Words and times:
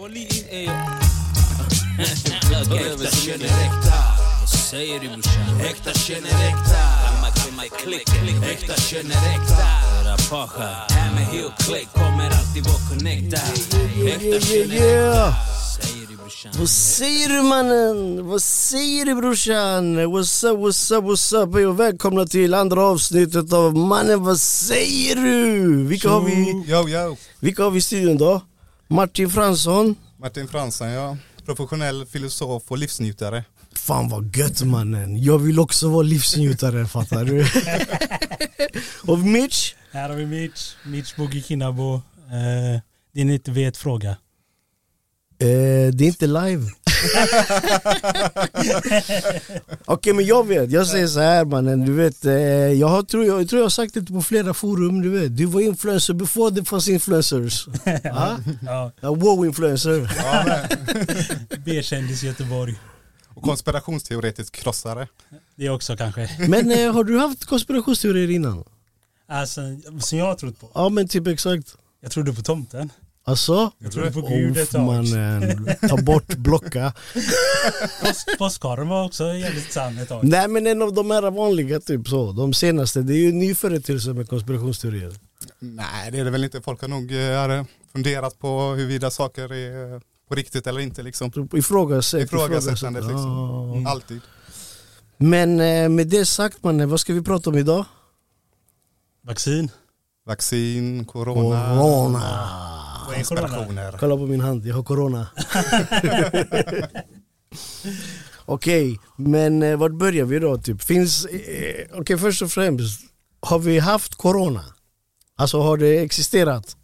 Vad 0.00 0.10
säger 4.48 5.00
du 5.00 5.08
brorsan? 5.08 5.60
Äkta 5.60 5.92
känner 5.92 6.28
äkta. 6.28 6.80
Äkta 8.50 8.74
känner 8.80 9.10
äkta. 9.10 9.66
Rapasha. 10.04 10.86
Här 10.90 11.14
med 11.14 11.26
Hill 11.26 11.50
Click 11.58 11.88
kommer 11.92 12.24
alltid 12.24 12.64
vara 12.64 12.88
connecta. 12.88 13.36
Äkta 14.06 14.46
känner 14.46 14.76
äkta. 14.76 15.34
Vad 16.58 16.68
säger 16.68 17.28
du 17.28 17.42
mannen? 17.42 18.26
Vad 18.28 18.42
säger 18.42 19.04
du 19.04 19.14
brorsan? 19.14 19.98
What's 19.98 20.46
up, 20.50 20.58
what's 20.58 20.96
up, 20.98 21.04
what's 21.04 21.42
up? 21.42 21.54
Hej 21.54 21.66
och 21.66 21.80
välkomna 21.80 22.26
till 22.26 22.54
andra 22.54 22.82
avsnittet 22.84 23.52
av 23.52 23.76
Mannen 23.76 24.24
vad 24.24 24.40
säger 24.40 25.16
du? 25.16 25.84
Vilka 25.86 26.08
har 26.08 26.20
vi, 26.20 26.64
Yo, 26.72 26.88
yo. 26.88 27.16
vilka 27.40 27.64
har 27.64 27.70
vi 27.70 27.78
i 27.78 27.82
studion 27.82 28.18
då? 28.18 28.42
Martin 28.92 29.30
Fransson. 29.30 29.96
Martin 30.18 30.48
Fransson, 30.48 30.88
ja. 30.88 31.16
Professionell 31.44 32.06
filosof 32.06 32.62
och 32.68 32.78
livsnjutare. 32.78 33.44
Fan 33.72 34.08
vad 34.08 34.36
gött 34.36 34.62
mannen. 34.62 35.22
Jag 35.22 35.38
vill 35.38 35.58
också 35.58 35.88
vara 35.88 36.02
livsnjutare 36.02 36.86
fattar 36.86 37.24
du? 37.24 37.46
och 39.12 39.18
Mitch. 39.18 39.74
Här 39.92 40.08
har 40.08 40.16
vi 40.16 40.26
Mitch, 40.26 40.74
Mitch 40.86 41.16
Boogie 41.16 41.42
Kinnabo. 41.42 41.94
Eh, 41.94 42.80
det 43.14 43.24
ni 43.24 43.34
inte 43.34 43.50
vet 43.50 43.76
fråga. 43.76 44.10
Eh, 44.10 44.16
det 45.92 46.04
är 46.04 46.08
inte 46.08 46.26
live. 46.26 46.66
Okej 49.84 50.12
men 50.12 50.26
jag 50.26 50.46
vet, 50.46 50.70
jag 50.70 50.86
säger 50.86 51.06
så 51.06 51.20
här 51.20 51.44
mannen, 51.44 51.84
du 51.84 51.92
vet, 51.92 52.24
eh, 52.24 52.32
jag, 52.32 52.88
har, 52.88 53.02
tror, 53.02 53.24
jag, 53.24 53.40
jag 53.40 53.48
tror 53.48 53.60
jag 53.60 53.64
har 53.64 53.70
sagt 53.70 53.94
det 53.94 54.02
på 54.02 54.22
flera 54.22 54.54
forum, 54.54 55.02
du 55.02 55.08
vet, 55.10 55.36
du 55.36 55.46
var 55.46 55.60
influencer 55.60 56.14
before 56.14 56.50
det 56.50 56.64
fanns 56.64 56.88
influencers. 56.88 57.66
ja? 58.04 58.36
Ja, 58.62 58.92
Ja, 59.00 59.14
wow 59.14 59.46
influencer. 59.46 60.12
Ja. 60.16 60.44
B-kändis 61.64 62.22
Göteborg. 62.22 62.74
och 63.34 63.42
konspirationsteoretisk 63.42 64.54
krossare. 64.54 65.08
Det 65.56 65.70
också 65.70 65.96
kanske. 65.96 66.30
Men 66.48 66.70
eh, 66.70 66.92
har 66.92 67.04
du 67.04 67.18
haft 67.18 67.44
konspirationsteorier 67.44 68.30
innan? 68.30 68.64
Alltså, 69.28 69.60
som 70.00 70.18
jag 70.18 70.26
har 70.26 70.34
trott 70.34 70.60
på. 70.60 70.70
Ja 70.74 70.88
men 70.88 71.08
typ 71.08 71.26
exakt. 71.26 71.76
Jag 72.02 72.12
trodde 72.12 72.32
på 72.32 72.42
tomten. 72.42 72.92
Alltså? 73.24 73.70
Jag 73.78 73.92
trodde 73.92 74.12
på 74.12 74.20
Gud 74.20 74.56
ett 74.56 74.70
tag. 74.70 74.86
mannen, 74.86 75.68
ta 75.88 75.96
bort, 75.96 76.34
blocka. 76.36 76.92
Påsk, 78.02 78.38
påskharen 78.38 78.88
var 78.88 79.04
också 79.04 79.24
jävligt 79.34 79.72
sann 79.72 79.98
ett 79.98 80.08
tag. 80.08 80.24
Nej 80.24 80.48
men 80.48 80.66
en 80.66 80.82
av 80.82 80.94
de 80.94 81.10
här 81.10 81.30
vanliga 81.30 81.80
typ 81.80 82.08
så, 82.08 82.32
de 82.32 82.54
senaste, 82.54 83.02
det 83.02 83.14
är 83.14 83.18
ju 83.18 83.28
en 83.28 83.38
ny 83.38 83.54
företeelse 83.54 84.12
med 84.12 84.28
konspirationsteorier. 84.28 85.14
Nej, 85.58 86.10
det 86.10 86.18
är 86.18 86.24
det 86.24 86.30
väl 86.30 86.44
inte. 86.44 86.60
Folk 86.60 86.80
har 86.80 86.88
nog 86.88 87.12
eh, 87.12 87.64
funderat 87.92 88.38
på 88.38 88.74
huruvida 88.74 89.10
saker 89.10 89.52
är 89.52 90.00
på 90.28 90.34
riktigt 90.34 90.66
eller 90.66 90.80
inte 90.80 91.02
liksom. 91.02 91.48
Ifrågasätt, 91.52 92.24
Ifrågasättandet 92.24 93.04
liksom. 93.04 93.70
Mm. 93.72 93.86
Alltid. 93.86 94.20
Men 95.16 95.60
eh, 95.60 95.88
med 95.88 96.06
det 96.06 96.26
sagt 96.26 96.64
mannen, 96.64 96.90
vad 96.90 97.00
ska 97.00 97.12
vi 97.12 97.22
prata 97.22 97.50
om 97.50 97.58
idag? 97.58 97.84
Vaccin. 99.22 99.70
Vaccin, 100.26 101.04
corona 101.04 101.76
Corona. 101.76 102.79
Och 103.10 103.16
inspirationer. 103.18 103.96
Kolla 104.00 104.16
på 104.16 104.26
min 104.26 104.40
hand, 104.40 104.66
jag 104.66 104.74
har 104.76 104.82
corona. 104.82 105.26
Okej, 108.44 109.00
men 109.16 109.62
eh, 109.62 109.76
vart 109.76 109.92
börjar 109.92 110.24
vi 110.24 110.38
då? 110.38 110.58
Typ? 110.58 110.82
Finns, 110.82 111.24
eh, 111.24 111.86
Okej 111.94 112.18
först 112.18 112.42
och 112.42 112.50
främst, 112.50 113.00
har 113.40 113.58
vi 113.58 113.78
haft 113.78 114.14
corona? 114.14 114.64
Alltså 115.36 115.60
har 115.60 115.76
det 115.76 115.98
existerat? 115.98 116.76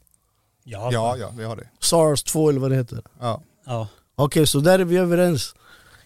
Ja. 0.65 0.89
Ja, 0.93 1.17
ja, 1.17 1.33
vi 1.37 1.45
har 1.45 1.57
det. 1.57 1.69
Sars 1.81 2.23
2 2.23 2.49
eller 2.51 2.61
vad 2.61 2.71
det 2.71 2.77
heter? 2.77 3.03
Ja. 3.21 3.43
ja. 3.67 3.89
Okej, 4.17 4.47
så 4.47 4.61
där 4.61 4.79
är 4.79 4.85
vi 4.85 4.97
överens. 4.97 5.55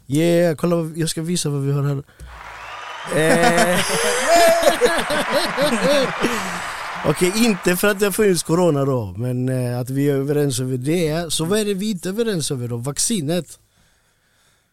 Yeah, 0.07 0.57
kolla, 0.57 0.77
vad- 0.77 0.97
jag 0.97 1.09
ska 1.09 1.23
visa 1.23 1.49
vad 1.49 1.63
vi 1.63 1.73
har 1.73 1.83
här. 1.83 2.03
Eh. 3.17 3.81
Okej, 7.07 7.33
inte 7.37 7.77
för 7.77 7.89
att 7.89 7.99
det 7.99 8.07
har 8.07 8.13
funnits 8.13 8.43
corona 8.43 8.85
då, 8.85 9.15
men 9.17 9.49
eh, 9.49 9.79
att 9.79 9.91
vi 9.91 10.11
är 10.11 10.15
överens 10.15 10.61
över 10.61 10.77
det. 10.77 11.33
Så 11.33 11.45
vad 11.45 11.59
är 11.59 11.65
det 11.65 11.75
vi 11.75 11.91
inte 11.91 12.09
är 12.09 12.13
överens 12.13 12.51
över 12.51 12.69
då? 12.69 12.77
Vaccinet? 12.77 13.59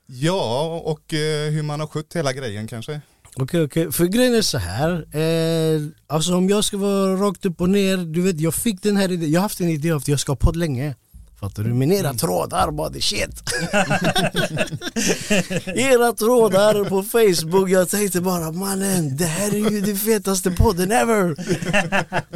ja, 0.08 0.82
och 0.86 1.14
eh, 1.14 1.52
hur 1.52 1.64
man 1.64 1.80
har 1.80 1.88
skött 1.88 2.16
hela 2.16 2.34
grejen 2.34 2.68
kanske. 2.68 3.02
Okej, 3.36 3.64
okej. 3.64 3.92
För 3.92 4.06
grejen 4.06 4.36
är 4.36 4.42
så 4.42 4.58
här. 4.58 5.18
Eh, 5.18 5.82
alltså 6.08 6.36
om 6.36 6.50
jag 6.50 6.64
ska 6.64 6.78
vara 6.78 7.16
rakt 7.16 7.46
upp 7.46 7.62
och 7.62 7.70
ner. 7.70 7.98
Du 7.98 8.22
vet, 8.22 8.40
jag 8.40 8.54
fick 8.54 8.84
den 8.84 8.98
här 8.98 9.12
idén. 9.12 9.32
Jag 9.32 9.40
har 9.40 9.44
haft 9.44 9.60
en 9.60 9.70
idé 9.70 9.92
av 9.92 9.98
att 9.98 10.08
jag 10.08 10.20
ska 10.20 10.32
ha 10.32 10.38
podd 10.38 10.56
länge. 10.56 10.96
Fattar 11.40 11.64
du? 11.64 11.74
Men 11.74 11.92
era 11.92 12.14
trådar 12.14 12.72
bara 12.72 12.90
det 12.90 13.02
shit. 13.02 13.44
era 15.66 16.14
trådar 16.14 16.84
på 16.90 17.04
Facebook. 17.04 17.70
Jag 17.70 17.90
tänkte 17.90 18.22
bara 18.22 18.52
mannen, 18.52 19.18
det 19.18 19.26
här 19.26 19.54
är 19.54 19.72
ju 19.72 19.82
den 19.82 19.98
fetaste 19.98 20.52
podden 20.52 20.92
ever. 20.92 21.36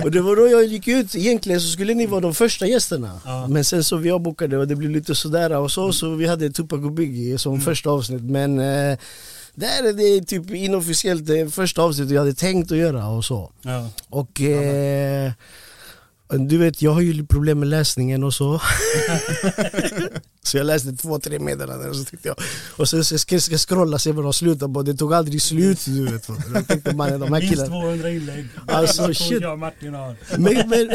och 0.04 0.12
det 0.12 0.22
var 0.22 0.36
då 0.36 0.48
jag 0.48 0.66
gick 0.66 0.88
ut. 0.88 1.16
Egentligen 1.16 1.62
så 1.62 1.68
skulle 1.68 1.94
ni 1.94 2.06
vara 2.06 2.22
de 2.22 2.34
första 2.34 2.68
gästerna. 2.68 3.22
Ja. 3.26 3.48
Men 3.48 3.66
sen 3.66 3.84
så 3.84 3.98
vi 3.98 4.12
avbokade 4.12 4.58
och 4.58 4.68
det 4.68 4.76
blev 4.76 4.92
lite 4.92 5.16
sådär 5.16 5.58
och 5.58 5.72
så. 5.72 5.94
Så 5.94 6.16
vi 6.16 6.28
hade 6.28 6.50
Tupac 6.50 6.86
och 6.86 6.92
Biggie 6.92 7.38
som 7.38 7.62
första 7.62 7.90
avsnitt. 7.90 8.24
Men 8.24 8.60
eh, 8.60 8.98
där 9.56 9.84
är 9.90 9.94
det 9.94 10.26
typ 10.26 10.52
inofficiellt 10.52 11.26
det 11.26 11.54
första 11.54 11.82
avsnittet 11.82 12.14
jag 12.14 12.22
hade 12.22 12.34
tänkt 12.34 12.72
att 12.72 12.78
göra 12.78 13.08
och 13.08 13.26
så. 13.26 13.52
ja. 13.62 13.90
Och 14.10 14.42
eh, 14.42 15.32
du 16.38 16.58
vet 16.58 16.82
jag 16.82 16.92
har 16.92 17.02
ju 17.02 17.26
problem 17.26 17.60
med 17.60 17.68
läsningen 17.68 18.24
och 18.24 18.34
så. 18.34 18.62
så 20.44 20.58
jag 20.58 20.66
läste 20.66 20.92
två, 20.92 21.20
tre 21.20 21.40
meddelanden 21.40 21.90
och 21.90 21.96
så 21.96 22.04
tyckte 22.04 22.28
jag 22.28 22.38
Och 22.78 22.90
sen 22.90 23.04
så 23.06 23.18
ska 23.18 23.36
jag 23.36 23.60
scrolla 23.60 24.00
se 24.00 24.12
vad 24.12 24.26
de 24.26 24.34
slutar 24.34 24.68
på, 24.68 24.82
det 24.84 24.94
tog 24.94 25.14
aldrig 25.14 25.42
slut 25.42 25.86
du 25.86 26.06
vet. 26.12 26.28
Jag 26.54 26.68
tänkte 26.68 26.96
man, 26.96 27.20
de 27.20 27.22
här 27.34 27.40
Minst 27.40 27.50
killarna 27.50 27.82
200 27.82 28.10
inlägg. 28.10 28.46
Alltså, 28.68 29.14
shit. 29.14 29.42
Jag 29.42 29.60
Martin 29.60 29.94
har. 29.94 30.16
men, 30.38 30.70
men, 30.70 30.90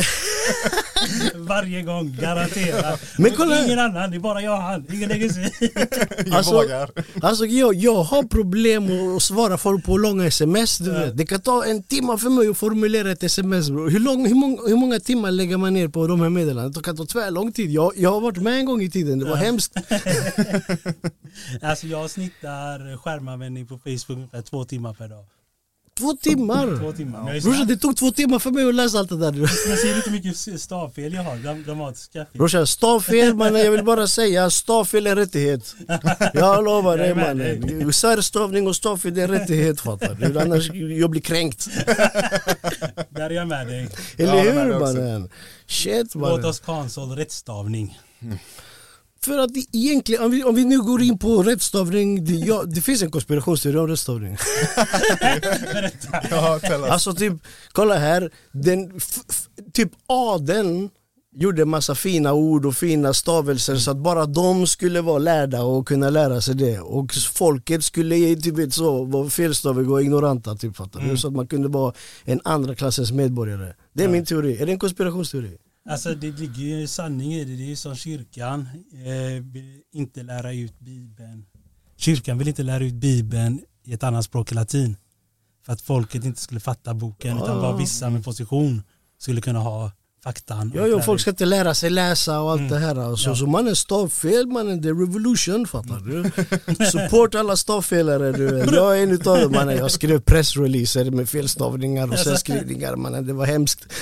Varje 1.46 1.82
gång, 1.82 2.16
garanterat. 2.20 3.00
Men 3.18 3.32
kolla- 3.36 3.64
Ingen 3.64 3.78
annan, 3.78 4.10
det 4.10 4.16
är 4.16 4.20
bara 4.20 4.42
jag 4.42 4.52
och 4.56 4.62
han. 4.62 4.84
Ingen 4.92 5.08
lägger 5.08 5.28
sig 5.28 5.52
Alltså- 6.32 6.52
vågar. 6.62 6.90
Alltså 7.22 7.46
jag, 7.46 7.74
jag 7.74 8.02
har 8.02 8.22
problem 8.22 8.88
att 9.16 9.22
svara 9.22 9.58
folk 9.58 9.84
på 9.84 9.98
långa 9.98 10.26
sms 10.26 10.78
du 10.78 10.90
vet. 10.92 11.16
Det 11.16 11.26
kan 11.26 11.40
ta 11.40 11.64
en 11.64 11.82
timme 11.82 12.18
för 12.18 12.30
mig 12.30 12.48
att 12.48 12.58
formulera 12.58 13.12
ett 13.12 13.22
sms 13.22 13.70
bro. 13.70 13.88
Hur, 13.88 14.00
lång, 14.00 14.26
hur, 14.26 14.34
många, 14.34 14.62
hur 14.68 14.76
många 14.76 15.00
timmar 15.00 15.30
lägger 15.30 15.56
man 15.56 15.74
ner 15.74 15.88
på 15.88 16.06
de 16.06 16.20
här 16.20 16.28
meddelandena? 16.30 16.68
Det 16.68 16.82
kan 16.82 16.96
ta 16.96 17.06
tvärlång 17.06 17.52
tid. 17.52 17.70
Jag, 17.70 17.92
jag 17.96 18.10
har 18.12 18.20
varit 18.20 18.36
med 18.38 18.52
en 18.58 18.66
gång 18.66 18.82
i 18.82 18.90
tiden, 18.90 19.18
var 19.36 19.44
hemskt. 19.44 19.72
Alltså 21.62 21.86
jag 21.86 22.10
snittar 22.10 22.96
skärmanvändning 22.96 23.66
på 23.66 23.78
Facebook 23.78 24.16
ungefär 24.16 24.42
två 24.42 24.64
timmar 24.64 24.94
per 24.94 25.08
dag. 25.08 25.24
Två 25.98 26.12
timmar! 26.12 26.78
Två 26.80 26.92
timmar. 26.92 27.24
Men 27.24 27.36
är 27.36 27.40
Brorsan 27.40 27.66
det 27.66 27.76
tog 27.76 27.96
två 27.96 28.10
timmar 28.10 28.38
för 28.38 28.50
mig 28.50 28.68
att 28.68 28.74
läsa 28.74 28.98
allt 28.98 29.08
det 29.08 29.16
där. 29.16 29.32
jag 29.68 29.78
ser 29.78 29.96
inte 29.96 30.10
mycket 30.10 30.60
stavfel 30.60 31.12
jag 31.12 31.22
har, 31.22 31.64
dramatiska 31.64 32.18
fel. 32.24 32.38
Brorsan 32.38 32.66
stavfel 32.66 33.34
mannen, 33.40 33.60
jag 33.60 33.70
vill 33.70 33.84
bara 33.84 34.06
säga 34.06 34.50
stavfel 34.50 35.06
är 35.06 35.10
en 35.10 35.16
rättighet. 35.16 35.74
Jag 36.34 36.64
lovar 36.64 36.98
dig 36.98 37.14
mannen. 37.14 37.92
Särstavning 37.92 38.66
och 38.66 38.76
stavfel 38.76 39.14
det 39.14 39.20
är 39.22 39.28
en 39.28 39.30
rättighet 39.40 39.80
fattar 39.80 40.14
du. 40.14 40.40
Annars 40.40 40.70
jag 40.72 41.10
blir 41.10 41.20
kränkt. 41.20 41.68
Där 43.10 43.30
är 43.30 43.30
jag 43.30 43.48
med 43.48 43.66
dig. 43.66 43.88
Eller 44.16 44.34
Ja, 44.44 44.62
hur 44.62 44.80
mannen? 44.80 45.30
Shit 45.66 46.14
Låt 46.14 46.30
mannen. 46.30 46.44
oss 46.44 46.60
cancel 46.60 47.10
rättstavning. 47.10 47.98
För 49.26 49.38
att 49.38 49.54
det 49.54 49.64
egentligen, 49.72 50.22
om 50.22 50.30
vi, 50.30 50.44
om 50.44 50.54
vi 50.54 50.64
nu 50.64 50.82
går 50.82 51.02
in 51.02 51.18
på 51.18 51.42
rättstavning, 51.42 52.24
det, 52.24 52.32
ja, 52.32 52.62
det 52.62 52.80
finns 52.80 53.02
en 53.02 53.10
konspirationsteori 53.10 53.78
om 53.78 53.88
rättstavning. 53.88 54.36
Ja. 56.30 56.60
Alltså 56.90 57.12
typ, 57.12 57.32
kolla 57.72 57.94
här, 57.94 58.30
den, 58.52 59.00
typ 59.72 59.90
adeln 60.06 60.90
gjorde 61.36 61.64
massa 61.64 61.94
fina 61.94 62.32
ord 62.32 62.66
och 62.66 62.76
fina 62.76 63.14
stavelser 63.14 63.76
så 63.76 63.90
att 63.90 63.96
bara 63.96 64.26
de 64.26 64.66
skulle 64.66 65.00
vara 65.00 65.18
lärda 65.18 65.62
och 65.62 65.88
kunna 65.88 66.10
lära 66.10 66.40
sig 66.40 66.54
det. 66.54 66.80
Och 66.80 67.12
folket 67.14 67.84
skulle 67.84 68.36
typ 68.36 68.72
så, 68.72 69.04
vara 69.04 69.30
felstaviga 69.30 69.90
och 69.90 70.02
ignoranta 70.02 70.54
typ, 70.54 70.76
fattar 70.76 71.00
du? 71.00 71.16
Så 71.16 71.28
att 71.28 71.34
man 71.34 71.46
kunde 71.46 71.68
vara 71.68 71.92
en 72.24 72.40
andra 72.44 72.74
klassens 72.74 73.12
medborgare. 73.12 73.74
Det 73.92 74.04
är 74.04 74.08
min 74.08 74.24
teori, 74.24 74.62
är 74.62 74.66
det 74.66 74.72
en 74.72 74.78
konspirationsteori? 74.78 75.58
Alltså 75.88 76.14
det 76.14 76.38
ligger 76.38 76.62
ju 76.62 76.86
sanning 76.86 77.34
i 77.34 77.44
det. 77.44 77.56
Det 77.56 77.62
är 77.62 77.66
ju 77.66 77.76
som 77.76 77.96
kyrkan 77.96 78.68
eh, 78.92 79.42
vill 79.42 79.82
inte 79.92 80.22
lära 80.22 80.52
ut 80.52 80.78
bibeln. 80.78 81.46
Kyrkan 81.96 82.38
vill 82.38 82.48
inte 82.48 82.62
lära 82.62 82.84
ut 82.84 82.94
bibeln 82.94 83.60
i 83.84 83.92
ett 83.92 84.02
annat 84.02 84.24
språk 84.24 84.50
än 84.50 84.56
latin. 84.56 84.96
För 85.66 85.72
att 85.72 85.80
folket 85.80 86.24
inte 86.24 86.40
skulle 86.40 86.60
fatta 86.60 86.94
boken 86.94 87.36
utan 87.36 87.60
bara 87.60 87.76
vissa 87.76 88.10
med 88.10 88.24
position 88.24 88.82
skulle 89.18 89.40
kunna 89.40 89.58
ha 89.58 89.92
faktan. 90.26 90.72
Ja, 90.74 90.86
ja, 90.86 91.02
folk 91.02 91.20
ska 91.20 91.30
inte 91.30 91.44
lära 91.44 91.74
sig 91.74 91.90
läsa 91.90 92.40
och 92.40 92.50
allt 92.50 92.68
det 92.68 92.78
här. 92.78 92.96
Alltså. 92.96 93.30
Ja. 93.30 93.36
Så 93.36 93.46
mannen 93.46 93.76
stavfel 93.76 94.46
mannen, 94.46 94.80
det 94.80 94.88
är 94.88 94.94
revolution 94.94 95.66
fattar 95.66 96.00
du? 96.00 96.30
Support 96.90 97.34
alla 97.34 97.56
stavfelare 97.56 98.32
du. 98.32 98.74
Jag 98.74 98.98
är 98.98 99.02
en 99.02 99.10
utav 99.10 99.40
dem 99.40 99.52
mannen. 99.52 99.76
Jag 99.76 99.90
skrev 99.90 100.20
pressreleaser 100.20 101.10
med 101.10 101.28
felstavningar 101.28 102.12
och 102.12 102.18
särskrivningar 102.18 102.96
mannen. 102.96 103.26
Det 103.26 103.32
var 103.32 103.46
hemskt. 103.46 103.86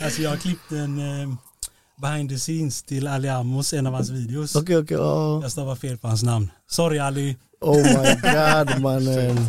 Alltså 0.00 0.22
jag 0.22 0.30
har 0.30 0.36
klippt 0.36 0.72
en 0.72 0.98
eh, 0.98 1.28
behind 2.02 2.30
the 2.30 2.38
scenes 2.38 2.82
till 2.82 3.06
Ali 3.06 3.28
Amos, 3.28 3.72
en 3.72 3.86
av 3.86 3.94
hans 3.94 4.10
videos. 4.10 4.56
Okej, 4.56 4.78
okej. 4.78 4.96
ja. 4.96 5.42
Jag 5.42 5.52
stavar 5.52 5.76
fel 5.76 5.98
på 5.98 6.08
hans 6.08 6.22
namn. 6.22 6.50
Sorry 6.70 6.98
Ali. 6.98 7.36
Oh 7.60 7.76
my 7.76 8.14
god 8.22 8.80
mannen. 8.80 9.46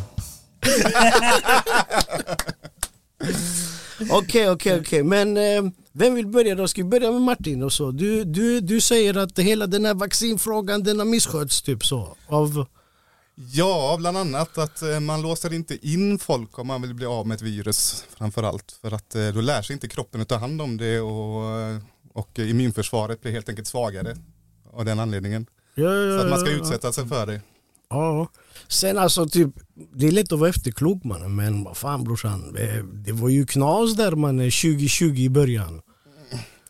Okej, 4.10 4.50
okej, 4.50 4.80
okej. 4.80 5.04
Men 5.04 5.38
eh, 5.38 5.72
vem 5.92 6.16
vill 6.16 6.28
börja 6.28 6.56
då? 6.56 6.68
Ska 6.68 6.82
vi 6.84 6.90
börja 6.90 7.12
med 7.12 7.22
Martin 7.22 7.64
och 7.64 7.74
så? 7.74 7.92
Du, 7.92 8.24
du, 8.24 8.60
du 8.60 8.82
säger 8.82 9.18
att 9.18 9.40
hela 9.40 9.68
den 9.68 9.86
här 9.86 9.94
vaccinfrågan 9.94 10.84
den 10.84 11.00
har 11.00 11.06
misskötts 11.06 11.62
typ 11.62 11.86
så. 11.86 12.16
Av, 12.28 12.66
Ja, 13.54 13.96
bland 14.00 14.18
annat 14.18 14.58
att 14.58 14.82
eh, 14.82 15.00
man 15.00 15.22
låser 15.22 15.54
inte 15.54 15.88
in 15.88 16.20
folk 16.20 16.60
om 16.60 16.68
man 16.68 16.82
vill 16.82 16.94
bli 16.94 17.06
av 17.06 17.28
med 17.28 17.36
ett 17.36 17.42
virus 17.42 18.06
framförallt. 18.18 18.72
För 18.82 18.92
att 18.92 19.16
eh, 19.16 19.28
då 19.28 19.42
lär 19.42 19.62
sig 19.62 19.74
inte 19.74 19.88
kroppen 19.88 20.22
att 20.22 20.28
ta 20.28 20.36
hand 20.36 20.62
om 20.62 20.78
det 20.78 21.00
och, 21.00 21.60
eh, 21.60 21.78
och 22.14 22.40
immunförsvaret 22.40 23.22
blir 23.22 23.32
helt 23.32 23.50
enkelt 23.50 23.68
svagare 23.68 24.16
av 24.74 24.86
den 24.86 25.00
anledningen. 25.00 25.46
ja, 25.76 25.94
ja, 25.94 26.18
Så 26.20 26.24
att 26.26 26.30
man 26.30 26.40
ska 26.40 26.52
ja, 26.52 26.58
utsätta 26.58 26.94
sig 26.94 27.08
för 27.08 27.26
det. 27.26 27.42
Ja. 27.90 28.28
Sen 28.68 28.98
alltså 28.98 29.26
typ, 29.26 29.50
det 29.96 30.08
är 30.08 30.12
lätt 30.12 30.32
att 30.32 30.40
vara 30.40 30.50
efterklok 30.50 31.04
mannen 31.04 31.36
men 31.36 31.64
vad 31.64 31.78
fan 31.78 32.04
brorsan. 32.04 32.58
Det, 33.06 33.12
var 33.12 33.30
ju 33.30 33.46
knas 33.46 33.96
där 33.96 34.12
man 34.12 34.38
2020 34.38 35.04
i 35.04 35.30
början. 35.30 35.82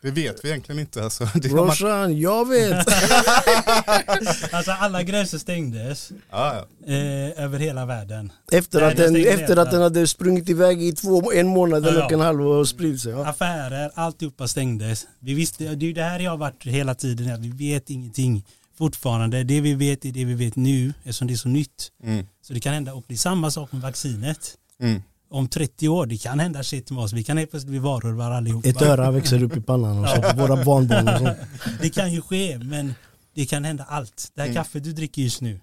Det 0.02 0.10
vet 0.10 0.44
vi 0.44 0.48
egentligen 0.48 0.78
inte. 0.78 1.04
Alltså. 1.04 1.28
Det 1.34 1.48
har 1.48 1.56
man, 1.56 1.66
Brorsan, 1.66 2.20
jag 2.20 2.48
vet. 2.48 2.86
Alltså 4.52 4.70
alla 4.70 5.02
gränser 5.02 5.38
stängdes 5.38 6.12
ja, 6.30 6.66
ja. 6.86 6.92
eh, 6.92 7.44
över 7.44 7.58
hela 7.58 7.86
världen. 7.86 8.32
Efter 8.52 8.82
att, 8.82 8.96
den, 8.96 9.16
efter 9.16 9.56
att 9.56 9.70
den 9.70 9.82
hade 9.82 10.06
sprungit 10.06 10.48
iväg 10.48 10.82
i 10.82 10.92
två, 10.92 11.32
en 11.32 11.46
månad 11.46 11.86
Ja, 11.86 11.92
ja. 11.94 12.04
och 12.04 12.12
en 12.12 12.20
halv 12.20 12.46
och 12.46 12.68
spridit 12.68 13.00
sig. 13.00 13.12
Ja. 13.12 13.26
Affärer, 13.26 13.90
alltihopa 13.94 14.48
stängdes. 14.48 15.06
Vi 15.20 15.34
visste, 15.34 15.64
det 15.64 15.84
är 15.84 15.88
ju 15.88 15.92
det 15.92 16.02
här 16.02 16.20
jag 16.20 16.30
har 16.30 16.38
varit 16.38 16.66
hela 16.66 16.94
tiden, 16.94 17.34
att 17.34 17.40
vi 17.40 17.72
vet 17.72 17.90
ingenting 17.90 18.44
fortfarande. 18.78 19.44
Det 19.44 19.60
vi 19.60 19.74
vet 19.74 20.04
är 20.04 20.12
det 20.12 20.24
vi 20.24 20.34
vet 20.34 20.56
nu 20.56 20.92
eftersom 21.02 21.26
det 21.28 21.34
är 21.34 21.36
så 21.36 21.48
nytt. 21.48 21.92
Mm. 22.04 22.26
Så 22.42 22.52
det 22.52 22.60
kan 22.60 22.74
hända, 22.74 22.94
och 22.94 23.04
det 23.08 23.14
är 23.14 23.18
samma 23.18 23.50
sak 23.50 23.72
med 23.72 23.82
vaccinet. 23.82 24.56
Mm. 24.80 25.02
Om 25.30 25.48
30 25.48 25.88
år, 25.88 26.06
det 26.06 26.16
kan 26.18 26.40
hända 26.40 26.62
shit 26.62 26.90
med 26.90 27.02
oss. 27.02 27.12
Vi 27.12 27.24
kan 27.24 27.36
helt 27.38 27.50
plötsligt 27.50 27.70
bli 27.70 27.78
varulvar 27.78 28.30
allihopa. 28.30 28.68
Ett 28.68 28.82
öra 28.82 29.10
växer 29.10 29.42
upp 29.42 29.56
i 29.56 29.60
pannan 29.60 29.98
och 29.98 30.08
så 30.08 30.22
på 30.22 30.36
våra 30.36 30.64
barnbarn 30.64 31.08
och 31.08 31.18
så. 31.18 31.34
Det 31.82 31.90
kan 31.90 32.12
ju 32.12 32.20
ske, 32.22 32.58
men 32.58 32.94
det 33.34 33.46
kan 33.46 33.64
hända 33.64 33.84
allt. 33.88 34.30
Det 34.34 34.40
här 34.40 34.48
Mm. 34.48 34.56
kaffet 34.62 34.84
du 34.84 34.92
dricker 34.92 35.22
just 35.22 35.40
nu, 35.40 35.60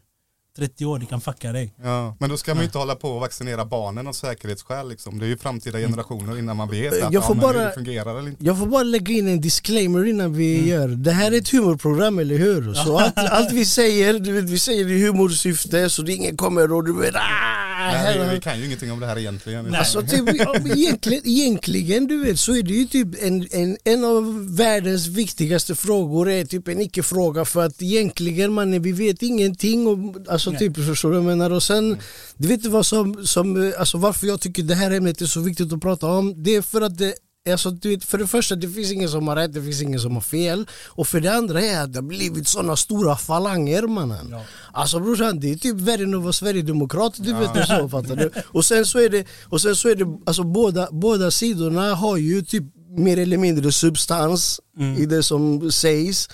30 0.57 0.86
år, 0.86 1.00
det 1.00 1.06
kan 1.06 1.22
fucka 1.22 1.51
dig. 1.51 1.74
Ja, 1.84 2.16
men 2.19 2.30
då 2.30 2.38
ska 2.38 2.54
man 2.54 2.62
ju 2.62 2.66
inte 2.66 2.78
hålla 2.78 2.96
på 2.96 3.10
och 3.10 3.22
vaccinera 3.22 3.66
barnen 3.66 4.07
av 4.07 4.13
säkerhetsskäl. 4.13 4.90
Liksom. 4.90 5.19
Det 5.19 5.25
är 5.25 5.28
ju 5.28 5.38
framtida 5.38 5.78
generationer 5.80 6.40
innan 6.40 6.57
man 6.57 6.69
vet 6.69 7.04
att 7.04 7.13
Jag 7.13 7.25
får 7.28 7.36
ja, 7.36 7.42
bara- 7.42 7.57
hur 7.57 7.66
det 7.66 7.72
fungerar 7.74 8.19
eller 8.19 8.30
inte. 8.30 8.46
Jag 8.46 8.60
får 8.60 8.66
bara 8.66 8.84
lägga 8.84 9.13
in 9.13 9.28
en 9.28 9.42
disclaimer 9.42 10.06
innan 10.06 10.34
vi 10.34 10.68
gör. 10.69 10.88
Det 10.88 11.12
här 11.12 11.31
är 11.31 11.38
ett 11.38 11.50
humorprogram, 11.50 12.19
eller 12.19 12.38
hur? 12.38 12.74
Så 12.74 13.00
allt, 13.00 13.18
allt 13.18 13.51
vi 13.51 13.66
säger, 13.66 14.19
du 14.19 14.31
vet, 14.31 14.50
vi 14.50 14.60
säger 14.60 14.86
det 14.86 14.92
i 14.94 15.06
humorsyfte 15.07 15.90
så 15.90 16.01
det 16.01 16.13
ingen 16.13 16.38
kommer 16.38 16.74
och 16.74 16.86
du 16.86 17.00
vet 17.00 17.16
ah, 17.16 17.69
här- 17.97 18.33
vi 18.33 18.41
kan 18.41 18.59
ju 18.59 18.65
ingenting 18.65 18.91
om 18.91 19.00
det 19.00 19.06
här 19.07 19.18
egentligen. 19.18 19.65
Nej. 19.65 19.80
Alltså 19.80 20.01
typ, 20.01 20.30
egentligen, 20.75 21.21
egentligen 21.25 22.07
du 22.07 22.24
vet 22.24 22.39
så 22.39 22.56
är 22.56 22.63
det 22.63 22.74
ju 22.74 22.86
typ 22.86 23.07
en, 23.24 23.47
en, 23.51 23.77
en 23.83 24.03
av 24.06 24.56
världens 24.56 25.07
viktigaste 25.07 25.75
frågor 25.75 26.30
är 26.30 26.45
typ 26.45 26.68
en 26.68 26.81
icke-fråga 26.81 27.45
för 27.45 27.65
att 27.65 27.81
egentligen 27.81 28.53
man, 28.53 28.81
vi 28.81 28.91
vet 28.91 29.21
ingenting 29.21 29.88
och, 29.88 30.15
alltså 30.31 30.50
Nej. 30.51 30.59
typ 30.59 30.75
förstår 30.86 31.09
du 31.12 31.18
vad 31.19 31.31
jag 31.31 31.38
menar 31.38 31.51
och 31.51 31.63
sen 31.63 31.97
du 32.38 32.47
vet 32.47 32.65
vad 32.65 32.86
som, 32.86 33.25
som, 33.27 33.74
alltså 33.80 33.97
varför 33.97 34.27
jag 34.27 34.41
tycker 34.41 34.63
det 34.63 34.75
här 34.75 34.91
ämnet 34.91 35.21
är 35.21 35.25
så 35.25 35.39
viktigt 35.41 35.74
att 35.74 35.81
prata 35.81 36.07
om 36.07 36.44
det 36.44 36.56
är 36.56 36.62
för 36.62 36.81
att 36.81 36.97
det 36.97 37.13
Alltså, 37.51 37.71
du 37.71 37.89
vet, 37.89 38.03
för 38.03 38.18
det 38.18 38.27
första, 38.27 38.56
det 38.56 38.69
finns 38.69 38.91
ingen 38.91 39.09
som 39.09 39.27
har 39.27 39.36
rätt, 39.36 39.53
det 39.53 39.62
finns 39.62 39.81
ingen 39.81 40.00
som 40.00 40.13
har 40.13 40.21
fel. 40.21 40.68
Och 40.88 41.07
för 41.07 41.19
det 41.19 41.33
andra 41.33 41.62
är 41.62 41.83
att 41.83 41.94
det 41.94 42.00
har 42.00 42.03
blivit 42.07 42.47
sådana 42.47 42.75
stora 42.75 43.15
falanger 43.15 43.88
mannen. 43.88 44.27
Ja. 44.31 44.44
Alltså 44.71 45.00
brorsan, 45.00 45.39
det 45.39 45.51
är 45.51 45.56
typ 45.56 45.75
värre 45.75 46.03
än 46.03 46.15
att 46.15 46.21
vara 46.21 46.33
sverigedemokrat, 46.33 47.13
du 47.18 47.33
vet 47.33 47.50
och 47.57 47.65
så 47.65 47.89
fattar 47.89 48.15
du. 48.15 48.31
Och 48.47 48.65
sen 48.65 48.86
så 48.86 49.00
är 49.00 49.09
det, 49.09 49.25
och 49.44 49.62
sen 49.62 49.75
så 49.75 49.89
är 49.89 49.95
det 49.95 50.06
alltså 50.25 50.44
båda, 50.44 50.88
båda 50.91 51.31
sidorna 51.31 51.95
har 51.95 52.18
ju 52.18 52.41
typ 52.41 52.63
mer 52.97 53.18
eller 53.18 53.38
mindre 53.38 53.71
substans 53.71 54.59
i 54.97 55.06
det 55.06 55.24
som 55.24 55.71
sägs. 55.71 56.30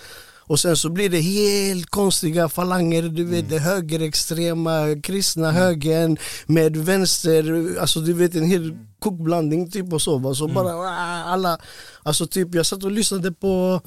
Och 0.48 0.60
sen 0.60 0.78
så 0.78 0.90
blir 0.90 1.10
det 1.10 1.20
helt 1.22 1.86
konstiga 1.86 2.50
falanger, 2.50 3.02
du 3.02 3.26
vet 3.26 3.50
det 3.50 3.60
högerextrema, 3.60 5.02
kristna 5.04 5.52
högern 5.52 6.18
med 6.46 6.78
vänster, 6.78 7.76
alltså 7.80 8.00
du 8.00 8.14
vet 8.14 8.36
en 8.36 8.46
hel 8.46 8.78
kokblandning 9.00 9.72
typ 9.72 9.94
och 9.94 10.02
så. 10.02 10.18
va. 10.18 10.34
Så 10.34 10.48
bara 10.48 10.76
ah, 10.76 11.24
alla, 11.24 11.58
alltså 12.04 12.28
typ 12.28 12.56
jag 12.56 12.66
satt 12.66 12.84
och 12.84 12.92
lyssnade 12.92 13.32
på 13.32 13.82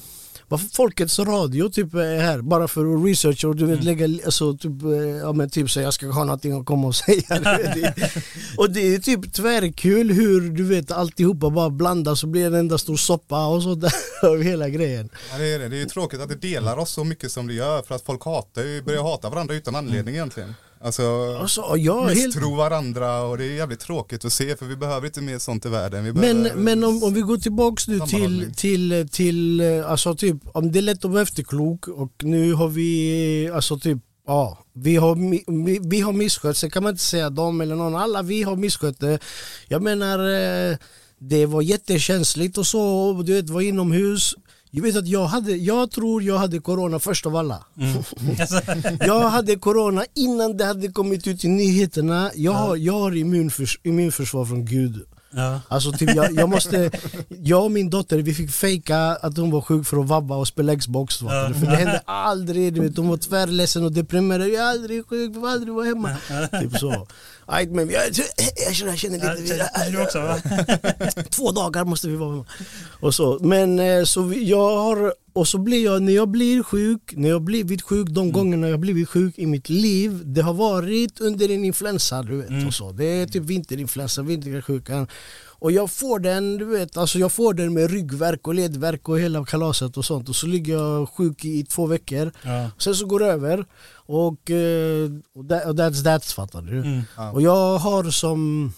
vad 0.49 0.73
Folkets 0.73 1.19
radio 1.19 1.69
typ 1.69 1.95
är 1.95 2.21
här 2.21 2.41
bara 2.41 2.69
för 2.69 2.95
att 2.99 3.05
researcha 3.07 3.49
och 3.49 3.57
du 3.57 3.67
vet 3.67 3.85
lägga, 3.85 4.05
alltså 4.25 4.57
typ, 4.57 4.83
eh, 4.83 4.91
ja 5.23 5.33
men 5.33 5.51
typ 5.51 5.71
så 5.71 5.81
jag 5.81 5.95
ska 5.95 6.07
ha 6.11 6.25
någonting 6.25 6.61
att 6.61 6.67
komma 6.67 6.87
och 6.87 6.95
säga. 7.05 7.23
Det- 7.29 8.13
och 8.57 8.71
det 8.71 8.95
är 8.95 8.99
typ 8.99 9.33
tvärkul 9.33 10.11
hur 10.13 10.41
du 10.51 10.65
vet 10.65 10.91
alltihopa 10.91 11.51
bara 11.51 11.71
blandas 11.71 12.23
och 12.23 12.29
blir 12.29 12.47
en 12.47 12.55
enda 12.55 12.79
stor 12.79 12.97
soppa 12.97 13.47
och 13.47 13.63
så 13.63 13.75
där 13.75 13.93
av 14.23 14.43
hela 14.43 14.69
grejen. 14.69 15.09
Ja, 15.33 15.39
det, 15.39 15.53
är 15.55 15.59
det. 15.59 15.69
det 15.69 15.77
är 15.77 15.81
ju 15.81 15.87
tråkigt 15.87 16.21
att 16.21 16.29
det 16.29 16.35
delar 16.35 16.77
oss 16.77 16.91
så 16.91 17.05
mycket 17.05 17.33
som 17.33 17.47
det 17.47 17.55
gör 17.55 17.83
för 17.83 17.95
att 17.95 18.03
folk 18.03 18.25
hatar 18.25 18.63
ju, 18.63 18.83
börjar 18.83 19.03
hata 19.03 19.31
varandra 19.31 19.55
utan 19.55 19.77
anledning 19.77 20.15
egentligen. 20.15 20.55
Alltså 20.81 21.37
Alltså, 21.41 21.77
jag 21.77 22.11
är 22.11 22.15
helt... 22.15 22.27
misstro 22.27 22.55
varandra 22.55 23.23
och 23.23 23.39
det 23.39 23.45
är 23.45 23.53
jävligt 23.53 23.81
tråkigt 23.81 24.25
att 24.25 24.33
se 24.33 24.57
för 24.57 24.67
vi 24.67 24.77
behöver 24.77 25.07
inte 25.07 25.21
mer 25.21 25.39
sånt 25.39 25.67
i 25.67 25.69
världen. 25.69 26.13
Men, 26.13 26.43
men 26.43 26.85
om, 26.85 27.03
om 27.05 27.15
vi 27.15 27.21
går 27.21 27.37
tillbaks 27.37 27.89
nu 27.89 28.01
till, 28.01 28.55
till, 28.57 29.09
till, 29.13 29.61
eh, 29.61 29.91
alltså 29.91 30.15
typ, 30.15 30.37
om 30.53 30.73
det 30.73 30.79
är 30.79 30.83
lätt 30.83 31.05
att 31.05 31.11
vara 31.11 31.23
efterklok 31.23 31.89
och 31.89 32.13
nu 32.23 32.53
har 32.53 32.69
vi, 32.69 33.51
alltså 33.55 33.79
typ, 33.79 33.99
ja, 34.27 34.59
vi 34.73 34.97
har, 34.97 35.15
vi, 35.65 35.81
vi 35.83 36.01
har 36.01 36.13
misskött, 36.13 36.57
sen 36.57 36.71
kan 36.71 36.83
man 36.83 36.91
inte 36.91 37.03
säga 37.03 37.31
dem 37.31 37.61
eller 37.61 37.75
någon, 37.75 37.95
alla 37.95 38.23
vi 38.23 38.43
har 38.43 38.57
misskött 38.57 39.01
det. 39.01 39.19
Jag 39.69 39.83
menar, 39.83 40.19
eh, 40.19 40.77
det 41.19 41.47
var 41.47 41.63
jättekänsligt 41.63 42.59
och 42.59 42.67
så, 42.67 43.13
du 43.23 43.35
vet, 43.35 43.51
var 43.51 43.61
inomhus. 43.61 44.35
Jag 44.71 44.83
vet 44.83 44.97
att 44.97 45.09
jag 45.09 45.25
hade, 45.27 45.57
jag 45.57 45.91
tror 45.91 46.23
jag 46.23 46.39
hade 46.39 46.59
corona 46.59 46.99
först 46.99 47.27
av 47.27 47.37
alla. 47.37 47.65
Alltså, 48.41 48.61
Jag 49.01 49.29
hade 49.29 49.57
corona 49.57 50.05
innan 50.15 50.57
det 50.57 50.65
hade 50.65 50.89
kommit 50.89 51.27
ut 51.27 51.45
i 51.45 51.49
nyheterna. 51.49 52.31
Jag 52.35 52.53
har, 52.53 52.77
jag 52.77 52.93
har 52.93 53.17
immunförs, 53.17 53.81
immunförsvar 53.83 54.45
från 54.45 54.65
Gud. 54.65 55.08
Ja. 55.31 55.61
Alltså 55.69 55.93
typ 55.93 56.15
jag, 56.15 56.33
jag 56.35 56.49
måste, 56.49 56.91
jag 57.29 57.65
och 57.65 57.71
min 57.71 57.91
dotter 57.91 58.19
vi 58.19 58.35
fick 58.35 58.51
fejka 58.51 58.99
att 58.99 59.37
hon 59.37 59.51
var 59.51 59.61
sjuk 59.61 59.87
för 59.87 60.01
att 60.01 60.07
vabba 60.07 60.37
och 60.37 60.49
spela 60.49 60.77
Xbox. 60.77 61.19
du? 61.19 61.55
För 61.55 61.67
det 61.67 61.77
hände 61.77 62.03
aldrig, 62.05 62.75
du 62.75 62.81
vet, 62.81 62.97
hon 62.97 63.09
var 63.09 63.17
tvärledsen 63.17 63.85
och 63.85 63.93
deprimerad. 63.93 64.49
Jag 64.49 64.55
är 64.65 64.71
aldrig 64.71 65.07
sjuk, 65.09 65.37
jag 65.37 65.45
aldrig 65.47 65.75
vara 65.75 65.87
hemma. 65.87 66.17
Typ 66.61 66.79
så. 66.79 67.07
Aj, 67.47 67.67
men 67.67 67.91
jag, 67.91 68.03
jag, 68.67 68.75
känner, 68.75 68.93
jag 68.93 68.99
känner 68.99 69.37
lite, 69.43 69.71
Ja, 69.75 69.91
Du 69.91 70.03
också 70.03 70.35
två 71.31 71.53
dagar 71.53 71.85
måste 71.85 72.09
vi 72.09 72.17
vara 72.17 72.31
hemma. 72.31 72.47
Och 73.01 73.15
så. 73.15 73.39
Men 73.41 73.79
eh, 73.79 74.05
så 74.05 74.23
vi- 74.23 74.45
jag 74.51 74.77
har, 74.79 75.15
och 75.39 75.49
så 75.49 75.59
blir 75.59 75.85
jag, 75.85 76.03
när 76.03 76.13
jag 76.13 76.29
blir 76.29 76.63
sjuk, 76.63 77.15
när 77.17 77.29
jag 77.29 77.43
blivit 77.43 77.83
sjuk, 77.83 78.09
de 78.09 78.33
gångerna 78.33 78.69
jag 78.69 78.81
blivit 78.81 79.09
sjuk 79.09 79.39
i 79.39 79.47
mitt 79.47 79.69
liv, 79.69 80.23
det 80.25 80.43
har 80.43 80.55
varit 80.55 81.21
under 81.21 81.51
en 81.51 81.65
influensa 81.65 82.23
du 82.23 82.37
vet. 82.37 82.67
Och 82.67 82.75
så. 82.75 82.93
Det 82.93 83.05
är 83.05 83.27
typ 83.27 83.43
vinterinfluensa, 83.43 84.23
vintersjukan. 84.23 85.07
Och 85.61 85.73
jag 85.73 85.91
får 85.91 86.19
den, 86.19 86.59
du 86.59 86.65
vet, 86.65 86.97
alltså 86.97 87.19
jag 87.19 87.33
får 87.33 87.55
den 87.55 87.75
med 87.75 87.91
ryggvärk 87.91 88.49
och 88.49 88.55
ledvärk 88.55 89.09
och 89.09 89.21
hela 89.21 89.45
kalaset 89.45 89.97
och 89.97 90.05
sånt. 90.05 90.29
Och 90.29 90.37
så 90.37 90.47
ligger 90.47 90.75
jag 90.75 91.09
sjuk 91.09 91.45
i 91.45 91.65
två 91.65 91.87
veckor. 91.87 92.33
Ja. 92.43 92.71
Sen 92.79 92.95
så 92.95 93.07
går 93.07 93.21
det 93.21 93.27
över. 93.27 93.67
Och, 94.07 94.51
eh, 94.51 95.11
och 95.35 95.49
that, 95.49 95.67
och 95.67 95.75
that's 95.75 96.05
that 96.05 96.25
fattar 96.25 96.63
du. 96.63 96.79
Mm. 96.79 97.01
Ja. 97.17 97.33
Och 97.33 97.43
jag 97.43 97.79
har 97.79 98.11
som, 98.11 98.73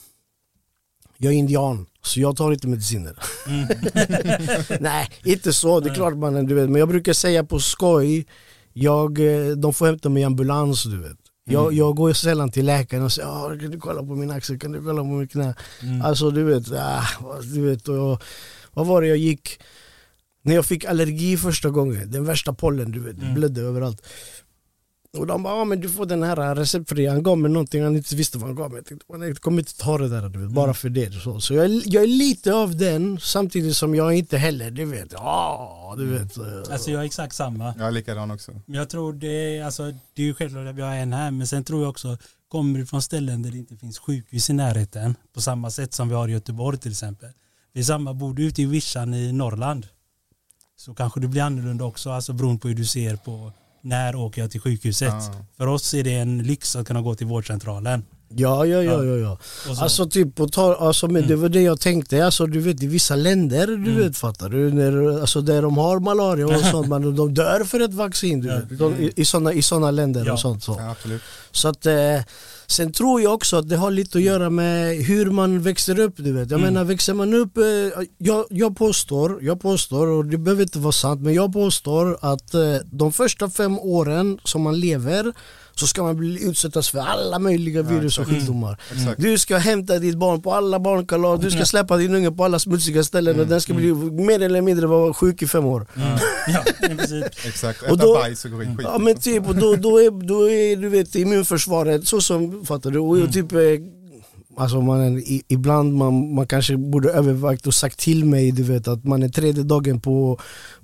jag 1.22 1.32
är 1.32 1.36
indian. 1.36 1.86
Så 2.02 2.20
jag 2.20 2.36
tar 2.36 2.52
inte 2.52 2.68
mediciner. 2.68 3.14
Mm. 3.46 3.66
Nej, 4.80 5.08
inte 5.24 5.52
så. 5.52 5.80
Det 5.80 5.90
är 5.90 5.94
klart 5.94 6.16
mannen, 6.16 6.46
du 6.46 6.54
vet. 6.54 6.70
Men 6.70 6.78
jag 6.78 6.88
brukar 6.88 7.12
säga 7.12 7.44
på 7.44 7.60
skoj, 7.60 8.26
jag, 8.72 9.18
eh, 9.18 9.50
de 9.56 9.74
får 9.74 9.86
hämta 9.86 10.08
mig 10.08 10.22
i 10.22 10.24
ambulans, 10.24 10.84
du 10.84 10.98
vet. 10.98 11.16
Jag, 11.44 11.62
Mm. 11.64 11.76
jag 11.76 11.96
går 11.96 12.12
sällan 12.12 12.50
till 12.50 12.66
läkaren 12.66 13.04
och 13.04 13.12
säger 13.12 13.28
ah, 13.28 13.48
kan 13.48 13.70
du 13.70 13.78
kolla 13.80 14.02
på 14.02 14.14
min 14.16 14.30
axel, 14.30 14.58
kan 14.58 14.72
du 14.72 14.82
kolla 14.82 15.02
på 15.02 15.08
mitt 15.08 15.32
knä? 15.32 15.54
Mm. 15.82 16.02
Alltså 16.02 16.30
du 16.30 16.42
vet, 16.44 16.72
ah, 16.72 17.04
du 17.54 17.60
vet 17.60 17.88
och 17.88 17.96
jag, 17.96 18.22
vad 18.72 18.86
var 18.86 19.02
det 19.02 19.08
jag 19.08 19.16
gick, 19.16 19.60
när 20.42 20.54
jag 20.54 20.66
fick 20.66 20.84
allergi 20.84 21.36
första 21.36 21.70
gången, 21.70 22.10
den 22.10 22.24
värsta 22.24 22.52
pollen 22.52 22.90
du 22.92 23.00
vet, 23.00 23.16
Mm. 23.18 23.34
blödde 23.34 23.60
överallt. 23.60 24.06
Och 25.18 25.26
de 25.26 25.42
bara, 25.42 25.54
ah, 25.54 25.64
men 25.64 25.80
du 25.80 25.88
får 25.88 26.06
den 26.06 26.22
här 26.22 26.54
receptfria, 26.54 27.12
han 27.12 27.22
gav 27.22 27.38
mig 27.38 27.50
någonting 27.50 27.82
han 27.82 27.96
inte 27.96 28.16
visste 28.16 28.38
vad 28.38 28.46
han 28.46 28.56
gav 28.56 28.70
mig. 28.70 28.78
Jag 28.78 28.86
tänkte, 28.86 29.06
"Man, 29.12 29.22
jag 29.22 29.36
kommer 29.40 29.58
inte 29.58 29.76
ta 29.78 29.98
det 29.98 30.08
där 30.08 30.28
du 30.28 30.38
vet, 30.38 30.50
bara 30.50 30.74
för 30.74 30.88
det. 30.88 31.12
Så, 31.12 31.40
så 31.40 31.54
jag, 31.54 31.64
är- 31.64 31.82
jag 31.84 32.02
är 32.02 32.06
lite 32.06 32.54
av 32.54 32.76
den, 32.76 33.18
samtidigt 33.20 33.76
som 33.76 33.94
jag 33.94 34.14
inte 34.14 34.38
heller, 34.38 34.70
du 34.70 34.84
vet, 34.84 35.14
ah, 35.14 35.94
du 35.98 36.06
vet. 36.06 36.36
eh, 36.36 36.44
Alltså 36.72 36.90
jag 36.90 37.00
är 37.00 37.06
exakt 37.06 37.34
samma. 37.36 37.74
Jag 37.78 37.86
är 37.86 37.90
likadan 37.92 38.30
också. 38.30 38.52
Men 38.66 38.76
Jag 38.78 38.88
tror 38.90 39.12
det 39.12 39.56
är, 39.58 39.64
alltså, 39.64 39.92
det 40.14 40.22
är 40.22 40.26
ju 40.26 40.34
självklart 40.34 40.66
att 40.68 40.74
vi 40.76 40.82
har 40.82 40.94
en 40.94 41.12
här, 41.12 41.30
men 41.30 41.46
sen 41.46 41.64
tror 41.64 41.80
jag 41.82 41.90
också, 41.90 42.16
kommer 42.48 42.78
du 42.78 42.86
från 42.86 43.02
ställen 43.02 43.42
där 43.42 43.50
det 43.50 43.58
inte 43.58 43.76
finns 43.76 43.98
sjukhus 43.98 44.50
i 44.50 44.52
närheten, 44.52 45.14
på 45.34 45.40
samma 45.40 45.70
sätt 45.70 45.94
som 45.94 46.08
vi 46.08 46.14
har 46.14 46.28
i 46.28 46.32
Göteborg 46.32 46.78
till 46.78 46.90
exempel. 46.90 47.28
Vi 47.72 47.80
är 47.80 47.84
samma, 47.84 48.14
bor 48.14 48.34
du 48.34 48.44
ute 48.44 48.62
i 48.62 48.66
Vischan 48.66 49.14
i 49.14 49.32
Norrland, 49.32 49.86
så 50.76 50.94
kanske 50.94 51.20
det 51.20 51.28
blir 51.28 51.42
annorlunda 51.42 51.84
också, 51.84 52.10
alltså 52.10 52.32
beroende 52.32 52.60
på 52.60 52.68
hur 52.68 52.74
du 52.74 52.84
ser 52.84 53.16
på 53.16 53.52
när 53.82 54.14
åker 54.16 54.40
jag 54.42 54.50
till 54.50 54.60
sjukhuset. 54.60 55.08
Ja. 55.08 55.32
För 55.56 55.66
oss 55.66 55.94
är 55.94 56.04
det 56.04 56.14
en 56.14 56.38
lyx 56.42 56.76
att 56.76 56.86
kunna 56.86 57.00
gå 57.02 57.14
till 57.14 57.26
vårdcentralen. 57.26 58.04
Ja, 58.34 58.66
ja, 58.66 58.82
ja, 58.82 59.04
ja. 59.04 59.16
ja. 59.16 59.38
Alltså 59.80 60.06
typ 60.08 60.34
på 60.36 60.48
tal, 60.48 60.74
alltså, 60.86 61.08
men 61.08 61.26
det 61.26 61.36
var 61.36 61.48
det 61.48 61.62
jag 61.62 61.80
tänkte, 61.80 62.24
alltså 62.24 62.46
du 62.46 62.60
vet 62.60 62.82
i 62.82 62.86
vissa 62.86 63.16
länder, 63.16 63.66
du 63.66 63.94
vet 64.02 64.16
fattar 64.16 64.48
du, 64.48 64.72
när, 64.72 65.20
alltså 65.20 65.40
där 65.40 65.62
de 65.62 65.78
har 65.78 66.00
malaria 66.00 66.46
och 66.46 66.60
sånt, 66.64 66.88
men 66.90 67.16
de 67.16 67.34
dör 67.34 67.64
för 67.64 67.80
ett 67.80 67.94
vaccin 67.94 68.40
du 68.40 68.48
Ja. 68.48 68.54
vet, 68.54 68.78
de, 68.78 68.94
i, 68.94 69.12
i 69.16 69.24
sådana 69.24 69.52
i 69.52 69.62
såna 69.62 69.90
länder 69.90 70.24
Ja. 70.26 70.32
och 70.32 70.40
sånt. 70.40 70.62
Så. 70.64 70.76
Ja, 70.78 70.90
absolut. 70.90 71.22
Så 71.50 71.68
att, 71.68 71.86
eh, 71.86 71.92
sen 72.70 72.92
tror 72.92 73.20
jag 73.20 73.34
också 73.34 73.56
att 73.56 73.68
det 73.68 73.76
har 73.76 73.90
lite 73.90 74.18
att 74.18 74.24
göra 74.24 74.50
med 74.50 74.96
hur 74.96 75.26
man 75.30 75.62
växer 75.62 75.98
upp. 75.98 76.14
Du 76.16 76.32
vet. 76.32 76.50
Jag 76.50 76.60
Mm. 76.60 76.72
menar 76.74 76.84
växer 76.84 77.14
man 77.14 77.34
upp, 77.34 77.56
eh, 77.58 78.04
jag, 78.18 78.44
jag, 78.50 78.76
påstår, 78.76 79.38
jag 79.42 79.60
påstår, 79.60 80.06
och 80.06 80.24
det 80.24 80.38
behöver 80.38 80.62
inte 80.62 80.78
vara 80.78 80.92
sant, 80.92 81.20
men 81.20 81.34
jag 81.34 81.52
påstår 81.52 82.18
att 82.20 82.54
eh, 82.54 82.76
de 82.92 83.12
första 83.12 83.50
fem 83.50 83.78
åren 83.78 84.38
som 84.44 84.62
man 84.62 84.80
lever 84.80 85.32
så 85.80 85.86
ska 85.86 86.02
man 86.02 86.16
bli 86.16 86.44
utsättas 86.44 86.90
för 86.90 86.98
alla 86.98 87.38
möjliga 87.38 87.82
virus 87.82 88.18
och 88.18 88.26
sjukdomar. 88.28 88.80
Exakt. 88.92 89.20
Du 89.22 89.38
ska 89.38 89.56
hämta 89.56 89.98
ditt 89.98 90.16
barn 90.18 90.42
på 90.42 90.54
alla 90.54 90.80
barnkalas, 90.80 91.40
du 91.40 91.50
ska 91.50 91.64
släppa 91.64 91.96
din 91.96 92.14
unge 92.14 92.30
på 92.30 92.44
alla 92.44 92.58
smutsiga 92.58 93.04
ställen 93.04 93.40
och 93.40 93.46
den 93.46 93.60
ska 93.60 93.74
bli 93.74 93.94
mer 93.94 94.42
eller 94.42 94.60
mindre 94.60 94.86
vara 94.86 95.14
sjuk 95.14 95.42
i 95.42 95.46
fem 95.46 95.64
år. 95.66 95.86
Ja. 95.96 96.64
Exakt, 97.46 97.82
Och 97.82 97.88
äta 97.88 97.96
då- 97.96 98.14
bajs 98.14 98.44
och 98.44 98.50
skit. 98.50 98.68
Ja 98.82 98.98
men 98.98 99.16
typ, 99.16 99.48
och 99.48 99.56
då, 99.56 99.74
då, 99.76 99.98
är, 100.00 100.26
då 100.26 100.50
är 100.50 100.76
du 100.76 100.88
vet 100.88 101.14
immunförsvaret 101.14 102.08
så 102.08 102.20
som, 102.20 102.64
fattar 102.66 102.90
du? 102.90 102.98
Och 102.98 103.16
Mm. 103.16 103.30
typ, 103.32 103.52
eh, 103.52 103.58
alltså 104.56 104.80
man, 104.80 105.18
i, 105.18 105.42
ibland 105.48 105.94
man, 105.94 106.34
man 106.34 106.46
kanske 106.46 106.76
borde 106.76 107.10
övervägt 107.12 107.66
och 107.66 107.74
sagt 107.74 107.98
till 107.98 108.24
mig 108.24 108.50
du 108.52 108.62
vet 108.62 108.88
att 108.88 109.04
man 109.04 109.22
är 109.22 109.28
tredje 109.28 109.62
dagen 109.62 110.00
på, 110.00 110.40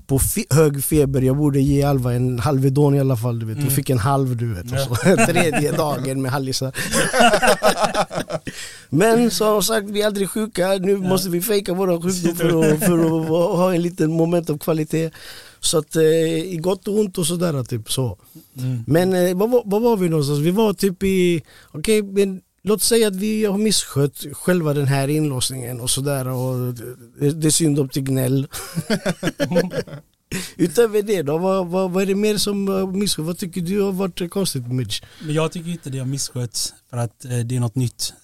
på 0.07 0.19
fe, 0.19 0.45
hög 0.51 0.85
feber, 0.85 1.23
jag 1.23 1.37
borde 1.37 1.61
ge 1.61 1.83
Alva 1.83 2.13
en 2.15 2.39
Halvedon 2.39 2.95
i 2.95 3.01
alla 3.01 3.17
fall 3.17 3.39
du 3.39 3.47
vet. 3.47 3.59
Hon 3.59 3.71
fick 3.71 3.91
en 3.91 3.99
halv 3.99 4.37
du 4.37 4.55
vet. 4.55 4.73
Och 4.73 4.79
så, 4.79 4.95
tredje 5.27 5.73
dagen 5.73 6.23
med 6.23 6.31
hallisar. 6.31 6.73
men 8.89 9.31
som 9.31 9.63
sagt, 9.63 9.91
vi 9.91 10.03
är 10.03 10.07
aldrig 10.07 10.31
sjuka, 10.31 10.69
nu 10.81 10.97
måste 10.97 11.29
vi 11.31 11.43
fejka 11.43 11.75
våra 11.75 12.03
sjukdom 12.03 12.37
för 12.37 12.73
att, 12.73 12.79
för 12.85 12.99
att 12.99 13.57
ha 13.57 13.75
en 13.75 13.83
liten 13.83 14.13
moment 14.13 14.51
av 14.51 14.59
kvalitet. 14.59 15.11
Så 15.61 15.79
att 15.79 15.97
eh, 15.97 16.03
i 16.53 16.59
gott 16.63 16.89
och 16.89 16.99
ont 16.99 17.19
och 17.19 17.27
sådär 17.27 17.65
typ 17.65 17.93
så. 17.93 18.19
Mm. 18.59 18.85
Men 18.87 19.15
eh, 19.15 19.37
vad, 19.37 19.51
var- 19.51 19.63
vad 19.67 19.83
var 19.83 19.97
vi 19.97 20.09
någonstans? 20.09 20.39
Vi 20.39 20.51
var 20.51 20.73
typ 20.73 21.03
i, 21.03 21.43
okej 21.73 22.03
men 22.03 22.41
låt 22.67 22.83
säga 22.83 23.09
att 23.09 23.17
vi 23.17 23.45
har 23.45 23.59
misskött 23.59 24.25
själva 24.33 24.75
den 24.75 24.87
här 24.87 25.09
inlåsningen 25.09 25.81
och 25.81 25.91
sådär 25.91 26.29
och 26.29 26.75
det, 27.21 27.33
det 27.33 27.47
är 27.47 27.51
synd 27.51 27.79
om 27.79 27.89
till 27.89 28.03
gnäll. 28.03 28.49
Utöver 30.57 31.03
det 31.03 31.23
då, 31.23 31.39
vad, 31.39 31.67
vad, 31.67 31.91
vad 31.91 32.03
är 32.03 32.07
det 32.07 32.15
mer 32.15 32.37
som 32.37 32.69
har 32.69 32.87
misskött? 32.87 33.27
Vad 33.27 33.39
tycker 33.39 33.61
du 33.61 33.81
har 33.81 33.93
varit 33.93 34.31
konstigt 34.31 34.73
Mitch? 34.73 35.03
Men 35.25 35.35
jag 35.35 35.53
tycker 35.53 35.71
inte 35.71 35.91
det 35.91 35.99
har 35.99 36.07
misskötts 36.07 36.75
för 36.91 36.97
att 36.97 37.25
eh, 37.25 37.39
det 37.39 37.57
är 37.57 37.61
något 37.61 37.75
nytt. 37.75 38.15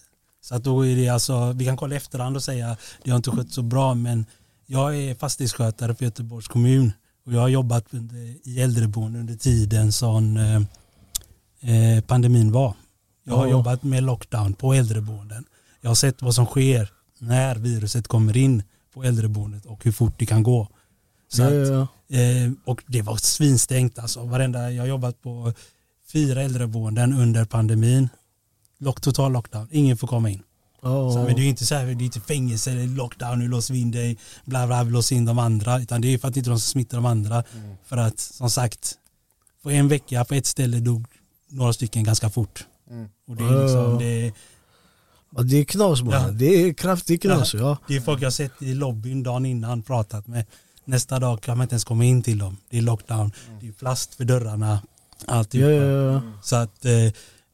Så 0.41 0.55
att 0.55 0.65
då 0.65 0.87
är 0.87 0.97
det 0.97 1.09
alltså, 1.09 1.53
vi 1.53 1.65
kan 1.65 1.77
kolla 1.77 1.97
efterhand 1.97 2.37
och 2.37 2.43
säga 2.43 2.77
det 3.05 3.11
har 3.11 3.17
inte 3.17 3.31
skött 3.31 3.53
så 3.53 3.63
bra 3.63 3.95
men 3.95 4.27
jag 4.67 4.97
är 4.97 5.15
fastighetsskötare 5.15 5.95
för 5.95 6.05
Göteborgs 6.05 6.49
kommun 6.49 6.93
och 7.27 7.33
jag 7.33 7.41
har 7.41 7.49
jobbat 7.49 7.85
i 8.45 8.61
äldreboende 8.61 9.19
under 9.19 9.35
tiden 9.35 9.93
som 9.93 10.37
eh, 10.37 11.97
eh, 11.97 12.05
pandemin 12.05 12.53
var. 12.53 12.75
Jag 13.25 13.37
har 13.37 13.47
Ja. 13.47 13.51
jobbat 13.53 13.83
med 13.83 14.03
lockdown 14.03 14.55
på 14.55 14.75
äldreboenden. 14.75 15.45
Jag 15.81 15.91
har 15.91 15.95
sett 15.95 16.23
vad 16.23 16.35
som 16.35 16.47
sker 16.47 16.91
när 17.19 17.55
viruset 17.57 18.09
kommer 18.09 18.37
in 18.37 18.63
på 18.95 19.05
äldreboendet 19.05 19.67
och 19.67 19.85
hur 19.85 19.93
fort 19.93 20.15
det 20.19 20.27
kan 20.27 20.43
gå. 20.43 20.69
Så 21.29 21.43
Ja, 21.43 21.49
att, 21.49 21.69
ja, 21.69 21.87
ja. 22.09 22.19
Eh, 22.19 22.51
och 22.65 22.83
det 22.87 23.03
var 23.03 23.17
svinstängt 23.17 23.99
alltså. 23.99 24.25
Varenda, 24.25 24.71
jag 24.73 24.83
har 24.83 24.89
jobbat 24.89 25.23
på 25.23 25.53
fyra 26.13 26.43
äldreboenden 26.43 27.13
under 27.13 27.45
pandemin. 27.45 28.09
Lock, 28.79 29.01
total 29.01 29.33
lockdown, 29.33 29.69
ingen 29.71 29.97
får 29.97 30.09
komma 30.09 30.31
in. 30.31 30.43
Ja, 30.83 31.13
Så, 31.13 31.19
men 31.19 31.35
det 31.35 31.41
är 31.41 31.43
ju 31.43 31.49
inte 31.49 31.67
så 31.67 31.75
här, 31.75 31.85
det 31.87 31.91
är 31.91 32.05
inte 32.05 32.21
fängelse 32.21 32.71
eller 32.71 32.87
lockdown, 32.87 33.39
nu 33.39 33.49
låser 33.49 33.75
vi 33.75 33.81
in 33.81 33.91
dig, 33.91 34.19
bla 34.45 34.67
bla, 34.67 34.85
vi 34.85 34.91
låser 34.91 35.17
in 35.17 35.25
de 35.25 35.39
andra. 35.39 35.81
Utan 35.81 36.01
det 36.01 36.09
är 36.15 36.19
för 36.19 36.29
att 36.29 36.37
inte 36.37 36.51
de 36.51 36.61
ska 36.61 36.67
smitta 36.71 36.97
de 36.97 37.07
andra. 37.07 37.45
För 37.85 37.97
att 37.97 38.21
som 38.21 38.51
sagt, 38.51 38.95
på 39.63 39.71
en 39.71 39.89
vecka 39.89 40.25
på 40.25 40.35
ett 40.35 40.47
ställe 40.47 40.81
dog 40.81 41.07
några 41.49 41.73
stycken 41.73 42.05
ganska 42.05 42.31
fort. 42.31 42.65
Mm. 42.93 43.09
Och 43.29 43.37
det 43.37 43.45
är 43.45 43.63
liksom, 43.63 43.81
Ja. 43.93 43.99
det, 43.99 44.33
Ja, 45.37 45.43
det 45.43 45.57
är 45.57 45.65
knas 45.65 46.03
bara, 46.03 46.17
Ja. 46.23 46.31
det 46.31 46.47
är 46.47 46.73
kraftig 46.73 47.23
knas 47.23 47.55
ja. 47.55 47.79
det 47.89 47.97
är 47.97 48.01
folk 48.01 48.23
jag 48.23 48.33
sett 48.33 48.63
i 48.63 48.75
lobbyn 48.75 49.23
dagen 49.23 49.47
innan 49.47 49.83
pratat 49.83 50.27
med. 50.27 50.45
Nästa 50.85 51.19
dag 51.19 51.41
kan 51.43 51.57
man 51.59 51.65
inte 51.65 51.73
ens 51.75 51.85
komma 51.85 52.05
in 52.05 52.23
till 52.23 52.39
dem. 52.39 52.57
Det 52.71 52.79
är 52.79 52.83
lockdown, 52.83 53.33
det 53.61 53.69
är 53.69 53.73
plast 53.73 54.15
för 54.15 54.25
dörrarna. 54.25 54.83
Alltihopa. 55.27 55.71
Ja, 55.73 55.83
ja, 55.83 56.13
ja. 56.13 56.21
Så 56.43 56.57
att, 56.57 56.85
eh, 56.85 56.93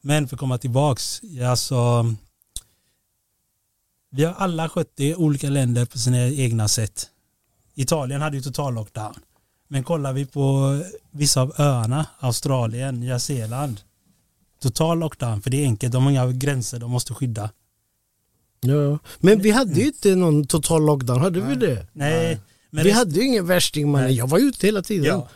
men 0.01 0.27
för 0.27 0.35
att 0.35 0.39
komma 0.39 0.57
tillbaks, 0.57 1.19
ja, 1.23 1.49
alltså, 1.49 2.05
vi 4.11 4.23
har 4.23 4.33
alla 4.33 4.69
skött 4.69 4.91
det 4.95 5.07
i 5.07 5.15
olika 5.15 5.49
länder 5.49 5.85
på 5.85 5.97
sina 5.97 6.27
egna 6.27 6.67
sätt. 6.67 7.09
Italien 7.75 8.21
hade 8.21 8.37
ju 8.37 8.43
total 8.43 8.73
lockdown. 8.73 9.13
Men 9.67 9.83
kollar 9.83 10.13
vi 10.13 10.25
på 10.25 10.79
vissa 11.11 11.41
av 11.41 11.53
öarna, 11.57 12.05
Australien, 12.19 12.99
Nya 12.99 13.19
Zeeland, 13.19 13.81
total 14.59 14.99
lockdown, 14.99 15.41
för 15.41 15.49
det 15.49 15.57
är 15.61 15.65
enkelt, 15.65 15.93
de 15.93 16.03
har 16.03 16.11
inga 16.11 16.27
gränser 16.31 16.79
de 16.79 16.91
måste 16.91 17.13
skydda. 17.13 17.49
ja. 18.61 18.99
Men 19.19 19.41
vi 19.41 19.51
hade 19.51 19.73
ju 19.79 19.85
inte 19.87 20.15
någon 20.15 20.47
total 20.47 20.85
lockdown, 20.85 21.21
hade 21.21 21.41
vi 21.41 21.55
det? 21.55 21.87
Nej, 21.93 22.39
men 22.71 22.83
vi 22.83 22.89
rest- 22.89 22.97
hade 22.97 23.11
ju 23.15 23.21
ingen 23.27 23.45
värsting 23.45 23.91
Nej. 23.91 24.13
jag 24.13 24.27
var 24.27 24.39
ute 24.39 24.67
hela 24.67 24.81
tiden. 24.81 25.05
ja, 25.05 25.27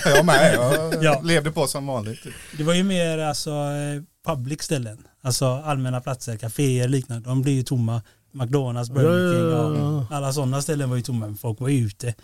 Jag 0.04 0.24
med, 0.26 0.54
jag 0.54 0.94
Ja. 1.04 1.20
levde 1.24 1.50
på 1.52 1.66
som 1.66 1.86
vanligt. 1.86 2.18
det 2.58 2.64
var 2.64 2.74
ju 2.74 2.82
mer 2.84 3.18
alltså 3.18 3.50
eh, 3.50 4.02
public 4.26 4.62
ställen, 4.62 4.98
alltså 5.22 5.46
allmänna 5.46 6.00
platser, 6.00 6.36
kaféer 6.36 6.88
liknande, 6.88 7.28
de 7.28 7.42
blir 7.42 7.52
ju 7.52 7.62
tomma. 7.62 8.02
McDonalds, 8.32 8.90
Burger 8.90 9.34
King, 9.34 9.50
Ja, 9.50 9.74
ja, 9.74 9.78
ja. 9.78 10.06
ja, 10.10 10.16
alla 10.16 10.32
sådana 10.32 10.62
ställen 10.62 10.90
var 10.90 10.96
ju 10.96 11.02
tomma, 11.02 11.26
men 11.26 11.36
folk 11.36 11.60
var 11.60 11.68
ju 11.68 11.86
ute. 11.86 12.14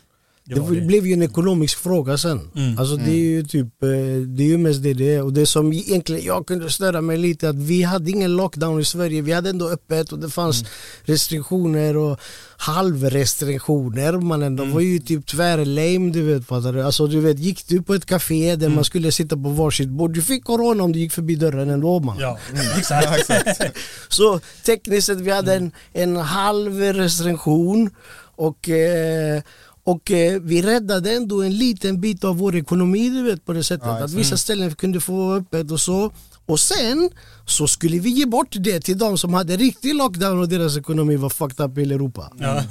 Det 0.44 0.61
blev 0.87 1.06
ju 1.06 1.12
en 1.12 1.22
ekonomisk 1.22 1.78
fråga 1.78 2.18
sen. 2.18 2.50
Mm. 2.56 2.78
Alltså 2.78 2.96
det 2.96 3.11
är 3.11 3.16
ju 3.30 3.42
typ, 3.44 3.82
eh, 3.82 3.88
det 4.26 4.42
är 4.42 4.46
ju 4.49 4.58
mest 4.58 4.82
det 4.82 4.94
det 4.94 5.14
är. 5.14 5.22
Och 5.22 5.32
det 5.32 5.46
som 5.46 5.72
egentligen 5.72 6.25
jag 6.26 6.46
kunde 6.46 6.70
störa 6.70 7.00
mig 7.00 7.16
lite 7.18 7.49
att 7.49 7.56
vi 7.56 7.82
hade 7.82 8.11
ingen 8.11 8.37
lockdown 8.37 8.80
i 8.80 8.84
Sverige. 8.84 9.22
Vi 9.22 9.32
hade 9.32 9.50
ändå 9.50 9.68
öppet 9.68 10.12
och 10.12 10.18
det 10.18 10.30
fanns 10.30 10.61
Mm. 10.61 10.70
restriktioner 11.04 11.96
och 11.96 12.18
halvrestriktioner. 12.56 14.12
Man 14.12 14.42
ändå 14.42 14.62
Mm. 14.62 14.75
var 14.75 14.80
ju 14.80 14.99
typ 14.99 15.26
tvärlame 15.26 16.11
du 16.12 16.22
vet. 16.22 16.46
fattar 16.46 16.72
du? 16.72 16.82
Alltså 16.82 17.06
du 17.06 17.20
vet, 17.20 17.38
gick 17.38 17.68
du 17.68 17.82
på 17.82 17.94
ett 17.94 18.06
café 18.06 18.56
där 18.56 18.66
Mm. 18.66 18.75
man 18.75 18.84
skulle 18.84 19.12
sitta 19.12 19.37
på 19.37 19.49
varsitt 19.49 19.88
bord, 19.88 20.14
du 20.14 20.22
fick 20.22 20.44
corona 20.44 20.84
om 20.84 20.92
du 20.92 20.99
gick 20.99 21.12
förbi 21.12 21.34
dörren 21.34 21.70
ändå 21.70 22.00
man. 22.00 22.16
Ja, 22.20 22.38
exakt. 22.78 23.30
exakt. 23.30 23.76
Så 24.08 24.40
tekniskt 24.66 25.06
sett 25.06 25.20
vi 25.20 25.30
hade 25.30 25.54
en, 25.54 25.72
en 25.92 26.16
halv 26.16 26.80
restriktion 26.80 27.90
och, 28.37 28.68
eh, 28.68 29.42
och 29.84 30.10
eh, 30.10 30.40
vi 30.40 30.62
räddade 30.62 31.12
ändå 31.12 31.42
en 31.42 31.58
liten 31.58 32.00
bit 32.00 32.24
av 32.24 32.36
vår 32.36 32.56
ekonomi 32.56 33.10
du 33.10 33.22
vet 33.22 33.44
på 33.44 33.52
det 33.52 33.64
sättet. 33.64 33.86
Ja, 33.86 34.04
att 34.04 34.12
vissa 34.12 34.36
ställen 34.36 34.74
kunde 34.74 35.00
få 35.00 35.34
öppet 35.34 35.70
och 35.70 35.80
så. 35.80 36.12
Och 36.46 36.60
sen 36.60 37.10
så 37.46 37.66
skulle 37.66 37.98
vi 37.98 38.10
ge 38.10 38.26
bort 38.26 38.48
det 38.50 38.80
till 38.80 38.98
de 38.98 39.18
som 39.18 39.34
hade 39.34 39.56
riktig 39.56 39.94
lockdown 39.94 40.38
och 40.38 40.48
deras 40.48 40.76
ekonomi 40.76 41.16
var 41.16 41.30
fucked 41.30 41.66
up 41.66 41.78
i 41.78 41.82
Europa. 41.82 42.32
Ja. 42.38 42.62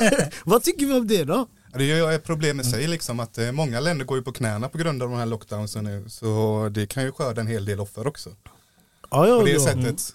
Vad 0.44 0.62
tycker 0.62 0.86
vi 0.86 0.92
om 0.92 1.08
det 1.08 1.24
då? 1.24 1.46
Det 1.74 1.90
är 1.92 2.12
ett 2.12 2.24
problem 2.24 2.60
i 2.60 2.64
sig 2.64 2.88
liksom 2.88 3.20
att 3.20 3.38
eh, 3.38 3.52
många 3.52 3.80
länder 3.80 4.04
går 4.04 4.18
ju 4.18 4.24
på 4.24 4.32
knäna 4.32 4.68
på 4.68 4.78
grund 4.78 5.02
av 5.02 5.10
de 5.10 5.18
här 5.18 5.26
lockdownsen 5.26 5.84
nu. 5.84 6.04
Så 6.08 6.68
det 6.72 6.86
kan 6.86 7.02
ju 7.02 7.12
skörda 7.12 7.40
en 7.40 7.46
hel 7.46 7.64
del 7.64 7.80
offer 7.80 8.06
också. 8.06 8.30
Ja, 9.10 9.28
ja, 9.28 9.38
På 9.38 9.44
det 9.44 9.52
ja. 9.52 9.60
sättet. 9.60 10.14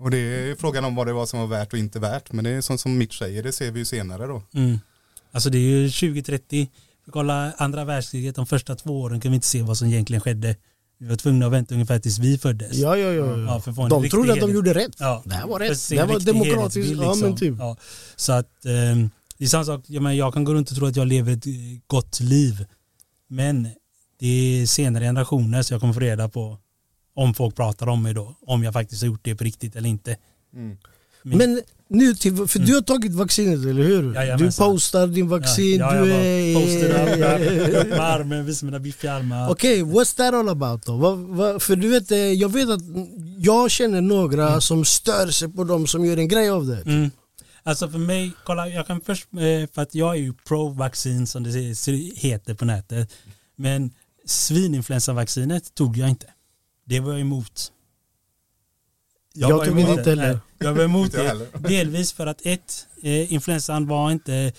Och 0.00 0.10
det 0.10 0.18
är 0.18 0.54
frågan 0.54 0.84
om 0.84 0.94
vad 0.94 1.06
det 1.06 1.12
var 1.12 1.26
som 1.26 1.40
var 1.40 1.46
värt 1.46 1.72
och 1.72 1.78
inte 1.78 1.98
värt. 1.98 2.32
Men 2.32 2.44
det 2.44 2.50
är 2.50 2.60
sånt 2.60 2.80
som 2.80 2.98
Mitch 2.98 3.18
säger, 3.18 3.42
det 3.42 3.52
ser 3.52 3.70
vi 3.70 3.78
ju 3.78 3.84
senare 3.84 4.26
då. 4.26 4.42
Mm. 4.54 4.78
Alltså 5.34 5.50
det 5.50 5.58
är 5.58 5.60
ju 5.60 5.90
2030. 5.90 6.70
Vi 7.06 7.12
kollar 7.12 7.52
andra 7.58 7.84
världskriget, 7.84 8.34
de 8.36 8.46
första 8.46 8.74
två 8.76 9.00
åren 9.00 9.20
kan 9.20 9.30
vi 9.30 9.34
inte 9.34 9.46
se 9.46 9.62
vad 9.62 9.78
som 9.78 9.88
egentligen 9.88 10.20
skedde. 10.20 10.56
Vi 10.98 11.06
var 11.08 11.16
tvungna 11.16 11.46
att 11.46 11.52
vänta 11.52 11.74
ungefär 11.74 11.98
tills 11.98 12.18
vi 12.18 12.38
föddes. 12.38 12.76
Ja, 12.76 12.96
ja, 12.96 13.12
ja. 13.12 13.38
Ja, 13.38 13.60
för 13.60 13.70
att 13.70 13.76
få 13.76 13.82
en 13.82 13.88
de 13.88 14.08
trodde 14.08 14.32
att 14.32 14.40
de 14.40 14.50
gjorde 14.52 14.74
rätt. 14.74 14.96
Ja. 14.98 15.22
Det 15.26 15.34
här 15.34 15.46
var 15.46 15.58
För 15.58 15.64
rätt. 15.68 15.88
Det 15.88 15.98
här 15.98 16.06
var 16.06 16.20
demokratiskt. 16.20 16.76
helhetsbild, 16.76 17.02
Ja, 17.02 17.14
men 17.14 17.30
liksom. 17.30 17.36
typ. 17.36 17.54
Ja. 17.58 17.76
Så 18.16 18.32
att 18.32 18.64
eh, 18.64 18.72
det 19.38 19.44
är 19.44 19.48
samma 19.48 19.64
sak, 19.64 19.84
jag, 19.86 20.02
menar, 20.02 20.14
jag 20.14 20.34
kan 20.34 20.44
gå 20.44 20.54
runt 20.54 20.70
och 20.70 20.76
tro 20.76 20.86
att 20.86 20.96
jag 20.96 21.06
lever 21.06 21.32
ett 21.32 21.46
eh, 21.46 21.52
gott 21.86 22.20
liv. 22.20 22.64
Men 23.28 23.68
det 24.20 24.26
är 24.62 24.66
senare 24.66 25.04
generationer 25.04 25.62
så 25.62 25.74
jag 25.74 25.80
kommer 25.80 25.94
få 25.94 26.00
reda 26.00 26.28
på 26.28 26.58
om 27.14 27.34
folk 27.34 27.56
pratar 27.56 27.86
om 27.86 28.02
mig 28.02 28.14
då. 28.14 28.34
Om 28.46 28.62
jag 28.64 28.72
faktiskt 28.72 29.02
har 29.02 29.06
gjort 29.06 29.24
det 29.24 29.34
på 29.34 29.44
riktigt 29.44 29.76
eller 29.76 29.88
inte. 29.88 30.16
Mm. 30.54 30.76
Men- 31.22 31.38
Men 31.38 31.60
nu 31.94 32.14
till, 32.14 32.46
för 32.48 32.58
du 32.58 32.74
har 32.74 32.80
tagit 32.82 33.12
vaccinet 33.12 33.58
eller 33.58 33.82
hur? 33.82 34.02
Du 34.02 34.14
Jajamensan. 34.14 34.70
postar 34.70 35.06
din 35.06 35.28
vaccin, 35.28 35.78
ja, 35.78 35.92
du 35.92 36.10
jag 36.10 36.20
är... 36.20 37.80
upp 37.80 37.88
med 37.88 38.00
armen, 38.00 38.46
visade 38.46 38.66
mina 38.66 38.78
biffiga 38.78 39.12
armar. 39.12 39.50
Okej, 39.50 39.82
what's 39.82 40.16
that 40.16 40.34
all 40.34 40.48
about 40.48 40.86
då? 40.86 40.96
Vad, 40.96 41.18
vad, 41.18 41.62
för 41.62 41.76
du 41.76 41.88
vet, 41.88 42.10
eh, 42.10 42.18
jag 42.18 42.48
vet 42.52 42.68
att 42.68 42.80
jag 43.38 43.70
känner 43.70 44.00
några 44.00 44.60
som 44.60 44.84
stör 44.84 45.26
sig 45.26 45.48
på 45.48 45.64
dem 45.64 45.86
som 45.86 46.04
gör 46.04 46.16
en 46.16 46.28
grej 46.28 46.50
av 46.50 46.66
det. 46.66 46.80
Mm. 46.80 47.10
Alltså 47.62 47.88
för 47.88 47.98
mig, 47.98 48.32
kolla 48.44 48.68
jag 48.68 48.86
kan 48.86 49.00
först, 49.00 49.26
eh, 49.32 49.68
för 49.74 49.82
att 49.82 49.94
jag 49.94 50.14
är 50.14 50.20
ju 50.20 50.32
pro-vaccin 50.32 51.26
som 51.26 51.42
det 51.42 51.50
heter 52.16 52.54
på 52.54 52.64
nätet. 52.64 53.12
Men 53.56 53.90
svininfluensavaccinet 54.26 55.74
tog 55.74 55.96
jag 55.96 56.08
inte. 56.08 56.26
Det 56.86 57.00
var 57.00 57.12
jag 57.12 57.20
emot. 57.20 57.70
Jag 59.36 59.58
var 59.58 59.66
tog 59.66 59.80
inte 59.80 60.10
heller. 60.10 60.40
Jag 60.58 60.74
var 60.74 60.84
emot 60.84 61.14
jag 61.14 61.38
det. 61.38 61.68
Delvis 61.68 62.12
för 62.12 62.26
att 62.26 62.46
ett, 62.46 62.86
eh, 63.02 63.32
influensan 63.32 63.86
var 63.86 64.10
inte, 64.10 64.52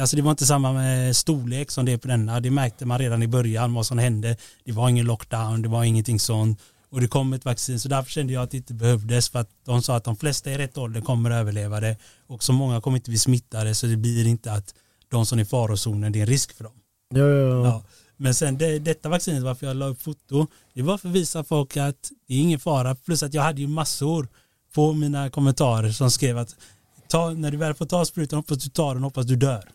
alltså 0.00 0.16
det 0.16 0.22
var 0.22 0.30
inte 0.30 0.46
samma 0.46 0.72
med 0.72 1.16
storlek 1.16 1.70
som 1.70 1.84
det 1.84 1.92
är 1.92 1.98
på 1.98 2.08
denna. 2.08 2.40
Det 2.40 2.50
märkte 2.50 2.86
man 2.86 2.98
redan 2.98 3.22
i 3.22 3.28
början 3.28 3.74
vad 3.74 3.86
som 3.86 3.98
hände. 3.98 4.36
Det 4.64 4.72
var 4.72 4.88
ingen 4.88 5.06
lockdown, 5.06 5.62
det 5.62 5.68
var 5.68 5.84
ingenting 5.84 6.20
sånt. 6.20 6.60
Och 6.90 7.00
det 7.00 7.08
kom 7.08 7.32
ett 7.32 7.44
vaccin 7.44 7.80
så 7.80 7.88
därför 7.88 8.10
kände 8.10 8.32
jag 8.32 8.42
att 8.42 8.50
det 8.50 8.56
inte 8.56 8.74
behövdes 8.74 9.28
för 9.28 9.38
att 9.38 9.48
de 9.66 9.82
sa 9.82 9.96
att 9.96 10.04
de 10.04 10.16
flesta 10.16 10.50
i 10.50 10.58
rätt 10.58 10.78
ålder 10.78 11.00
kommer 11.00 11.30
att 11.30 11.40
överleva 11.40 11.80
det 11.80 11.96
och 12.26 12.42
så 12.42 12.52
många 12.52 12.80
kommer 12.80 12.96
inte 12.96 13.10
bli 13.10 13.18
smittade 13.18 13.74
så 13.74 13.86
det 13.86 13.96
blir 13.96 14.26
inte 14.26 14.52
att 14.52 14.74
de 15.10 15.26
som 15.26 15.38
är 15.38 15.42
i 15.42 15.44
farozonen 15.44 16.12
det 16.12 16.18
är 16.18 16.20
en 16.20 16.26
risk 16.26 16.56
för 16.56 16.64
dem. 16.64 16.72
Ja, 17.14 17.20
ja, 17.20 17.48
ja. 17.48 17.64
Ja. 17.66 17.84
Men 18.16 18.34
sen 18.34 18.58
det, 18.58 18.78
detta 18.78 19.08
vaccinet, 19.08 19.42
varför 19.42 19.66
jag 19.66 19.76
la 19.76 19.86
upp 19.86 20.02
foto, 20.02 20.46
det 20.74 20.82
var 20.82 20.98
för 20.98 21.08
att 21.08 21.14
visa 21.14 21.44
folk 21.44 21.76
att 21.76 22.10
det 22.28 22.34
är 22.34 22.38
ingen 22.38 22.60
fara. 22.60 22.94
Plus 22.94 23.22
att 23.22 23.34
jag 23.34 23.42
hade 23.42 23.60
ju 23.60 23.68
massor 23.68 24.28
på 24.74 24.92
mina 24.92 25.30
kommentarer 25.30 25.90
som 25.90 26.10
skrev 26.10 26.38
att 26.38 26.56
ta, 27.08 27.30
när 27.30 27.50
du 27.50 27.56
väl 27.56 27.74
får 27.74 27.86
ta 27.86 28.04
sprutan 28.04 28.36
hoppas 28.36 28.58
du 28.58 28.70
tar 28.70 28.94
den, 28.94 29.02
hoppas 29.02 29.26
du 29.26 29.36
dör. 29.36 29.70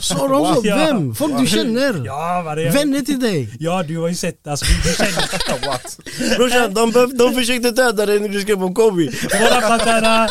Sa 0.00 0.28
de 0.28 0.54
så? 0.54 0.60
Vem? 0.62 1.14
Folk 1.14 1.38
du 1.38 1.46
känner? 1.46 2.04
Ja. 2.06 2.42
Vänner 2.56 3.00
till 3.00 3.20
dig? 3.20 3.56
Ja, 3.60 3.82
du 3.82 3.98
har 3.98 4.08
ju 4.08 4.14
sett 4.14 4.46
alltså, 4.46 4.66
du, 4.84 4.92
känner 4.94 5.66
What? 5.66 5.98
Brorsan, 6.36 6.74
de, 6.74 7.16
de 7.16 7.34
försökte 7.34 7.70
döda 7.70 8.06
dig 8.06 8.20
när 8.20 8.28
du 8.28 8.40
skrev 8.40 8.64
om 8.64 8.74
våra 8.74 9.60
Pantera, 9.68 10.28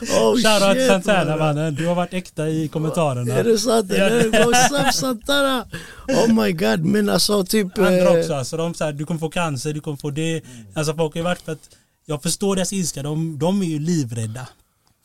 Oh, 0.00 0.36
shoutout 0.36 0.76
shit, 0.76 0.86
Santana 0.86 1.36
mannen. 1.36 1.74
Du 1.74 1.86
har 1.86 1.94
varit 1.94 2.14
äkta 2.14 2.48
i 2.48 2.68
kommentarerna. 2.68 3.34
Är 3.34 3.44
det 3.44 3.58
sant? 3.58 3.90
What's 3.90 4.88
up 4.88 4.94
Santana? 4.94 5.66
Oh 6.08 6.44
my 6.44 6.52
god, 6.52 6.80
men 6.84 7.08
alltså 7.08 7.44
typ... 7.44 7.78
Andra 7.78 8.10
eh, 8.10 8.18
också, 8.18 8.34
alltså 8.34 8.56
de 8.56 8.74
säger 8.74 8.92
du 8.92 9.06
kommer 9.06 9.20
få 9.20 9.28
cancer, 9.30 9.72
du 9.72 9.80
kommer 9.80 9.96
få 9.96 10.10
det. 10.10 10.42
Alltså 10.74 10.94
folk 10.94 11.14
har 11.14 11.18
ju 11.18 11.24
varit 11.24 11.40
för 11.40 11.52
att, 11.52 11.70
jag 12.04 12.22
förstår 12.22 12.56
deras 12.56 12.72
ilska, 12.72 13.02
de, 13.02 13.38
de 13.38 13.62
är 13.62 13.66
ju 13.66 13.78
livrädda 13.78 14.48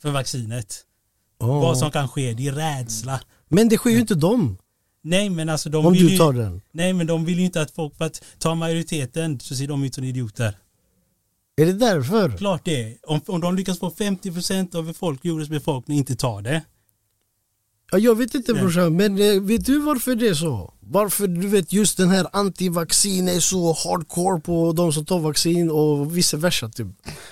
för 0.02 0.10
vaccinet. 0.10 0.80
åh. 1.40 1.60
Vad 1.60 1.78
som 1.78 1.90
kan 1.90 2.08
ske, 2.08 2.32
det 2.32 2.48
är 2.48 2.52
rädsla. 2.52 3.20
Men 3.48 3.68
det 3.68 3.76
sker 3.76 3.90
ju 3.90 4.00
inte 4.00 4.14
dem. 4.14 4.58
Nej 5.04 5.30
men 5.30 5.48
alltså 5.48 5.70
de 5.70 5.86
Om 5.86 5.92
vill 5.92 6.06
du 6.06 6.12
ju, 6.12 6.18
tar 6.18 6.32
den. 6.32 6.62
Nej 6.72 6.92
men 6.92 7.06
de 7.06 7.24
vill 7.24 7.38
ju 7.38 7.44
inte 7.44 7.62
att 7.62 7.70
folk, 7.70 7.96
för 7.96 8.04
att 8.04 8.22
ta 8.38 8.54
majoriteten 8.54 9.40
så 9.40 9.56
ser 9.56 9.66
de 9.66 9.84
ut 9.84 9.94
som 9.94 10.04
idioter. 10.04 10.56
Är 11.56 11.66
det 11.66 11.72
därför? 11.72 12.36
Klart 12.36 12.64
det 12.64 12.82
är. 12.82 12.96
Om, 13.02 13.20
om 13.26 13.40
de 13.40 13.56
lyckas 13.56 13.78
få 13.78 13.90
50% 13.90 14.76
av 14.76 14.92
folk, 14.92 15.24
jordens 15.24 15.48
befolkning 15.48 15.98
inte 15.98 16.16
tar 16.16 16.42
det. 16.42 16.62
Ja, 17.90 17.98
jag 17.98 18.18
vet 18.18 18.34
inte 18.34 18.54
brorsan, 18.54 18.96
men 18.96 19.18
eh, 19.18 19.40
vet 19.40 19.66
du 19.66 19.78
varför 19.78 20.14
det 20.14 20.28
är 20.28 20.34
så? 20.34 20.74
Varför 20.80 21.26
du 21.26 21.48
vet 21.48 21.72
just 21.72 21.96
den 21.96 22.08
här 22.08 22.26
antivaccin 22.32 23.28
är 23.28 23.40
så 23.40 23.72
hardcore 23.72 24.40
på 24.40 24.72
de 24.72 24.92
som 24.92 25.04
tar 25.04 25.18
vaccin 25.18 25.70
och 25.70 26.16
vice 26.16 26.36
versa 26.36 26.68
typ. 26.68 26.86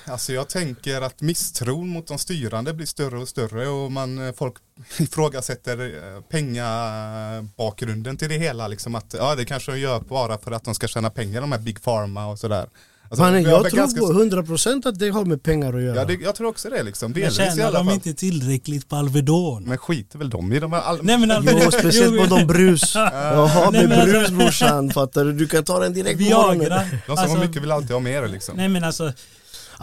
Alltså 0.05 0.33
jag 0.33 0.49
tänker 0.49 1.01
att 1.01 1.21
misstron 1.21 1.89
mot 1.89 2.07
de 2.07 2.19
styrande 2.19 2.75
blir 2.75 2.87
större 2.87 3.19
och 3.19 3.29
större 3.29 3.69
och 3.69 3.93
man, 3.93 4.27
eh, 4.27 4.35
folk 4.35 4.55
ifrågasätter 4.99 5.79
eh, 5.81 6.21
pengabakgrunden 6.23 8.17
till 8.17 8.29
det 8.29 8.39
hela. 8.39 8.69
Liksom 8.69 8.95
att 8.95 9.15
ja, 9.19 9.35
det 9.35 9.45
kanske 9.45 9.73
de 9.73 9.79
gör 9.79 10.01
bara 10.01 10.39
för 10.39 10.53
att 10.53 10.65
de 10.65 10.75
ska 10.75 10.89
tjäna 10.89 11.11
pengar, 11.11 11.41
de 11.41 11.53
här 11.53 11.59
Big 11.59 11.83
Pharma 11.83 12.27
och 12.27 12.39
sådär. 12.39 12.67
Alltså, 13.11 13.25
har 13.25 13.31
jag 13.33 13.63
väl 13.63 13.71
tror 13.71 13.77
ganska- 13.81 14.01
på 14.01 14.13
100% 14.13 14.87
att 14.89 14.99
det 14.99 15.09
har 15.11 15.25
med 15.25 15.43
pengar 15.43 15.73
att 15.75 15.83
göra. 15.83 15.97
Ja, 15.97 16.05
det, 16.05 16.15
jag 16.15 16.35
tror 16.35 16.49
också 16.49 16.71
det 16.71 16.83
liksom. 16.83 17.11
Men 17.13 17.21
Delvis 17.21 17.39
i 17.39 17.43
tjänar 17.43 17.65
alla 17.67 17.79
de 17.79 17.87
fall. 17.87 17.95
inte 17.95 18.15
tillräckligt 18.15 18.89
på 18.89 18.97
Alvedon? 18.97 19.65
Men 19.65 19.79
skiter 19.79 20.19
väl 20.19 20.31
de 20.31 20.53
i 20.53 20.59
de 20.61 20.73
här 20.73 20.81
all... 20.81 20.99
Nej 21.03 21.19
men 21.19 21.31
Alvedon. 21.31 21.61
Jo, 21.65 21.71
speciellt 21.71 22.19
på 22.31 22.37
de 22.37 22.47
brus. 22.47 22.95
Jaha, 22.95 23.71
Nej, 23.71 23.81
med 23.81 23.89
men 23.89 24.01
alltså- 24.01 24.17
brus 24.19 24.31
brorsan, 24.31 24.91
fattar 24.91 25.25
du? 25.25 25.33
Du 25.33 25.47
kan 25.49 25.65
ta 25.65 25.79
den 25.81 25.93
direkt 25.93 26.19
på 26.19 26.37
morgonen. 26.37 26.61
De 26.61 26.89
som 27.07 27.19
Alltså, 27.19 27.37
har 27.37 27.45
mycket 27.47 27.63
vill 27.63 27.73
alltid 27.73 27.91
ha 27.91 28.01
mer 28.01 28.29
liksom. 28.29 28.57
Nej 28.57 28.69
men 28.69 28.85
alltså, 28.85 29.13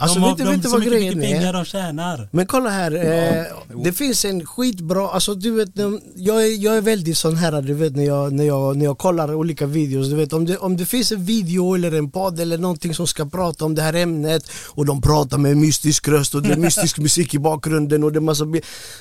Alltså 0.00 0.18
de 0.18 0.24
har, 0.24 0.36
vet 0.36 0.46
de, 0.46 0.52
vet 0.52 0.62
så 0.62 0.70
vad 0.70 0.80
mycket, 0.80 0.92
grejen 0.92 1.18
mycket 1.18 1.32
pengar 1.32 1.52
de 1.52 1.64
tjänar. 1.64 2.28
Men 2.32 2.46
kolla 2.46 2.70
här, 2.70 2.92
eh, 2.94 3.44
det 3.84 3.92
finns 3.92 4.24
en 4.24 4.46
skitbra, 4.46 5.08
alltså 5.10 5.34
du 5.34 5.50
vet, 5.50 5.68
jag 6.16 6.44
är, 6.44 6.64
jag 6.64 6.76
är 6.76 6.80
väldigt 6.80 7.18
sån 7.18 7.36
här, 7.36 7.62
du 7.62 7.74
vet 7.74 7.96
när 7.96 8.04
jag, 8.04 8.32
när 8.32 8.44
jag, 8.44 8.76
när 8.76 8.84
jag 8.84 8.98
kollar 8.98 9.34
olika 9.34 9.66
videos, 9.66 10.08
du 10.08 10.16
vet 10.16 10.32
om 10.32 10.46
det, 10.46 10.56
om 10.56 10.76
det 10.76 10.86
finns 10.86 11.12
en 11.12 11.24
video 11.24 11.74
eller 11.74 11.92
en 11.92 12.10
podd 12.10 12.40
eller 12.40 12.58
någonting 12.58 12.94
som 12.94 13.06
ska 13.06 13.26
prata 13.26 13.64
om 13.64 13.74
det 13.74 13.82
här 13.82 13.94
ämnet 13.94 14.50
och 14.68 14.86
de 14.86 15.02
pratar 15.02 15.38
med 15.38 15.56
mystisk 15.56 16.08
röst 16.08 16.34
och 16.34 16.42
det 16.42 16.52
är 16.52 16.56
mystisk 16.56 16.98
musik 17.06 17.34
i 17.34 17.38
bakgrunden 17.38 18.04
och 18.04 18.12
det 18.12 18.18
är 18.18 18.20
massa, 18.20 18.44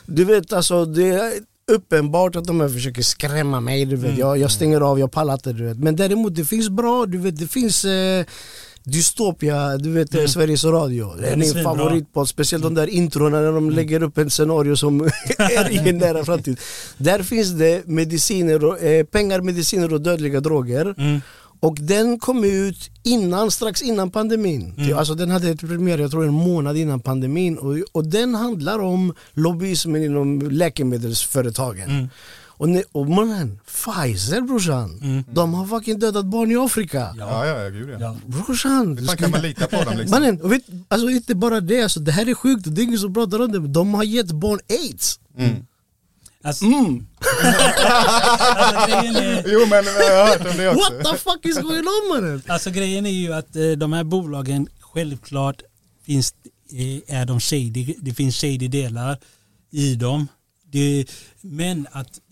du 0.05 0.25
vet 0.25 0.53
alltså 0.53 0.85
det 0.85 1.09
är 1.09 1.33
uppenbart 1.71 2.35
att 2.35 2.45
de 2.45 2.61
här 2.61 2.69
försöker 2.69 3.01
skrämma 3.01 3.59
mig, 3.59 3.85
du 3.85 3.95
vet. 3.95 4.17
Jag, 4.17 4.37
jag 4.37 4.51
stänger 4.51 4.81
av, 4.81 4.99
jag 4.99 5.11
pallar 5.11 5.33
inte 5.33 5.53
du 5.53 5.65
vet. 5.65 5.77
Men 5.77 5.95
däremot 5.95 6.35
det 6.35 6.45
finns 6.45 6.69
bra, 6.69 7.05
du 7.05 7.17
vet 7.17 7.39
det 7.39 7.47
finns 7.47 7.85
eh, 7.85 8.25
Dystopia, 8.87 9.77
du 9.77 9.91
vet 9.91 10.13
mm. 10.13 10.27
Sveriges 10.27 10.63
Radio. 10.65 11.15
Det 11.19 11.27
är 11.27 11.35
min 11.35 11.63
favoritpodd, 11.63 12.29
speciellt 12.29 12.63
de 12.63 12.73
där 12.73 12.87
introna 12.87 13.39
när 13.39 13.51
de 13.51 13.69
lägger 13.69 14.03
upp 14.03 14.17
en 14.17 14.29
scenario 14.29 14.75
som 14.75 15.01
är 15.37 15.71
i 15.71 15.89
en 15.89 15.97
nära 15.97 16.25
framtid. 16.25 16.59
Där 16.97 17.23
finns 17.23 17.51
det 17.51 17.87
mediciner 17.87 18.65
och, 18.65 18.81
eh, 18.81 19.05
pengar, 19.05 19.41
mediciner 19.41 19.93
och 19.93 20.01
dödliga 20.01 20.39
droger. 20.39 20.95
Mm. 20.97 21.21
Och 21.59 21.77
den 21.79 22.19
kom 22.19 22.43
ut 22.43 22.89
innan, 23.03 23.51
strax 23.51 23.81
innan 23.81 24.11
pandemin. 24.11 24.73
Mm. 24.77 24.97
Alltså 24.97 25.13
den 25.13 25.31
hade 25.31 25.49
ett 25.49 25.59
premiär, 25.59 25.97
jag 25.97 26.11
tror 26.11 26.25
en 26.25 26.33
månad 26.33 26.77
innan 26.77 26.99
pandemin. 26.99 27.57
Och, 27.57 27.75
och 27.91 28.05
den 28.05 28.35
handlar 28.35 28.79
om 28.79 29.13
lobbyismen 29.33 30.03
inom 30.03 30.41
läkemedelsföretagen. 30.41 32.09
Och, 32.57 32.67
ne- 32.69 32.83
och 32.91 33.09
mannen, 33.09 33.59
Pfizer 33.65 34.41
brorsan, 34.41 34.99
Mm. 35.03 35.23
de 35.31 35.53
har 35.53 35.65
fucking 35.67 35.99
dödat 35.99 36.25
barn 36.25 36.51
i 36.51 36.55
Afrika. 36.55 37.15
Ja, 37.19 37.45
ja, 37.45 37.63
ja, 37.63 37.69
gud 37.69 37.89
ja. 37.89 37.97
Ja. 37.99 38.15
Brorsan, 38.25 38.97
Hur 38.97 39.05
fan 39.05 39.17
kan 39.17 39.31
man 39.31 39.41
lita 39.41 39.67
på 39.67 39.83
dem 39.83 39.97
liksom? 39.97 40.11
Mannen, 40.21 40.41
och 40.41 40.51
vet, 40.51 40.61
alltså 40.87 41.09
inte 41.09 41.35
bara 41.35 41.59
det, 41.61 41.81
alltså, 41.83 41.99
det 41.99 42.11
här 42.11 42.29
är 42.29 42.33
sjukt, 42.33 42.63
det 42.75 42.81
är 42.81 42.83
ingen 42.83 42.99
som 42.99 43.13
pratar 43.13 43.41
om 43.41 43.51
det, 43.51 43.59
men 43.59 43.73
de 43.73 43.93
har 43.93 44.03
gett 44.03 44.31
barn 44.31 44.59
aids. 44.69 45.19
Mm. 45.37 45.65
Alltså, 46.43 46.65
Mm. 46.65 47.07
alltså, 47.67 48.97
är, 49.21 49.43
Jo 49.53 49.59
men 49.69 49.85
jag 49.85 50.17
har 50.25 50.27
hört 50.27 50.51
om 50.51 50.57
det 50.57 50.69
också. 50.69 50.93
What 50.93 51.03
the 51.05 51.17
fuck 51.17 51.45
is 51.45 51.57
going 51.57 51.79
on 51.87 52.09
mannen? 52.09 52.41
alltså 52.47 52.69
grejen 52.71 53.05
är 53.05 53.09
ju 53.11 53.33
att 53.33 53.55
eh, 53.55 53.71
de 53.71 53.93
här 53.93 54.03
bolagen 54.03 54.67
självklart 54.79 55.61
finns, 56.05 56.33
eh, 57.07 57.15
är 57.21 57.25
de 57.25 57.39
shady, 57.39 57.95
det 58.01 58.13
finns 58.13 58.35
shady 58.41 58.67
delar 58.67 59.17
i 59.71 59.95
dem. 59.95 60.27
Det, 60.71 61.05
men 61.41 61.87
att 61.91 62.07
eh, 62.07 62.26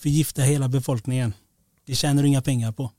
förgifta 0.00 0.42
hela 0.42 0.68
befolkningen, 0.68 1.34
det 1.86 1.94
tjänar 1.94 2.22
du 2.22 2.28
inga 2.28 2.42
pengar 2.42 2.72
på. 2.72 2.90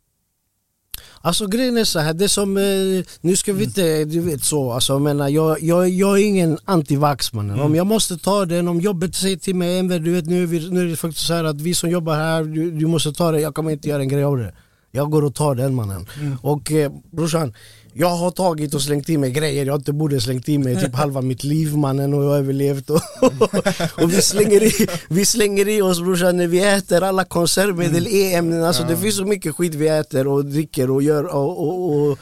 Alltså 1.22 1.48
grejen 1.48 1.78
är 1.78 1.84
så 1.84 2.00
här, 2.00 2.14
det 2.14 2.30
som, 2.30 2.58
eh, 2.58 3.06
nu 3.22 3.36
ska 3.36 3.54
vi 3.54 3.64
inte, 3.64 4.06
du 4.06 4.22
vet 4.22 4.44
så, 4.44 4.72
alltså, 4.72 4.94
jag, 4.94 5.02
menar, 5.02 5.30
jag, 5.30 5.64
jag, 5.64 5.90
jag 5.90 6.20
är 6.20 6.24
ingen 6.24 6.58
antivax 6.66 7.34
mannen. 7.34 7.60
Om 7.60 7.76
jag 7.76 7.88
måste 7.88 8.18
ta 8.18 8.46
den, 8.46 8.68
om 8.68 8.82
jobbet 8.82 9.16
säger 9.16 9.38
till 9.38 9.56
mig, 9.56 9.84
du 9.84 10.12
vet 10.12 10.26
nu 10.26 10.44
är, 10.44 10.48
vi, 10.48 10.70
nu 10.70 10.82
är 10.82 10.86
det 10.86 10.96
faktiskt 10.96 11.28
så 11.28 11.34
här 11.34 11.44
att 11.44 11.62
vi 11.62 11.76
som 11.76 11.90
jobbar 11.90 12.16
här, 12.16 12.44
du, 12.44 12.72
du 12.72 12.88
måste 12.88 13.14
ta 13.14 13.32
det, 13.32 13.42
jag 13.42 13.56
kommer 13.56 13.72
inte 13.72 13.90
göra 13.90 14.02
en 14.02 14.08
grej 14.08 14.24
av 14.24 14.38
det. 14.38 14.54
Jag 14.92 15.12
går 15.12 15.24
och 15.24 15.36
tar 15.36 15.56
den 15.56 15.76
mannen. 15.76 16.08
Och 16.42 16.72
eh, 16.72 16.92
brorsan, 17.12 17.54
jag 18.00 18.10
har 18.10 18.32
tagit 18.32 18.74
och 18.74 18.82
slängt 18.82 19.10
i 19.10 19.18
mig 19.18 19.32
grejer 19.32 19.66
jag 19.66 19.76
inte 19.76 19.94
borde 19.94 20.22
slängt 20.22 20.50
i 20.50 20.58
mig 20.58 20.82
typ 20.82 20.96
halva 20.96 21.22
mitt 21.22 21.44
liv 21.44 21.78
mannen 21.78 22.14
och 22.14 22.24
jag 22.24 22.30
har 22.30 22.38
överlevt. 22.38 22.90
Och, 22.90 23.02
och 24.04 24.14
vi, 24.14 24.22
slänger 24.22 24.64
i, 24.64 24.88
vi 25.10 25.26
slänger 25.26 25.68
i 25.68 25.82
oss 25.82 26.02
brorsan 26.02 26.38
när 26.38 26.48
vi 26.48 26.64
äter 26.64 27.04
alla 27.04 27.26
konservmedel, 27.26 28.08
e-ämnen, 28.08 28.64
alltså 28.64 28.84
det 28.84 28.98
finns 28.98 29.18
så 29.18 29.26
mycket 29.26 29.56
skit 29.56 29.76
vi 29.76 29.88
äter 29.88 30.28
och 30.28 30.46
dricker 30.46 30.92
och 30.92 31.04
gör 31.04 31.24
och, 31.24 31.68
och, 31.68 32.10
och. 32.10 32.20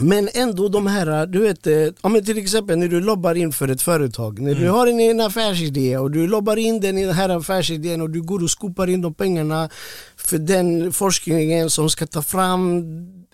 Men 0.00 0.28
ändå 0.34 0.68
de 0.68 0.86
här, 0.86 1.26
du 1.26 1.38
vet, 1.38 1.66
eh, 1.66 1.72
ja, 1.74 2.08
men 2.08 2.24
till 2.24 2.38
exempel 2.38 2.78
när 2.78 2.88
du 2.88 3.00
lobbar 3.00 3.34
in 3.34 3.52
för 3.52 3.68
ett 3.68 3.82
företag, 3.82 4.40
när 4.40 4.54
du 4.54 4.68
har 4.68 4.86
en, 4.86 5.00
en 5.00 5.20
affärsidé 5.20 5.96
och 5.96 6.10
du 6.10 6.26
lobbar 6.26 6.56
in 6.56 6.80
den 6.80 6.98
i 6.98 7.04
den 7.04 7.14
här 7.14 7.28
affärsidén 7.28 8.00
och 8.00 8.10
du 8.10 8.22
går 8.22 8.42
och 8.42 8.50
skopar 8.50 8.90
in 8.90 9.00
de 9.00 9.14
pengarna 9.14 9.68
för 10.16 10.38
den 10.38 10.92
forskningen 10.92 11.70
som 11.70 11.90
ska 11.90 12.06
ta 12.06 12.22
fram 12.22 12.84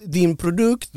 din 0.05 0.37
produkt 0.37 0.91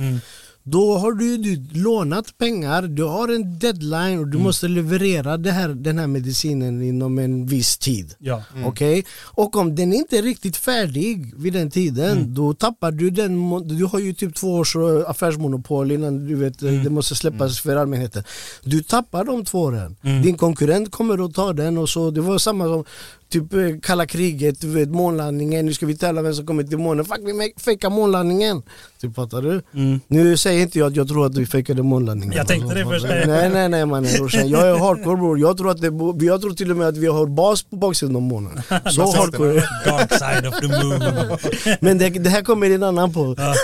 då 0.69 0.97
har 0.97 1.11
du, 1.11 1.37
du 1.37 1.79
lånat 1.79 2.37
pengar, 2.37 2.81
du 2.81 3.03
har 3.03 3.27
en 3.35 3.59
deadline 3.59 4.19
och 4.19 4.27
du 4.27 4.37
måste 4.37 4.67
leverera 4.67 5.37
det 5.37 5.51
här, 5.51 5.69
den 5.69 5.97
här 5.97 6.07
medicinen 6.07 6.81
inom 6.81 7.19
en 7.19 7.45
viss 7.45 7.77
tid. 7.77 8.15
Ja. 8.19 8.43
Okej? 8.65 9.05
Och 9.23 9.55
om 9.55 9.75
den 9.75 9.93
inte 9.93 10.17
är 10.17 10.23
riktigt 10.23 10.57
färdig 10.57 11.33
vid 11.35 11.53
den 11.53 11.71
tiden 11.71 12.33
då 12.33 12.53
tappar 12.53 12.91
du 12.91 13.09
den, 13.09 13.67
du 13.67 13.85
har 13.85 13.99
ju 13.99 14.13
typ 14.13 14.35
två 14.35 14.53
års 14.53 14.75
eh, 14.75 15.09
affärsmonopol 15.09 15.91
innan 15.91 16.27
du 16.27 16.35
vet 16.35 16.63
eh, 16.63 16.71
det 16.71 16.89
måste 16.89 17.15
släppas 17.15 17.59
för 17.59 17.75
allmänheten. 17.75 18.23
Du 18.63 18.83
tappar 18.83 19.23
de 19.23 19.45
två 19.45 19.59
åren. 19.59 19.95
Din 20.01 20.37
konkurrent 20.37 20.91
kommer 20.91 21.25
att 21.25 21.33
ta 21.33 21.53
den 21.53 21.77
och 21.77 21.89
så, 21.89 22.11
det 22.11 22.21
var 22.21 22.37
samma 22.37 22.65
som 22.65 22.85
typ 23.29 23.53
eh, 23.53 23.59
kalla 23.81 24.05
kriget, 24.05 24.61
du 24.61 24.67
vet 24.67 24.89
månlandningen, 24.89 25.65
nu 25.65 25.73
ska 25.73 25.85
vi 25.85 25.97
tävla 25.97 26.21
vem 26.21 26.33
som 26.33 26.45
kommer 26.45 26.63
till 26.63 26.77
månen. 26.77 27.05
Fuck 27.05 27.19
vi 27.25 27.53
fejkar 27.57 27.89
månlandningen. 27.89 28.63
Typ 29.01 29.15
fattar 29.15 29.41
du? 29.41 29.61
Mm. 29.73 29.99
Nu 30.07 30.37
säger 30.37 30.61
inte 30.61 30.79
jag 30.79 30.87
att 30.87 30.95
jag 30.95 31.07
tror 31.07 31.25
att 31.25 31.35
vi 31.35 31.45
fejkade 31.45 31.83
månlandningen. 31.83 32.35
Jag 32.37 32.47
tänkte 32.47 32.75
det 32.75 32.85
först. 32.85 33.05
Nej 33.05 33.49
nej 33.49 33.69
nej 33.69 33.85
mannen 33.85 34.13
brorsan, 34.17 34.49
jag 34.49 34.67
är 34.67 34.77
hardcore 34.77 35.17
bror. 35.17 35.39
Jag 35.39 35.57
tror, 35.57 35.71
att 35.71 35.81
det, 35.81 36.25
jag 36.25 36.41
tror 36.41 36.53
till 36.53 36.71
och 36.71 36.77
med 36.77 36.87
att 36.87 36.97
vi 36.97 37.07
har 37.07 37.25
bas 37.25 37.63
på 37.63 37.75
baksidan 37.75 38.15
av 38.15 38.21
månen. 38.21 38.61
Så 38.91 39.15
hardcore. 39.15 39.53
Dark 39.85 40.13
side 40.13 40.47
of 40.47 40.59
the 40.59 40.67
moon. 40.67 41.37
Men 41.79 41.97
det, 41.97 42.09
det 42.09 42.29
här 42.29 42.41
kommer 42.41 42.69
i 42.69 42.73
en 42.73 42.83
annan. 42.83 43.13
Ja. 43.37 43.55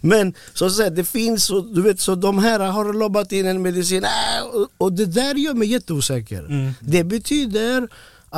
Men 0.00 0.34
så 0.54 0.66
att 0.66 0.72
säga, 0.72 0.90
det 0.90 1.04
finns, 1.04 1.44
så, 1.44 1.60
du 1.60 1.82
vet, 1.82 2.00
så 2.00 2.14
de 2.14 2.38
här 2.38 2.60
har 2.60 2.92
lobbat 2.92 3.32
in 3.32 3.46
en 3.46 3.62
medicin 3.62 4.04
äh, 4.04 4.10
och, 4.54 4.68
och 4.78 4.92
det 4.92 5.06
där 5.06 5.34
gör 5.34 5.54
mig 5.54 5.68
jätteosäker. 5.68 6.38
Mm. 6.38 6.72
Det 6.80 7.04
betyder 7.04 7.88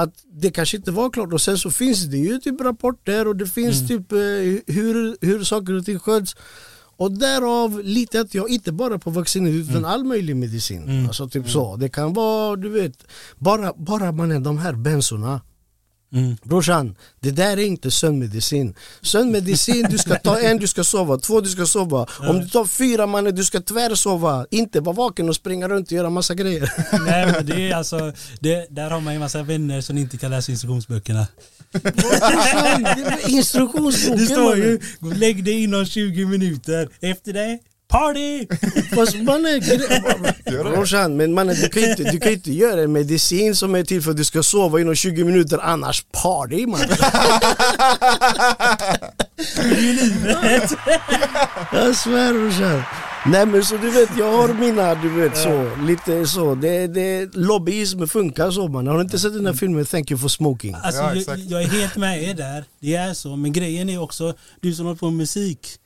att 0.02 0.14
det 0.32 0.50
kanske 0.50 0.76
inte 0.76 0.90
var 0.90 1.11
klart 1.11 1.32
och 1.32 1.40
sen 1.40 1.58
så 1.58 1.70
finns 1.70 2.04
det 2.04 2.16
ju 2.18 2.38
typ 2.38 2.61
rapporter 2.61 3.28
och 3.28 3.37
det 3.37 3.46
finns 3.46 3.76
Mm. 3.76 3.88
typ 3.88 4.12
eh, 4.12 4.74
hur, 4.74 5.16
hur 5.26 5.44
saker 5.44 5.72
och 5.72 5.84
ting 5.84 5.98
sköts. 5.98 6.37
Och 7.00 7.12
därav 7.12 7.80
litar 7.84 8.26
jag 8.30 8.50
inte 8.50 8.72
bara 8.72 8.98
på 8.98 9.11
vaccinet 9.11 9.52
utan 9.54 9.84
all 9.84 10.04
möjlig 10.04 10.37
medicin. 10.37 10.82
Mm. 10.82 11.06
Alltså 11.06 11.28
typ 11.28 11.50
så. 11.50 11.76
Det 11.76 11.88
kan 11.88 12.12
vara, 12.12 12.56
du 12.56 12.68
vet, 12.68 13.04
bara, 13.38 13.72
bara 13.76 14.12
man 14.12 14.30
är 14.32 14.40
de 14.40 14.58
här 14.58 14.72
bensorna. 14.72 15.40
Mm. 16.12 16.37
Brorsan, 16.42 16.97
det 17.21 17.31
där 17.31 17.57
är 17.57 17.64
inte 17.64 17.90
sömnmedicin. 17.90 18.75
Sömnmedicin, 19.03 19.87
du 19.90 19.99
ska 19.99 20.14
ta 20.14 20.38
en, 20.38 20.57
du 20.57 20.66
ska 20.66 20.85
sova, 20.85 21.18
två, 21.18 21.40
du 21.40 21.49
ska 21.49 21.66
sova. 21.66 22.07
Om 22.18 22.40
du 22.40 22.49
tar 22.49 22.64
fyra 22.64 23.07
mannen, 23.07 23.35
du 23.35 23.44
ska 23.44 23.61
tvärsova. 23.61 24.47
Inte 24.51 24.81
vara 24.81 24.97
vaken 24.97 25.29
och 25.29 25.37
springa 25.37 25.68
runt 25.68 25.87
och 25.87 25.92
göra 25.92 26.11
massa 26.11 26.35
grejer. 26.35 26.73
Nej 27.07 27.27
men 27.33 27.47
det 27.47 27.71
är 27.71 27.75
alltså, 27.75 28.12
det, 28.40 28.66
där 28.71 28.90
har 28.90 29.01
man 29.01 29.14
ju 29.14 29.21
massa 29.21 29.42
vänner 29.42 29.81
som 29.81 29.99
inte 29.99 30.16
kan 30.18 30.31
läsa 30.31 30.53
instruktionsböckerna. 30.53 31.27
Brorsan, 31.73 32.87
instruktionsboken 33.29 34.18
Det 34.18 34.27
står 34.27 34.57
ju, 34.57 34.81
"Gå 35.01 35.09
och 35.09 35.16
lägg 35.16 35.44
dig 35.44 35.62
inom 35.62 35.87
20 35.87 36.27
minuter. 36.27 36.88
Efter 37.01 37.33
det, 37.33 37.59
party! 37.88 38.46
Fast 38.94 39.16
mannen, 39.16 39.61
brorsan, 40.44 41.16
men 41.16 41.35
mannen 41.35 41.57
du 41.62 41.68
kan, 41.68 41.83
inte, 41.83 42.03
du 42.03 42.18
kan 42.18 42.33
inte 42.33 42.53
göra 42.53 42.83
en 42.83 42.92
medicin 42.92 43.55
som 43.55 43.74
är 43.74 43.85
till 43.85 44.03
för 44.03 44.11
att 44.11 44.16
du 44.16 44.24
ska 44.24 44.42
sova 44.42 44.81
inom 44.81 44.94
20 44.94 45.24
minuter 45.24 45.59
annars 45.62 46.05
party 46.22 46.66
man. 46.66 46.81
Jag 51.72 51.96
svär 51.96 52.33
brorsan. 52.33 52.83
Nej 53.27 53.46
men 53.46 53.64
så 53.64 53.77
du 53.77 53.90
vet, 53.90 54.11
jag 54.18 54.33
har 54.33 54.55
mina, 54.55 54.94
du 54.94 55.09
vet 55.09 55.37
så, 55.37 55.70
lite 55.87 56.27
så. 56.27 56.55
Det, 56.55 56.87
det, 56.87 57.35
lobbyism 57.35 58.07
funkar 58.07 58.51
så 58.51 58.68
man. 58.68 58.87
Har 58.87 58.94
du 58.94 59.01
inte 59.01 59.18
sett 59.18 59.35
den 59.35 59.46
här 59.46 59.53
filmen 59.53 59.85
Thank 59.85 60.11
you 60.11 60.20
for 60.20 60.29
smoking? 60.29 60.74
Alltså, 60.74 61.01
Ja, 61.01 61.09
jag, 61.09 61.16
exakt. 61.16 61.40
jag 61.48 61.62
är 61.62 61.68
helt 61.68 61.96
med 61.96 62.22
er 62.22 62.35
där. 62.35 62.64
Det 62.81 62.94
är 62.94 63.14
så. 63.14 63.37
Men 63.37 63.53
grejen 63.53 63.88
är 63.88 64.03
också, 64.03 64.35
du 64.61 64.74
som 64.74 64.87
håller 64.87 64.98
på 64.98 65.07
med 65.07 65.14
musik. 65.16 65.79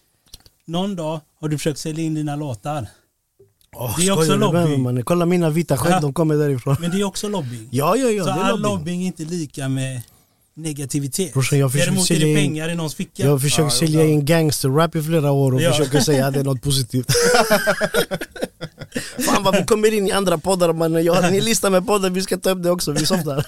Någon 0.73 0.97
dag 0.97 1.21
har 1.41 1.49
du 1.49 1.59
försökt 1.59 1.79
sälja 1.79 2.05
in 2.05 2.15
dina 2.15 2.37
låtar. 2.37 2.87
Oh, 3.77 3.99
Det 4.01 4.07
är 4.07 4.13
också 4.13 4.37
lobby. 4.37 4.77
Man. 4.77 5.03
Kolla 5.05 5.27
mina 5.27 5.51
vita 5.51 5.77
skägg, 5.77 5.93
Ja. 5.93 6.01
de 6.01 6.13
kommer 6.13 6.35
därifrån. 6.37 6.77
Men 6.81 6.91
det 6.91 7.01
är 7.01 7.05
också 7.05 7.29
lobbying. 7.29 7.69
Ja, 7.71 7.97
ja, 7.97 8.09
ja, 8.11 8.25
så 8.25 8.31
det 8.31 8.37
är 8.37 8.41
all 8.45 8.61
lobbying. 8.61 8.79
lobbying 8.79 9.03
är 9.03 9.07
inte 9.07 9.25
lika 9.25 9.69
med 9.69 10.03
negativitet. 10.55 11.33
Brorsan, 11.33 11.59
jag 11.59 11.73
försöker 11.73 11.91
Däremot 11.91 12.11
är 12.11 12.21
det 12.21 12.29
in- 12.29 12.37
pengar 12.37 12.69
i 12.69 12.75
någons 12.75 12.95
ficka. 12.95 13.23
Jag 13.23 13.41
försöker 13.43 13.63
Ja, 13.65 13.71
sälja 13.71 14.05
in 14.05 14.25
gangsterrap 14.25 14.97
i 14.97 15.03
flera 15.03 15.31
år 15.33 15.55
och 15.55 15.63
Ja. 15.63 15.71
försöker 15.71 16.01
säga 16.01 16.27
att 16.27 16.35
det 16.35 16.41
är 16.41 16.45
något 16.45 16.63
positivt. 16.63 17.07
Fan 19.27 19.43
vad 19.43 19.57
vi 19.57 19.65
kommer 19.65 19.95
in 19.95 20.07
i 20.09 20.13
andra 20.13 20.39
poddar 20.39 20.73
man. 20.73 21.05
Jag 21.05 21.15
har 21.15 21.23
en 21.23 21.45
lista 21.45 21.71
med 21.71 21.87
poddar, 21.87 22.11
vi 22.11 22.23
ska 22.23 22.37
ta 22.39 22.51
upp 22.51 22.63
det 22.63 22.71
också, 22.71 22.93
vi 22.93 23.07
softar. 23.07 23.47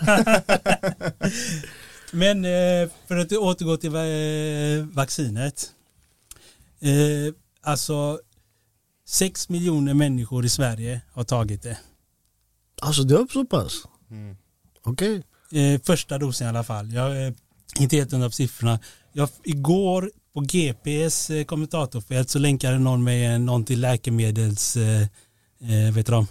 Men 2.10 2.44
eh, 2.44 2.88
för 3.08 3.16
att 3.16 3.32
återgå 3.32 3.76
till 3.76 3.94
eh, 3.94 4.00
vaccinet. 4.94 5.70
Eh, 6.80 7.34
alltså 7.62 8.20
6 9.06 9.48
miljoner 9.48 9.94
människor 9.94 10.44
i 10.44 10.48
Sverige 10.48 11.00
har 11.12 11.24
tagit 11.24 11.62
det. 11.62 11.78
Alltså 12.82 13.02
det 13.02 13.14
är 13.14 13.18
upp 13.18 13.32
så 13.32 13.44
pass? 13.44 13.72
Mm. 14.10 14.36
Okej. 14.82 15.22
Eh, 15.52 15.80
första 15.80 16.18
dosen 16.18 16.46
i 16.46 16.50
alla 16.50 16.64
fall. 16.64 16.92
Jag 16.92 17.16
är 17.16 17.34
inte 17.78 17.96
helt 17.96 18.12
hundra 18.12 18.28
på 18.28 18.32
siffrorna. 18.32 18.78
Jag, 19.12 19.28
igår 19.44 20.10
på 20.34 20.40
GPs 20.40 21.30
eh, 21.30 21.44
kommentatorfält 21.44 22.30
så 22.30 22.38
länkade 22.38 22.78
någon 22.78 23.04
med 23.04 23.40
någon 23.40 23.64
till 23.64 23.80
läkemedels, 23.80 24.76
eh, 24.76 25.02
eh, 25.60 25.94
vet 25.94 26.06
du 26.06 26.12
de? 26.12 26.26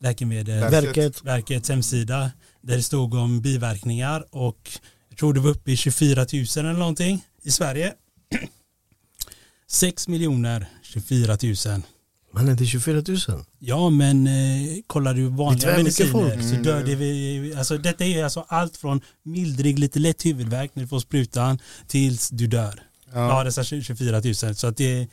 Läkemedelsverkets 0.00 1.24
Verket. 1.24 1.68
hemsida 1.68 2.30
där 2.60 2.76
det 2.76 2.82
stod 2.82 3.14
om 3.14 3.40
biverkningar 3.40 4.24
och 4.30 4.70
jag 5.08 5.18
tror 5.18 5.34
det 5.34 5.40
var 5.40 5.50
uppe 5.50 5.72
i 5.72 5.76
24 5.76 6.26
000 6.32 6.44
eller 6.56 6.72
någonting 6.72 7.24
i 7.42 7.50
Sverige. 7.50 7.94
6 9.72 10.08
miljoner 10.08 10.66
24 10.82 11.36
000. 11.42 11.82
Mannen 12.34 12.56
det 12.56 12.64
är 12.64 12.66
24 12.66 13.02
000. 13.08 13.44
Ja 13.58 13.90
men 13.90 14.26
eh, 14.26 14.32
kollar 14.86 15.14
du 15.14 15.28
vanliga 15.28 15.66
Det 15.66 15.72
är 15.72 15.78
mediciner 15.78 16.42
så 16.56 16.62
dör 16.62 16.84
det 16.84 16.94
vi, 16.94 17.54
alltså 17.58 17.78
detta 17.78 18.04
är 18.04 18.24
alltså 18.24 18.44
allt 18.48 18.76
från 18.76 19.00
mildrig 19.22 19.78
lite 19.78 19.98
lätt 19.98 20.26
huvudvärk 20.26 20.70
när 20.74 20.82
du 20.82 20.88
får 20.88 21.00
sprutan 21.00 21.58
tills 21.86 22.28
du 22.28 22.46
dör. 22.46 22.82
Ja, 23.12 23.28
Ja. 23.38 23.44
dessa 23.44 23.64
24 23.64 24.20
000 24.24 24.34
så 24.54 24.66
att 24.66 24.76
det 24.76 25.08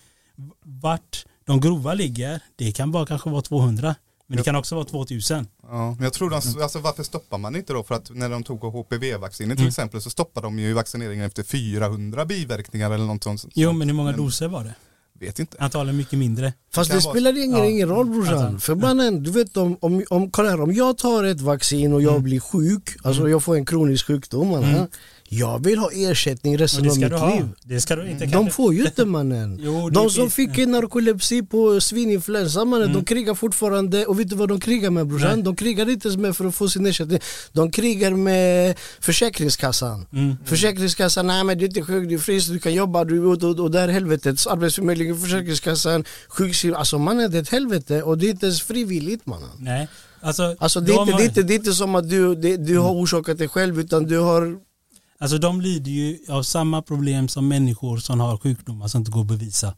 vart 0.65 1.26
de 1.45 1.60
grova 1.62 1.93
ligger 1.93 2.39
det 2.56 2.72
kan 2.72 2.91
bara 2.91 3.06
kanske 3.06 3.30
vara 3.30 3.41
200 3.41 3.95
men 4.29 4.37
det 4.37 4.43
kan 4.43 4.55
också 4.55 4.75
vara 4.75 4.85
2000. 4.85 5.47
Ja, 5.69 5.91
men 5.91 6.03
jag 6.03 6.13
tror 6.13 6.29
de, 6.29 6.35
alltså 6.63 6.79
varför 6.79 7.03
stoppar 7.03 7.37
man 7.37 7.55
inte 7.55 7.73
då? 7.73 7.83
För 7.83 7.95
att 7.95 8.09
när 8.15 8.29
de 8.29 8.43
tog 8.43 8.59
HPV-vaccinet 8.59 9.57
till 9.57 9.61
Mm. 9.63 9.67
exempel 9.67 10.01
så 10.01 10.09
stoppade 10.09 10.47
de 10.47 10.59
ju 10.59 10.73
vaccineringen 10.73 11.25
efter 11.25 11.43
400 11.43 12.25
biverkningar 12.25 12.91
eller 12.91 13.05
något 13.05 13.23
sånt. 13.23 13.45
Jo 13.53 13.71
men 13.71 13.87
hur 13.89 13.95
många 13.95 14.11
doser 14.11 14.47
var 14.47 14.63
det? 14.63 14.75
Vet 15.19 15.39
inte. 15.39 15.57
Antagligen 15.59 15.97
mycket 15.97 16.19
mindre. 16.19 16.53
Fast 16.73 16.91
det 16.91 16.99
vara- 16.99 17.13
spelar 17.13 17.43
ingen, 17.43 17.59
Ja. 17.59 17.65
ingen 17.65 17.89
roll 17.89 18.09
brorsan. 18.09 18.37
Alltså. 18.37 18.59
För 18.59 18.75
mannen, 18.75 19.23
du 19.23 19.31
vet 19.31 19.57
om, 19.57 19.77
om, 19.81 20.03
om, 20.09 20.31
kolla 20.31 20.49
här, 20.49 20.61
om 20.61 20.73
jag 20.73 20.97
tar 20.97 21.23
ett 21.23 21.41
vaccin 21.41 21.93
och 21.93 22.01
jag 22.01 22.11
Mm. 22.11 22.23
blir 22.23 22.39
sjuk, 22.39 22.89
alltså 23.03 23.29
jag 23.29 23.43
får 23.43 23.55
en 23.55 23.65
kronisk 23.65 24.05
sjukdom. 24.07 24.53
Mm. 24.53 24.87
Jag 25.31 25.63
vill 25.63 25.79
ha 25.79 25.89
ersättning 25.93 26.57
resten 26.57 26.85
av 26.85 26.91
ska 26.91 27.01
mitt 27.01 27.13
ha. 27.13 27.35
liv. 27.35 27.45
Det 27.63 27.81
ska 27.81 27.95
du 27.95 28.09
inte 28.09 28.25
De 28.25 28.49
får 28.49 28.73
ju 28.73 28.85
inte 28.85 29.05
mannen. 29.05 29.59
Jo, 29.63 29.89
De 29.89 30.09
som 30.09 30.31
fick 30.31 30.57
narkolepsi 30.57 31.41
på 31.43 31.81
svininfluensa 31.81 32.65
mannen, 32.65 32.89
Mm. 32.89 32.97
de 32.99 33.05
krigar 33.05 33.33
fortfarande 33.35 34.05
och 34.05 34.19
vet 34.19 34.29
du 34.29 34.35
vad 34.35 34.49
de 34.49 34.59
krigar 34.59 34.89
med 34.89 35.07
brorsan? 35.07 35.33
Nej. 35.33 35.43
De 35.43 35.55
krigar 35.55 35.89
inte 35.89 36.17
med 36.17 36.35
för 36.35 36.45
att 36.45 36.55
få 36.55 36.69
sin 36.69 36.85
ersättning. 36.85 37.19
De 37.51 37.71
krigar 37.71 38.11
med 38.11 38.75
Försäkringskassan. 38.99 40.05
Mm. 40.13 40.35
Försäkringskassan, 40.45 41.27
nej 41.27 41.43
men 41.43 41.57
du 41.57 41.65
är 41.65 41.67
inte 41.69 41.81
sjuk, 41.81 42.09
du 42.09 42.15
är 42.15 42.19
frisk, 42.19 42.47
du 42.49 42.59
kan 42.59 42.73
jobba, 42.73 43.03
du 43.03 43.19
och, 43.25 43.43
och, 43.43 43.59
och 43.59 43.71
där 43.71 43.87
helvetet. 43.87 44.47
Arbetsförmedlingen, 44.47 45.19
Försäkringskassan, 45.19 46.03
sjukskrivning. 46.29 46.79
Alltså 46.79 46.97
mannen 46.97 47.31
det 47.31 47.37
är 47.37 47.41
ett 47.41 47.49
helvete 47.49 48.01
och 48.03 48.17
det 48.17 48.25
är 48.25 48.29
inte 48.29 48.45
ens 48.45 48.61
frivilligt 48.61 49.25
mannen. 49.25 49.49
Nej. 49.59 49.87
Alltså, 50.21 50.55
Alltså 50.59 50.79
det 50.81 50.91
är, 50.91 50.95
de 50.95 51.01
inte, 51.01 51.11
har- 51.13 51.19
det, 51.19 51.25
är 51.25 51.27
inte, 51.27 51.43
det 51.43 51.53
är 51.53 51.55
inte 51.55 51.73
som 51.73 51.95
att 51.95 52.09
du, 52.09 52.35
det, 52.35 52.57
du 52.57 52.77
har 52.77 52.91
orsakat 52.91 53.37
det 53.37 53.47
själv 53.47 53.79
utan 53.79 54.03
du 54.05 54.17
har 54.17 54.57
Alltså 55.19 55.38
de 55.38 55.62
lider 55.62 55.91
ju 55.91 56.19
av 56.29 56.43
samma 56.43 56.82
problem 56.82 57.27
som 57.27 57.47
människor 57.47 57.97
som 57.97 58.19
har 58.19 58.38
sjukdomar 58.38 58.88
som 58.88 58.99
inte 58.99 59.12
går 59.12 59.21
att 59.21 59.27
bevisa. 59.27 59.75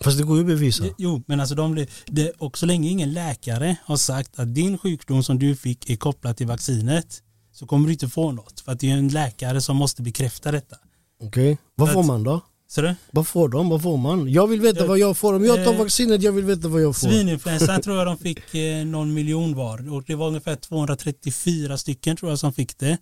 Fast 0.00 0.18
det 0.18 0.24
går 0.24 0.36
ju 0.36 0.42
att 0.42 0.46
bevisa. 0.46 0.84
Jo, 0.98 1.22
men 1.26 1.40
alltså 1.40 1.54
de, 1.54 1.86
det, 2.06 2.30
och 2.30 2.58
så 2.58 2.66
länge 2.66 2.88
ingen 2.90 3.12
läkare 3.12 3.76
har 3.84 3.96
sagt 3.96 4.38
att 4.38 4.54
din 4.54 4.78
sjukdom 4.78 5.22
som 5.22 5.38
du 5.38 5.56
fick 5.56 5.90
är 5.90 5.96
kopplad 5.96 6.36
till 6.36 6.46
vaccinet 6.46 7.22
så 7.52 7.66
kommer 7.66 7.86
du 7.86 7.92
inte 7.92 8.08
få 8.08 8.32
något. 8.32 8.60
För 8.60 8.72
att 8.72 8.80
det 8.80 8.90
är 8.90 8.96
en 8.96 9.08
läkare 9.08 9.60
som 9.60 9.76
måste 9.76 10.02
bekräfta 10.02 10.52
detta. 10.52 10.76
Okej, 11.20 11.58
vad 11.74 11.88
Att- 11.88 11.94
får 11.94 12.02
man 12.02 12.22
då? 12.22 12.40
Så 12.68 12.82
det? 12.82 12.96
Vad 13.10 13.26
får 13.26 13.48
de? 13.48 13.68
Vad 13.68 13.82
får 13.82 13.96
man? 13.96 14.32
Jag 14.32 14.46
vill 14.46 14.60
veta 14.60 14.82
Eh, 14.82 14.88
vad 14.88 14.98
jag 14.98 15.16
får. 15.16 15.34
Om 15.34 15.44
jag 15.44 15.64
tar 15.64 15.72
eh, 15.72 15.78
vaccinet, 15.78 16.22
jag 16.22 16.32
vill 16.32 16.44
veta 16.44 16.68
vad 16.68 16.82
jag 16.82 16.96
får. 16.96 17.08
Svininfluensan 17.08 17.80
tror 17.82 17.96
jag 17.96 18.06
de 18.06 18.18
fick 18.18 18.54
eh, 18.54 18.86
någon 18.86 19.14
miljon 19.14 19.54
var 19.54 19.92
och 19.92 20.04
det 20.06 20.14
var 20.14 20.28
ungefär 20.28 20.56
234 20.56 21.78
stycken 21.78 22.16
tror 22.16 22.30
jag 22.30 22.38
som 22.38 22.52
fick 22.52 22.78
det. 22.78 22.98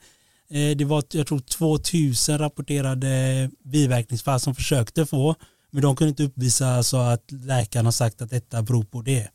Eh, 0.51 0.77
det 0.77 0.85
var 0.85 1.03
jag 1.11 1.27
tror 1.27 1.39
2000 1.39 2.39
rapporterade 2.39 3.51
biverkningsfall 3.65 4.41
som 4.41 4.55
försökte 4.55 5.07
få 5.07 5.35
men 5.71 5.83
de 5.83 5.97
kunde 5.97 6.09
inte 6.09 6.23
uppvisa 6.23 6.83
så 6.83 6.97
att 6.97 7.33
läkaren 7.33 7.85
har 7.85 7.93
sagt 7.93 8.23
att 8.23 8.31
detta 8.31 8.63
beror 8.63 8.85
på 8.85 9.03
det. 9.03 9.29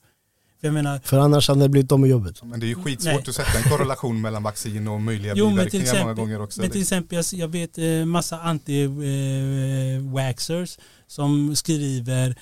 För 0.60 0.68
jag 0.68 0.74
menar, 0.74 1.00
För 1.04 1.18
annars 1.18 1.48
hade 1.48 1.62
det 1.62 1.70
blivit 1.70 1.92
om 1.92 2.02
med 2.02 2.10
jobbet. 2.10 2.44
Men 2.44 2.60
det 2.60 2.66
är 2.66 2.68
ju 2.68 2.76
skitsvårt 2.76 3.14
Nej. 3.14 3.24
att 3.28 3.36
sätta 3.36 3.58
en 3.58 3.64
korrelation 3.64 4.22
mellan 4.22 4.44
vaccin 4.44 4.88
och 4.88 5.02
möjliga 5.02 5.34
Jo, 5.36 5.50
biverkningar 5.50 5.86
många 5.86 5.92
exempel, 5.94 6.16
gånger 6.16 6.42
också. 6.42 6.62
men 6.62 6.70
till 6.70 6.82
exempel 6.82 7.16
jag, 7.16 7.26
jag 7.40 7.48
vet 7.48 7.78
eh, 7.78 8.06
massa 8.06 8.40
anti-waxers 8.40 10.80
som 11.08 11.56
skriver 11.56 12.36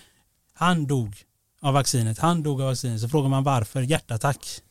han 0.53 0.88
dog 0.88 1.15
av 1.62 1.73
vaccinet, 1.73 2.19
han 2.19 2.43
dog 2.43 2.62
av 2.62 2.67
vaccinet. 2.67 3.01
Så 3.01 3.09
frågar 3.09 3.29
man 3.29 3.43
varför, 3.43 3.81
hjärtattack. 3.81 4.62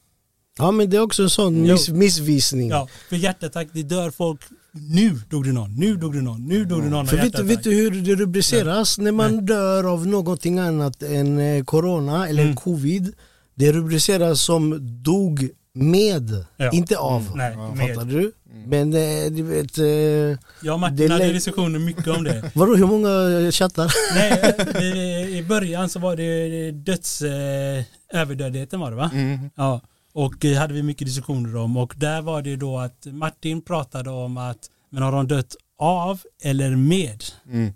Ja 0.59 0.71
men 0.71 0.91
det 0.91 0.97
är 0.97 1.01
också 1.01 1.23
en 1.23 1.31
sån 1.31 1.65
Jo. 1.67 1.73
miss, 1.73 1.89
missvisning. 1.89 2.69
Ja, 2.71 2.89
för 3.09 3.17
hjärtattack, 3.17 3.69
det 3.73 3.83
dör 3.83 4.11
folk. 4.11 4.41
Nu 4.73 5.21
dog 5.31 5.45
det 5.45 5.53
någon, 5.53 5.75
nu 5.77 5.97
dog 5.97 6.15
det 6.15 6.23
någon, 6.23 6.47
nu 6.47 6.65
dog 6.65 6.83
det 6.83 6.89
någon 6.91 7.07
För 7.07 7.17
vet 7.17 7.39
vet 7.41 7.63
du 7.65 7.71
hur 7.75 7.91
det 7.91 8.15
rubriceras 8.15 8.99
när 8.99 9.13
man 9.13 9.47
dör 9.47 9.85
av 9.93 10.07
någonting 10.07 10.59
annat 10.59 11.03
än 11.03 11.39
eh, 11.39 11.65
corona 11.65 12.29
eller 12.29 12.43
Mm. 12.43 12.57
covid? 12.57 13.15
Det 13.55 13.73
rubriceras 13.73 14.41
som 14.43 14.79
dog 15.03 15.49
med, 15.75 16.45
Ja. 16.57 16.71
inte 16.71 16.97
av. 16.99 17.33
Nej, 17.35 17.53
Fattar 17.55 18.05
med. 18.05 18.15
du? 18.15 18.33
Men 18.67 18.93
eh, 18.95 19.31
du 19.31 19.43
vet, 19.43 19.79
eh, 19.79 19.85
Jag 19.85 19.95
och 20.31 20.39
Det 20.63 20.77
Martin 20.77 21.11
hade 21.11 21.33
diskussioner 21.33 21.79
mycket 21.79 22.07
om 22.09 22.25
det. 22.25 22.51
vadå 22.55 22.75
hur 22.77 22.87
många 22.87 23.53
chattar? 23.53 23.93
Nej, 24.15 24.55
i, 24.85 25.39
i 25.39 25.43
början 25.43 25.89
så 25.89 25.99
var 25.99 26.17
det 26.17 26.71
döds... 26.71 27.23
Eh, 27.23 27.83
överdödligheten 28.15 28.81
var 28.81 28.91
det 28.91 28.97
va? 28.97 29.11
Mm. 29.15 29.51
Ja. 29.55 29.81
Och 30.13 30.45
eh, 30.45 30.59
hade 30.59 30.75
vi 30.75 30.83
mycket 30.83 31.07
diskussioner 31.07 31.57
om 31.57 31.77
och 31.77 31.95
där 31.97 32.23
var 32.23 32.43
det 32.43 32.57
då 32.57 32.79
att 32.79 33.07
Martin 33.07 33.63
pratade 33.63 34.11
om 34.11 34.37
att 34.37 34.71
men 34.91 35.03
har 35.03 35.13
de 35.13 35.29
dött 35.29 35.57
av 35.79 36.21
eller 36.43 36.77
med 36.77 37.25
Mm. 37.49 37.73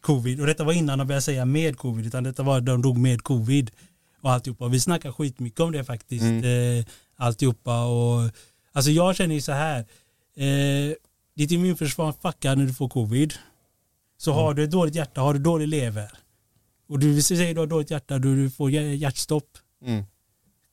covid? 0.00 0.40
Och 0.40 0.46
detta 0.46 0.64
var 0.64 0.72
innan 0.72 0.98
de 0.98 1.06
började 1.06 1.22
säga 1.22 1.44
med 1.44 1.78
covid 1.78 2.06
utan 2.06 2.24
detta 2.24 2.42
var 2.42 2.60
de 2.60 2.82
dog 2.82 2.98
med 2.98 3.22
covid 3.22 3.70
och 4.22 4.30
alltihopa. 4.32 4.68
Vi 4.68 4.80
snackar 4.80 5.12
skitmycket 5.12 5.60
om 5.60 5.72
det 5.72 5.84
faktiskt. 5.84 6.24
Eh, 6.24 6.92
alltihopa 7.16 7.84
och 7.86 8.30
alltså 8.72 8.90
jag 8.90 9.16
känner 9.16 9.34
ju 9.34 9.40
så 9.40 9.52
här. 9.52 9.78
Eh, 10.36 10.94
ditt 11.36 11.50
immunförsvar 11.50 12.12
fuckar 12.22 12.56
när 12.56 12.66
du 12.66 12.74
får 12.74 12.88
covid. 12.88 13.34
Så 14.16 14.32
har 14.32 14.54
du 14.54 14.64
ett 14.64 14.70
dåligt 14.70 14.94
hjärta, 14.94 15.20
har 15.20 15.32
du 15.34 15.38
dålig 15.40 15.68
lever 15.68 16.10
och 16.88 16.98
du 16.98 17.22
säger 17.22 17.54
du 17.54 17.60
har 17.60 17.66
dåligt 17.66 17.90
hjärta 17.90 18.18
du 18.18 18.50
får 18.50 18.70
hjär- 18.70 18.94
hjärtstopp. 18.94 19.48
Mm. 19.84 20.04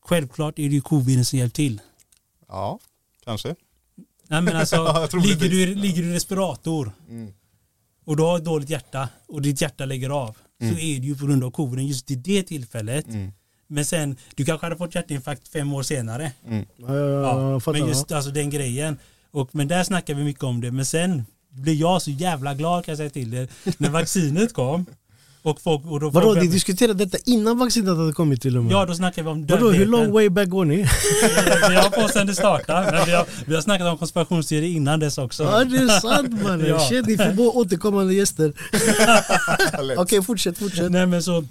Självklart 0.05 0.59
är 0.59 0.63
det 0.69 0.75
ju 0.75 0.81
coviden 0.81 1.25
som 1.25 1.39
hjälpt 1.39 1.55
till. 1.55 1.81
Ja, 2.47 2.79
kanske. 3.25 3.55
Nej 4.27 4.41
men 4.41 4.55
alltså, 4.55 5.07
ligger, 5.23 5.49
du, 5.49 5.75
ligger 5.75 6.01
du 6.03 6.09
i 6.09 6.13
respirator 6.13 6.91
Mm. 7.09 7.33
och 8.05 8.17
du 8.17 8.23
har 8.23 8.37
ett 8.37 8.45
dåligt 8.45 8.69
hjärta 8.69 9.09
och 9.27 9.41
ditt 9.41 9.61
hjärta 9.61 9.85
lägger 9.85 10.09
av 10.09 10.37
så 10.59 10.65
är 10.65 10.99
det 10.99 11.07
ju 11.07 11.15
på 11.15 11.25
grund 11.25 11.43
av 11.43 11.51
coviden 11.51 11.87
just 11.87 12.11
i 12.11 12.15
det 12.15 12.43
tillfället. 12.43 13.07
Mm. 13.07 13.31
Men 13.67 13.85
sen, 13.85 14.17
du 14.35 14.45
kanske 14.45 14.65
hade 14.65 14.77
fått 14.77 14.95
hjärtinfarkt 14.95 15.47
fem 15.47 15.73
år 15.73 15.83
senare. 15.83 16.31
Mm. 16.47 16.65
Ja, 16.77 17.59
men 17.65 17.87
just 17.87 18.11
alltså 18.11 18.31
den 18.31 18.49
grejen. 18.49 18.97
Och, 19.31 19.55
men 19.55 19.67
där 19.67 19.83
snackar 19.83 20.13
vi 20.13 20.23
mycket 20.23 20.43
om 20.43 20.61
det. 20.61 20.71
Men 20.71 20.85
sen 20.85 21.25
blev 21.49 21.75
jag 21.75 22.01
så 22.01 22.11
jävla 22.11 22.53
glad 22.53 22.85
kan 22.85 22.91
jag 22.91 22.97
säga 22.97 23.09
till 23.09 23.33
er 23.33 23.47
när 23.77 23.89
vaccinet 23.99 24.53
kom. 24.53 24.85
Och 25.43 25.61
folk, 25.61 25.85
och 25.85 25.99
då 25.99 26.09
Vadå, 26.09 26.33
ni 26.33 26.47
diskuterade 26.47 27.05
detta 27.05 27.17
innan 27.25 27.57
vaccinet 27.59 27.97
hade 27.97 28.13
kommit 28.13 28.41
till 28.41 28.57
och 28.57 28.63
med? 28.63 28.73
Ja, 28.73 28.85
då 28.85 28.93
snackar 28.95 29.23
vi 29.23 29.29
om 29.29 29.45
Vadå, 29.45 29.55
hur 29.55 29.63
dödligheten. 29.63 29.91
long 29.91 30.11
way 30.11 30.29
back 30.29 30.49
går 30.49 30.65
ni? 30.65 30.75
Vi 31.69 31.75
har 31.75 31.89
på 31.89 32.07
sen 32.07 32.27
det 32.27 32.35
startade. 32.35 32.91
Men 32.91 33.05
vi 33.05 33.11
har, 33.11 33.25
vi 33.45 33.55
har 33.55 33.61
snackat 33.61 33.87
om 33.87 33.97
konspirationsteorier 33.97 34.69
innan 34.75 34.99
dess 34.99 35.17
också. 35.17 35.43
Ja 35.43 35.63
det 35.63 35.77
är 35.77 35.99
sant 35.99 36.43
mannen, 36.43 36.67
Ja. 36.67 36.79
shit 36.79 37.05
ni 37.05 37.17
får 37.17 37.33
bara 37.33 37.49
återkommande 37.49 38.13
gäster. 38.13 38.53
Okej 39.97 40.21
fortsätt, 40.23 40.57
fortsätt. 40.57 40.91
Nej 40.91 41.05
men 41.05 41.23
så, 41.23 41.43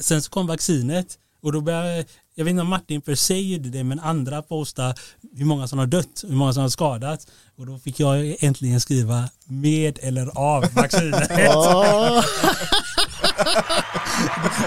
sen 0.00 0.22
så 0.22 0.30
kom 0.30 0.46
vaccinet 0.46 1.06
och 1.42 1.52
då 1.52 1.60
började, 1.60 2.04
jag 2.38 2.44
vet 2.44 2.50
inte 2.50 2.62
om 2.62 2.68
Martin 2.68 3.02
för 3.02 3.14
sig 3.14 3.52
gjorde 3.52 3.68
det 3.68 3.84
men 3.84 4.00
andra 4.00 4.42
postade 4.42 4.94
hur 5.36 5.44
många 5.44 5.68
som 5.68 5.78
har 5.78 5.86
dött, 5.86 6.24
hur 6.28 6.34
många 6.34 6.52
som 6.52 6.62
har 6.62 6.68
skadats 6.68 7.26
och 7.56 7.66
då 7.66 7.78
fick 7.78 8.00
jag 8.00 8.36
äntligen 8.40 8.80
skriva 8.80 9.28
med 9.44 9.98
eller 10.02 10.38
av 10.38 10.74
vaccinet. 10.74 11.30
Ja. 11.38 12.18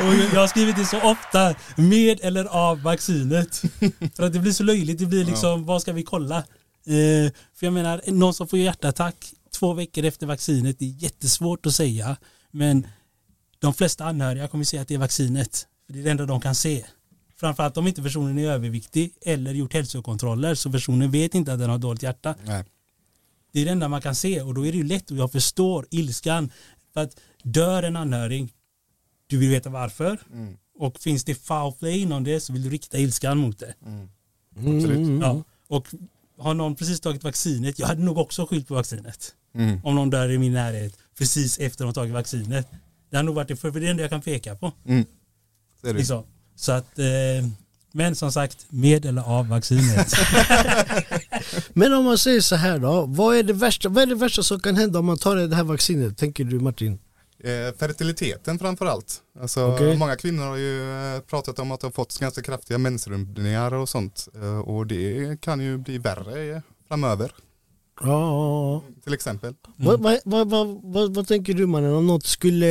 och 0.08 0.14
jag 0.34 0.40
har 0.42 0.48
skrivit 0.48 0.76
det 0.76 0.86
så 0.86 1.02
ofta, 1.12 1.56
med 1.76 2.20
eller 2.24 2.46
av 2.46 2.82
vaccinet. 2.82 3.62
För 4.16 4.24
att 4.24 4.34
det 4.34 4.40
blir 4.40 4.52
så 4.52 4.64
löjligt, 4.64 5.00
det 5.00 5.06
blir 5.06 5.26
liksom, 5.26 5.66
vad 5.66 5.82
ska 5.82 5.94
vi 5.94 6.04
kolla? 6.04 6.38
Eh, 6.38 6.44
för 7.56 7.66
jag 7.66 7.74
menar, 7.74 8.02
någon 8.08 8.34
som 8.34 8.48
får 8.48 8.60
hjärtattack 8.60 9.34
två 9.60 9.74
veckor 9.74 10.06
efter 10.06 10.28
vaccinet, 10.28 10.80
det 10.80 10.86
är 10.86 11.04
jättesvårt 11.04 11.66
att 11.66 11.76
säga. 11.76 12.18
Men 12.52 12.88
de 13.60 13.74
flesta 13.74 14.06
anhöriga 14.06 14.48
kommer 14.48 14.64
säga 14.64 14.82
att 14.82 14.88
det 14.88 14.94
är 14.94 15.00
vaccinet. 15.00 15.68
För 15.86 15.94
det 15.94 16.00
är 16.00 16.04
det 16.04 16.12
enda 16.12 16.26
de 16.26 16.42
kan 16.42 16.56
se. 16.56 16.86
Framförallt 17.42 17.78
om 17.78 17.88
inte 17.88 18.04
personen 18.04 18.38
är 18.38 18.52
överviktig 18.52 19.14
eller 19.22 19.54
gjort 19.54 19.74
hälsokontroller 19.74 20.56
så 20.56 20.72
personen 20.72 21.12
vet 21.12 21.36
inte 21.36 21.54
att 21.54 21.60
den 21.60 21.70
har 21.70 21.78
dåligt 21.78 22.04
hjärta. 22.04 22.36
Nej. 22.46 22.66
Det 23.52 23.62
är 23.62 23.66
det 23.66 23.72
enda 23.72 23.88
man 23.88 24.02
kan 24.02 24.16
se 24.16 24.42
och 24.42 24.54
då 24.54 24.66
är 24.66 24.72
det 24.72 24.78
ju 24.78 24.84
lätt 24.84 25.12
och 25.12 25.18
jag 25.18 25.32
förstår 25.32 25.88
ilskan. 25.90 26.52
För 26.94 27.02
att 27.02 27.20
dör 27.44 27.84
en 27.84 27.96
anhörig, 27.96 28.54
du 29.28 29.38
vill 29.38 29.50
veta 29.50 29.70
varför. 29.70 30.20
Mm. 30.34 30.58
Och 30.80 31.00
finns 31.00 31.24
det 31.24 31.36
foul 31.36 31.74
play 31.74 32.00
inom 32.00 32.24
det 32.24 32.40
så 32.40 32.54
vill 32.54 32.64
du 32.64 32.70
rikta 32.70 32.98
ilskan 32.98 33.38
mot 33.38 33.60
det. 33.60 33.74
Absolut. 34.56 35.22
Ja. 35.22 35.44
Och 35.68 35.88
har 36.38 36.54
någon 36.54 36.76
precis 36.76 37.00
tagit 37.00 37.24
vaccinet, 37.24 37.80
jag 37.80 37.88
hade 37.88 38.02
nog 38.02 38.18
också 38.18 38.46
skyllt 38.46 38.68
på 38.68 38.74
vaccinet. 38.74 39.36
Mm. 39.56 39.80
Om 39.84 39.96
någon 39.96 40.10
dör 40.10 40.30
i 40.30 40.38
min 40.38 40.54
närhet 40.54 40.98
precis 41.18 41.60
efter 41.60 41.86
de 41.86 41.94
tagit 41.94 42.14
vaccinet. 42.14 42.68
Det 43.10 43.16
har 43.16 43.24
nog 43.24 43.36
varit 43.36 43.48
det, 43.48 43.56
för 43.56 43.72
det 43.72 43.78
är 43.78 43.82
det 43.82 43.90
enda 43.90 44.04
jag 44.04 44.10
kan 44.10 44.22
peka 44.22 44.56
på. 44.56 44.72
Mm. 44.86 45.06
Är 45.84 45.88
det. 45.88 45.94
Liksom. 45.94 46.24
Så 46.62 46.72
att, 46.72 47.00
eh, 47.00 47.06
men 47.92 48.16
som 48.16 48.32
sagt, 48.32 48.66
med 48.70 49.06
eller 49.06 49.22
av 49.22 49.48
vaccinet. 49.48 50.14
Men 51.74 51.94
om 51.94 52.06
man 52.06 52.18
säger 52.18 52.42
så 52.42 52.56
här 52.56 52.80
då, 52.80 53.06
vad 53.06 53.36
är, 53.36 53.44
det 53.44 53.54
värsta, 53.54 53.90
vad 53.90 54.04
är 54.04 54.08
det 54.08 54.16
värsta 54.16 54.44
som 54.44 54.60
kan 54.60 54.76
hända 54.76 55.00
om 55.00 55.06
man 55.06 55.18
tar 55.18 55.36
det 55.36 55.56
här 55.56 55.64
vaccinet, 55.64 56.18
tänker 56.18 56.44
du 56.44 56.60
Martin? 56.60 57.00
Eh, 57.44 57.76
fertiliteten 57.80 58.60
framför 58.60 58.86
allt. 58.86 59.22
Alltså, 59.42 59.66
Okej. 59.66 59.98
Många 59.98 60.16
kvinnor 60.16 60.44
har 60.44 60.58
ju 60.58 61.16
eh, 61.16 61.22
pratat 61.22 61.60
om 61.60 61.72
att 61.72 61.80
de 61.80 61.88
har 61.88 61.92
fått 61.92 62.20
ganska 62.20 62.42
kraftiga 62.42 62.78
mensrubbningar 62.78 63.74
och 63.74 63.90
sånt. 63.90 64.28
Eh, 64.36 64.60
och 64.60 64.88
det 64.88 65.42
kan 65.42 65.60
ju 65.60 65.78
bli 65.78 65.98
värre 65.98 66.56
eh, 66.56 66.62
framöver. 66.88 67.32
Ja, 68.04 68.84
Till 69.04 69.14
exempel. 69.14 69.54
ja. 69.64 69.74
Vad, 69.78 70.00
vad, 70.02 70.20
vad, 70.26 70.50
vad, 70.50 70.82
vad, 70.84 71.16
vad 71.16 71.28
tänker 71.28 71.54
du 71.54 71.66
mannen 71.68 71.94
om 71.94 72.08
något 72.08 72.26
skulle, 72.26 72.66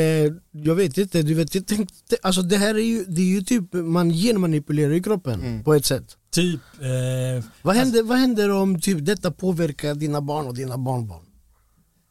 jag 0.51 0.75
vet 0.75 0.99
inte, 0.99 1.23
du 1.23 1.35
vet, 1.35 1.55
jag 1.55 1.67
tänkte, 1.67 2.17
alltså 2.23 2.43
det 2.43 2.57
här 2.57 2.75
är 2.75 2.79
ju, 2.85 3.05
det 3.05 3.21
är 3.23 3.27
ju 3.27 3.43
typ, 3.43 3.73
man 3.73 4.11
genmanipulerar 4.11 4.93
ju 4.93 5.03
kroppen 5.03 5.41
Mm. 5.41 5.65
på 5.65 5.75
ett 5.75 5.85
sätt. 5.87 6.17
typ, 6.33 6.61
eh, 6.81 7.45
Vad 7.63 7.77
händer, 7.77 8.03
vad 8.03 8.19
händer 8.19 8.51
om 8.51 8.81
typ 8.81 9.05
detta 9.07 9.31
påverkar 9.31 9.95
dina 9.95 10.21
barn 10.21 10.47
och 10.47 10.55
dina 10.55 10.79
barnbarn? 10.79 11.23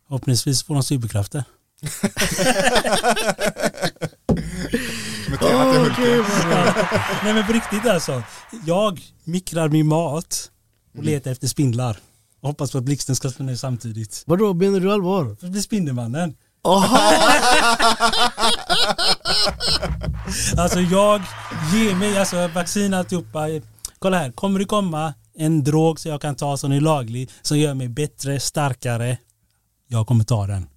förhoppningsvis 0.08 0.64
får 0.64 0.74
de 0.74 0.84
superkrafter. 0.84 1.44
Mannen. 5.42 5.92
Nej 7.24 7.34
men 7.34 7.46
på 7.46 7.54
riktigt 7.54 7.86
alltså. 7.86 8.24
Jag 8.66 9.02
mikrar 9.24 9.70
min 9.70 9.88
mat 9.88 10.52
och 10.98 11.04
letar 11.04 11.32
efter 11.32 11.48
spindlar. 11.48 11.98
Hoppas 12.42 12.72
på 12.72 12.78
att 12.78 12.84
blixten 12.84 13.16
ska 13.16 13.30
slå 13.30 13.46
ner 13.46 13.56
samtidigt. 13.56 14.24
Vadå, 14.26 14.54
menar 14.54 14.80
du 14.80 14.94
allvar? 14.94 15.36
För 15.40 15.46
att 15.46 15.52
bli 15.52 15.62
Spindelmannen. 15.62 16.36
Aha! 16.64 17.00
Alltså 20.58 20.80
jag 20.80 21.22
ger 21.74 21.96
mig, 21.96 22.18
alltså 22.18 22.48
vaccin 22.48 22.94
alltihopa. 22.94 23.48
Kolla 24.00 24.18
här, 24.18 24.32
kommer 24.32 24.60
det 24.60 24.66
komma 24.66 25.14
en 25.36 25.64
drog 25.64 26.00
som 26.00 26.12
jag 26.12 26.22
kan 26.22 26.36
ta 26.36 26.58
som 26.58 26.72
är 26.72 26.82
laglig, 26.82 27.30
som 27.42 27.58
gör 27.58 27.74
mig 27.74 27.90
bättre, 27.90 28.40
starkare? 28.40 29.18
Jag 29.88 30.08
kommer 30.08 30.24
ta 30.24 30.48
den. 30.48 30.68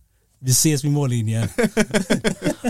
Vi 0.45 0.51
ses 0.51 0.85
vid 0.85 0.93
mållinjen. 0.93 1.49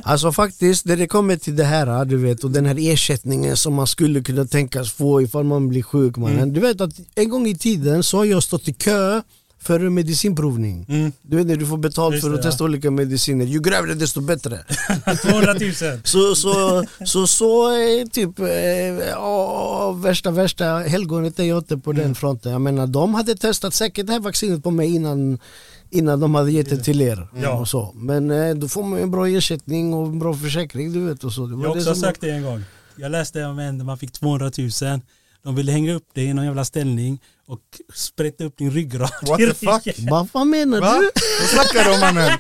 Alltså 0.04 0.32
faktiskt, 0.32 0.85
när 0.85 0.96
det 0.96 1.06
kommer 1.06 1.37
till 1.37 1.56
det 1.56 1.64
här, 1.64 2.04
du 2.04 2.16
vet, 2.16 2.44
och 2.44 2.50
den 2.50 2.66
här 2.66 2.76
ersättningen 2.92 3.56
som 3.56 3.74
man 3.74 3.87
skulle 3.87 4.22
kunna 4.22 4.44
tänkas 4.44 4.92
få 4.92 5.22
ifall 5.22 5.44
man 5.44 5.68
blir 5.68 5.82
sjuk 5.82 6.16
mannen. 6.16 6.52
Du 6.52 6.61
vet 6.61 6.80
att 6.80 7.00
en 7.14 7.28
gång 7.28 7.46
i 7.46 7.58
tiden 7.58 8.02
så 8.02 8.16
har 8.16 8.24
jag 8.24 8.42
stått 8.42 8.68
i 8.68 8.72
kö 8.72 9.22
för 9.62 9.79
medicinprovning. 9.88 10.87
Mm. 10.88 11.12
Du 11.22 11.37
vet 11.37 11.46
när 11.46 11.57
du 11.57 11.66
får 11.66 11.77
betalt 11.77 12.14
Just 12.14 12.25
för 12.25 12.31
det, 12.33 12.38
att 12.38 12.44
ja. 12.44 12.51
testa 12.51 12.64
olika 12.64 12.90
mediciner. 12.90 13.44
Ju 13.44 13.61
grövre 13.61 13.94
desto 13.94 14.20
bättre. 14.20 14.59
200 15.22 15.55
000. 15.61 15.72
Så 16.05 16.35
så, 16.35 16.85
så, 17.05 17.27
så 17.27 17.68
är 17.68 18.07
typ 18.07 18.38
eh, 18.38 18.46
ja, 19.11 19.92
värsta 19.92 20.31
värsta 20.31 20.64
helgonet 20.64 21.38
är 21.38 21.44
jag 21.44 21.59
inte 21.59 21.79
på 21.79 21.92
den 21.92 22.14
fronten. 22.14 22.53
Jag 22.53 22.61
menar 22.61 22.87
de 22.87 23.14
hade 23.14 23.35
testat 23.35 23.75
säkert 23.75 24.07
det 24.07 24.12
här 24.12 24.20
vaccinet 24.20 24.62
på 24.62 24.70
mig 24.70 24.94
innan 24.94 25.38
Innan 25.94 26.20
de 26.20 26.35
hade 26.35 26.53
gett 26.53 26.70
det 26.70 26.77
till 26.79 27.01
er 27.01 27.29
Ja. 27.42 27.53
och 27.53 27.68
så. 27.68 27.92
Men 27.94 28.31
eh, 28.31 28.55
då 28.55 28.68
får 28.68 28.83
man 28.83 28.98
en 28.98 29.11
bra 29.11 29.29
ersättning 29.29 29.94
och 29.94 30.07
en 30.07 30.18
bra 30.18 30.35
försäkring 30.35 30.92
du 30.92 31.01
vet 31.01 31.25
och 31.25 31.33
så. 31.33 31.46
Det 31.46 31.53
Jag 31.62 31.68
har 31.68 31.75
det 31.75 31.81
också 31.81 31.94
sagt 31.94 32.20
det 32.20 32.31
en 32.31 32.42
gång. 32.42 32.64
Jag 32.96 33.11
läste 33.11 33.44
om 33.44 33.59
en 33.59 33.79
där 33.79 33.85
man 33.85 33.98
fick 33.98 34.12
200 34.12 34.51
000. 34.59 35.01
De 35.44 35.55
ville 35.55 35.72
hänga 35.72 35.94
upp 35.94 36.14
dig 36.14 36.24
i 36.24 36.35
någon 36.35 36.44
jävla 36.44 36.64
ställning 36.64 37.20
och 37.46 37.61
sprätta 37.94 38.44
upp 38.44 38.57
din 38.59 38.70
ryggrad. 38.70 39.11
What 39.28 39.38
the 39.38 39.55
fuck? 39.55 39.94
Vad 40.11 40.31
fan 40.31 40.50
menar 40.50 40.81
Va? 40.81 40.92
du? 41.00 41.11
Vad 41.40 41.48
snackar 41.48 41.85
du 41.85 41.94
om 41.94 42.00
mannen? 42.00 42.38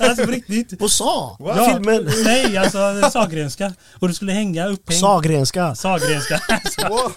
alltså 0.00 0.24
på 0.24 0.30
riktigt. 0.30 0.78
På 0.78 0.88
SA? 0.88 1.36
Ja, 1.38 1.70
Filmen? 1.74 2.10
Nej, 2.24 2.56
alltså 2.56 3.10
Sahlgrenska. 3.12 3.72
Och 3.98 4.08
du 4.08 4.14
skulle 4.14 4.32
hänga 4.32 4.66
upphängd. 4.66 5.00
Sahlgrenska? 5.00 5.74
Sahlgrenska. 5.74 6.40
Wow. 6.88 7.12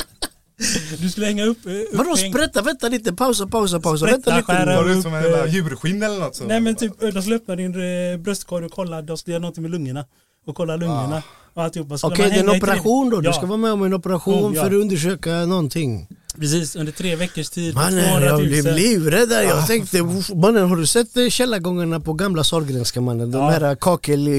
Du 0.99 1.09
skulle 1.09 1.25
hänga 1.25 1.45
upp, 1.45 1.65
eh, 1.65 1.71
Vadå 1.93 2.11
upphängd. 2.11 2.35
sprätta? 2.35 2.61
Vänta 2.61 2.87
lite, 2.89 3.13
pausa, 3.13 3.47
pausa, 3.47 3.79
pausa. 3.79 4.05
Sprätta, 4.05 4.31
Vänta 4.35 4.53
lite. 4.59 4.75
Var 4.75 4.85
det 4.95 5.01
som 5.01 5.13
en 5.13 5.23
jävla 5.23 5.47
djurskinn 5.47 6.03
eller 6.03 6.19
något? 6.19 6.35
Så? 6.35 6.43
Nej 6.43 6.59
men 6.59 6.75
typ, 6.75 6.99
de 6.99 7.21
skulle 7.21 7.35
öppna 7.35 7.55
din 7.55 7.75
eh, 8.11 8.17
bröstkorg 8.17 8.65
och 8.65 8.71
kolla, 8.71 9.01
de 9.01 9.17
skulle 9.17 9.33
göra 9.33 9.41
någonting 9.41 9.61
med 9.61 9.71
lungorna. 9.71 10.05
Och 10.47 10.55
kolla 10.55 10.75
lungorna. 10.75 11.23
Och 11.53 11.63
alltihopa. 11.63 11.97
Okej, 12.03 12.25
man 12.25 12.29
det 12.29 12.35
är 12.35 12.39
en 12.39 12.45
i 12.45 12.49
tre- 12.49 12.57
operation 12.57 13.09
då. 13.09 13.21
Du 13.21 13.27
Ja. 13.27 13.33
ska 13.33 13.45
vara 13.45 13.57
med 13.57 13.71
om 13.71 13.83
en 13.83 13.93
operation 13.93 14.43
Oh, 14.51 14.55
ja. 14.55 14.61
för 14.61 14.67
att 14.67 14.73
undersöka 14.81 15.31
någonting. 15.45 16.07
Precis, 16.39 16.75
under 16.75 16.91
tre 16.91 17.15
veckors 17.15 17.49
tid. 17.49 17.75
Mannen 17.75 18.03
200 18.05 18.27
jag 18.27 18.39
000. 18.39 18.47
blev 18.47 18.75
livrädd 18.75 19.29
där. 19.29 19.41
Jag 19.43 19.67
tänkte, 19.67 19.99
"Uff, 19.99 20.29
mannen 20.33 20.69
har 20.69 20.77
du 20.77 20.85
sett 20.87 21.17
eh, 21.17 21.27
källargångarna 21.29 21.99
på 21.99 22.13
gamla 22.13 22.43
Sahlgrenska 22.43 23.01
mannen? 23.01 23.31
De 23.31 23.37
Ja. 23.37 23.49
här 23.49 23.75
kakel, 23.75 24.27
eh, 24.27 24.33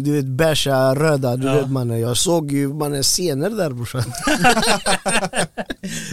du 0.00 0.12
vet 0.12 0.24
beiga, 0.24 0.94
röda, 0.94 1.36
du 1.36 1.46
Ja. 1.46 1.54
vet 1.54 1.70
mannen. 1.70 2.00
Jag 2.00 2.16
såg 2.16 2.52
ju 2.52 2.68
mannen 2.68 3.02
scener 3.02 3.50
där 3.50 3.70
brorsan. 3.70 4.02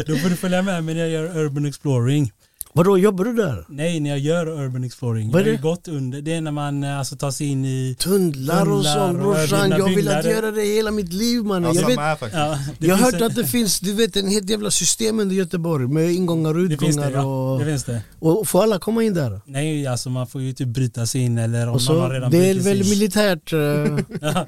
Då 0.08 0.16
får 0.18 0.30
du 0.30 0.36
följa 0.36 0.62
med 0.62 0.84
mig 0.84 0.96
när 0.96 1.02
jag 1.02 1.10
gör 1.12 1.38
urban 1.38 1.66
exploring. 1.66 2.32
Vadå, 2.78 2.98
jobbar 2.98 3.26
du 3.26 3.34
där? 3.34 3.66
Nej, 3.70 4.00
när 4.00 4.10
jag 4.10 4.20
gör 4.20 4.48
urban 4.48 4.84
exploring. 4.84 5.32
Vad 5.32 5.42
är 5.42 5.46
jag 5.46 5.48
har 5.48 5.52
ju 5.52 5.58
det? 5.58 5.62
gått 5.64 5.88
under. 5.88 6.22
Det 6.22 6.34
är 6.34 6.42
när 6.42 6.52
man 6.52 6.84
eh, 6.84 7.00
alltså, 7.00 7.16
tar 7.16 7.32
sig 7.32 7.48
in 7.48 7.66
i... 7.66 7.96
Tunnlar 8.00 8.72
och 8.72 8.86
sånt 8.86 9.14
och 9.18 9.20
brorsan. 9.24 9.70
Jag 9.70 9.78
vill 9.78 9.88
att 9.88 9.96
byggnader. 9.96 10.30
göra 10.32 10.52
det 10.52 10.62
hela 10.62 10.92
mitt 10.92 11.14
liv 11.14 11.44
mannen. 11.44 11.64
Jag 11.76 11.84
Jag, 11.84 11.88
vet, 11.88 12.00
här 12.00 12.16
faktiskt. 12.16 12.40
Ja, 12.40 12.60
det 12.80 12.88
jag 12.88 12.96
har 12.96 13.04
hört 13.06 13.14
en- 13.22 13.24
att 13.24 13.36
det 13.36 13.46
finns 13.46 13.80
du 13.80 13.94
vet, 13.94 14.16
en 14.16 14.28
helt 14.30 14.50
jävla 14.50 14.72
system 14.72 15.20
under 15.20 15.36
Göteborg 15.36 15.88
med 15.88 16.12
ingångar 16.12 16.58
och 16.58 16.70
Det 16.70 16.78
finns 16.78 16.96
det, 16.96 17.02
utgångar. 17.08 17.26
ja. 17.26 17.52
och, 17.54 17.60
Det 17.60 17.66
finns 17.66 17.84
det. 17.84 18.02
och 18.20 18.48
får 18.48 18.64
alla 18.64 18.80
komma 18.80 19.04
in 19.04 19.14
där? 19.14 19.42
Nej, 19.46 19.88
alltså 19.88 20.10
man 20.10 20.28
får 20.28 20.42
ju 20.42 20.54
typ 20.54 20.68
bryta 20.68 21.06
sig 21.06 21.22
in 21.22 21.38
eller 21.38 21.62
om 21.62 21.68
Och 21.68 21.74
man 21.74 21.80
så, 21.80 22.00
har 22.00 22.10
redan 22.10 22.32
det 22.32 22.50
är 22.50 22.54
väl 22.60 22.78
militärt 22.78 23.54
eh, 23.54 23.60
Ja. 24.22 24.48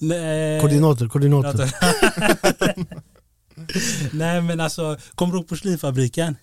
Nej, 0.00 0.60
koordinater, 0.60 1.08
koordinater. 1.08 1.74
Nej 4.12 4.40
men 4.42 4.60
alltså, 4.60 4.96
kommer 5.14 5.32
du 5.32 5.38
ihåg 5.38 5.48
porslinfabriken? 5.48 6.36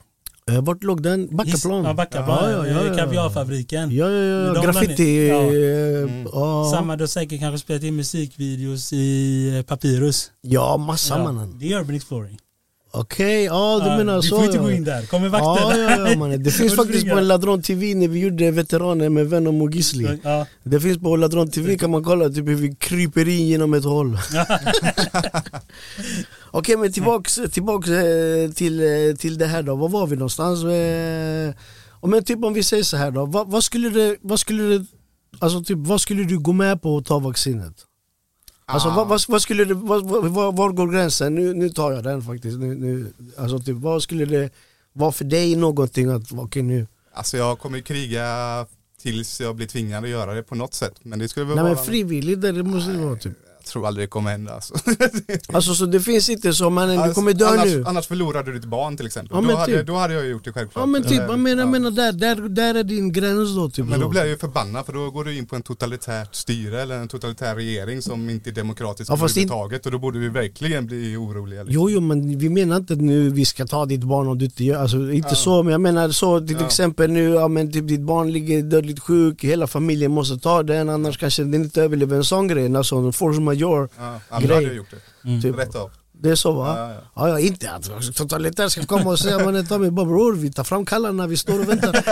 Eh, 0.49 0.61
Vart 0.61 0.83
låg 0.83 1.01
den? 1.03 1.35
Backaplan? 1.37 1.83
Ja, 1.85 1.93
Backaplan. 1.93 2.51
Ja, 2.51 2.67
ja, 2.67 2.73
ja, 2.73 2.85
ja. 2.85 2.95
Kaviarfabriken. 2.95 3.91
Ja, 3.91 4.09
ja, 4.09 4.53
ja. 4.55 4.61
Graffiti. 4.61 5.27
Ja. 5.27 5.39
Mm. 5.41 6.27
Ja. 6.33 6.71
Samma, 6.71 6.95
du 6.95 7.03
har 7.03 7.07
säkert 7.07 7.39
kanske 7.39 7.59
spelat 7.59 7.83
in 7.83 7.95
musikvideos 7.95 8.93
i 8.93 9.57
eh, 9.57 9.63
Papyrus. 9.63 10.31
ja, 10.41 10.77
massa 10.77 11.17
Ja, 11.17 11.23
mannen. 11.23 11.55
det 11.59 11.73
är 11.73 11.79
urban 11.79 11.95
exploring. 11.95 12.37
Okej, 12.91 13.43
ja 13.45 13.79
du 13.83 13.89
Ja, 13.89 13.97
menar 13.97 14.21
vi 14.21 14.27
så. 14.27 14.35
får 14.35 14.45
inte 14.45 14.57
ja. 14.57 14.63
gå 14.63 14.71
in 14.71 14.83
där, 14.83 15.05
kommer 15.05 15.25
Ja, 15.29 15.31
vakterna. 15.31 15.77
ja, 15.91 16.09
ja, 16.09 16.17
mannen. 16.17 16.43
Det 16.43 16.51
finns 16.59 16.75
faktiskt 16.75 17.09
på 17.09 17.17
en 17.17 17.27
Ladron 17.27 17.61
TV 17.61 17.95
när 17.95 18.07
vi 18.07 18.19
gjorde 18.19 18.51
Veteraner 18.51 19.09
med 19.09 19.29
Venom 19.29 19.61
och 19.61 19.71
Gisli. 19.71 20.19
Ja. 20.23 20.45
Det 20.63 20.79
finns 20.79 20.97
på 20.99 21.15
Ladron 21.15 21.51
TV 21.51 21.77
kan 21.77 21.91
man 21.91 22.03
kolla 22.03 22.29
typ 22.29 22.47
hur 22.47 22.55
vi 22.55 22.75
kryper 22.75 23.27
in 23.27 23.47
genom 23.47 23.73
ett 23.73 23.83
hål. 23.83 24.17
Okej 26.51 26.77
men 26.77 26.91
tillbaks, 26.91 27.39
tillbaks 27.51 27.87
eh, 27.89 28.49
till, 28.51 28.79
eh, 28.81 29.15
till 29.17 29.37
det 29.37 29.45
här 29.45 29.63
då, 29.63 29.75
var 29.75 29.89
var 29.89 30.07
vi 30.07 30.15
någonstans? 30.15 30.63
Eh, 30.63 31.53
Men 32.09 32.23
typ 32.23 32.43
om 32.43 32.53
vi 32.53 32.63
säger 32.63 32.83
så 32.83 32.97
här 32.97 33.11
då, 33.11 33.25
vad, 33.25 33.51
vad 33.51 33.63
skulle 33.63 33.89
det, 33.89 34.15
vad 34.21 34.39
skulle 34.39 34.63
det, 34.63 34.85
alltså 35.39 35.63
typ 35.63 35.77
vad 35.77 36.01
skulle 36.01 36.23
du 36.23 36.39
gå 36.39 36.53
med 36.53 36.81
på 36.81 36.97
att 36.97 37.05
ta 37.05 37.19
vaccinet? 37.19 37.73
Alltså 38.73 38.89
vad, 38.89 39.07
vad, 39.07 39.21
vad 39.27 39.41
skulle 39.41 39.65
det, 39.65 39.73
vad, 39.73 40.03
vad, 40.05 40.55
var, 40.55 40.71
går 40.71 40.87
gränsen? 40.87 41.35
Nu, 41.35 41.53
nu 41.53 41.69
tar 41.69 41.91
jag 41.91 42.03
den 42.03 42.21
faktiskt. 42.21 42.59
Nu, 42.59 42.75
nu, 42.75 43.13
alltså 43.37 43.59
typ 43.59 43.77
vad 43.77 44.03
skulle 44.03 44.25
det 44.25 44.49
vara 44.93 45.11
för 45.11 45.25
dig 45.25 45.55
någonting 45.55 46.09
att, 46.09 46.31
okej 46.31 46.61
nu. 46.61 46.87
Alltså 47.13 47.37
jag 47.37 47.59
kommer 47.59 47.79
kriga 47.79 48.25
tills 49.01 49.41
jag 49.41 49.55
blir 49.55 49.67
tvingad 49.67 50.03
att 50.03 50.09
göra 50.09 50.33
det 50.33 50.43
på 50.43 50.55
något 50.55 50.73
sätt. 50.73 50.93
Men 51.01 51.19
det 51.19 51.27
skulle 51.27 51.45
väl 51.45 51.55
Nej 51.55 51.63
vara... 51.63 51.75
men 51.75 51.83
frivilligt 51.83 52.41
det 52.41 52.63
måste 52.63 52.91
det 52.91 52.97
vara 52.97 53.15
typ. 53.15 53.33
Tror 53.71 53.87
aldrig 53.87 54.03
det 54.03 54.09
kommer 54.09 54.31
hända 54.31 54.53
alltså. 54.53 54.73
Alltså 55.53 55.73
så 55.73 55.85
det 55.85 55.99
finns 55.99 56.29
inte 56.29 56.53
så 56.53 56.69
mannen 56.69 57.07
du 57.07 57.13
kommer 57.13 57.33
dö 57.33 57.47
annars, 57.47 57.65
nu. 57.65 57.83
annars 57.87 58.07
förlorar 58.07 58.43
du 58.43 58.53
ditt 58.53 58.65
barn 58.65 58.97
till 58.97 59.05
exempel. 59.05 59.37
Ja, 59.43 59.49
då, 59.49 59.55
hade, 59.57 59.77
typ. 59.77 59.87
då 59.87 59.95
hade 59.95 60.13
jag 60.13 60.27
gjort 60.27 60.45
det 60.45 60.51
självklart. 60.51 60.81
Ja 60.81 60.85
men 60.85 61.03
typ, 61.03 61.21
jag 61.27 61.39
menar, 61.39 61.63
ja. 61.63 61.69
menar 61.69 61.91
där, 61.91 62.11
där, 62.11 62.35
där 62.35 62.75
är 62.75 62.83
din 62.83 63.11
gräns 63.11 63.55
då 63.55 63.69
typ. 63.69 63.85
Men 63.85 63.99
då 63.99 64.09
blir 64.09 64.21
jag 64.21 64.29
ju 64.29 64.37
förbannad 64.37 64.85
för 64.85 64.93
då 64.93 65.11
går 65.11 65.23
du 65.23 65.37
in 65.37 65.45
på 65.45 65.55
en 65.55 65.61
totalitärt 65.61 66.35
styre 66.35 66.81
eller 66.81 66.95
en 66.95 67.07
totalitär 67.07 67.55
regering 67.55 68.01
som 68.01 68.29
inte 68.29 68.49
är 68.49 68.53
demokratisk 68.53 69.11
Ja, 69.11 69.17
fast 69.17 69.37
in- 69.37 69.43
överhuvudtaget 69.43 69.85
och 69.85 69.91
då 69.91 69.99
borde 69.99 70.19
vi 70.19 70.29
verkligen 70.29 70.85
bli 70.85 71.15
oroliga. 71.15 71.63
Liksom. 71.63 71.73
Jo 71.73 71.89
jo 71.89 72.01
men 72.01 72.37
vi 72.39 72.49
menar 72.49 72.77
inte 72.77 72.93
att 72.93 73.01
nu 73.01 73.29
vi 73.29 73.45
ska 73.45 73.65
ta 73.67 73.85
ditt 73.85 74.03
barn 74.03 74.27
om 74.27 74.37
du 74.37 74.45
inte 74.45 74.63
gör, 74.63 74.79
alltså 74.81 74.97
inte 75.11 75.29
Ja. 75.31 75.35
så 75.35 75.63
men 75.63 75.71
jag 75.71 75.81
menar 75.81 76.09
så 76.09 76.39
till 76.39 76.57
Ja. 76.59 76.65
exempel 76.65 77.11
nu, 77.11 77.29
ja 77.29 77.47
men 77.47 77.71
typ 77.71 77.87
ditt 77.87 78.01
barn 78.01 78.31
ligger 78.31 78.61
dödligt 78.61 78.99
sjuk, 78.99 79.43
hela 79.43 79.67
familjen 79.67 80.11
måste 80.11 80.37
ta 80.37 80.63
den 80.63 80.89
annars 80.89 81.17
kanske 81.17 81.43
den 81.43 81.53
inte 81.53 81.81
överlever 81.83 82.15
en 82.17 82.23
sån 82.23 82.47
grej, 82.47 82.75
alltså 82.75 82.95
en 82.95 83.13
force 83.13 83.41
majeure. 83.59 83.87
Ja, 83.97 84.13
ja, 84.13 84.19
men 84.29 84.41
då 84.41 84.47
Grej. 84.47 84.55
hade 84.55 84.67
jag 84.67 84.75
gjort 84.75 84.91
det. 84.91 85.29
Mm. 85.29 85.41
Typ. 85.41 85.57
Rätt 85.57 85.75
av. 85.75 85.91
Det 86.21 86.29
är 86.29 86.35
så 86.35 86.51
va? 86.51 86.77
Ja, 86.77 86.93
ja. 86.93 87.01
Ja, 87.15 87.29
ja 87.29 87.39
inte 87.39 87.71
att 87.71 88.15
totalitär 88.15 88.69
ska 88.69 88.85
komma 88.85 89.09
och 89.09 89.19
säga 89.19 89.45
man 89.45 89.65
ta 89.65 89.77
mig 89.77 89.91
bara 89.91 90.05
bror 90.05 90.35
vi 90.35 90.51
tar 90.51 90.63
fram 90.63 90.85
kallarna, 90.85 91.27
vi 91.27 91.37
står 91.37 91.59
och 91.59 91.69
väntar. 91.69 91.91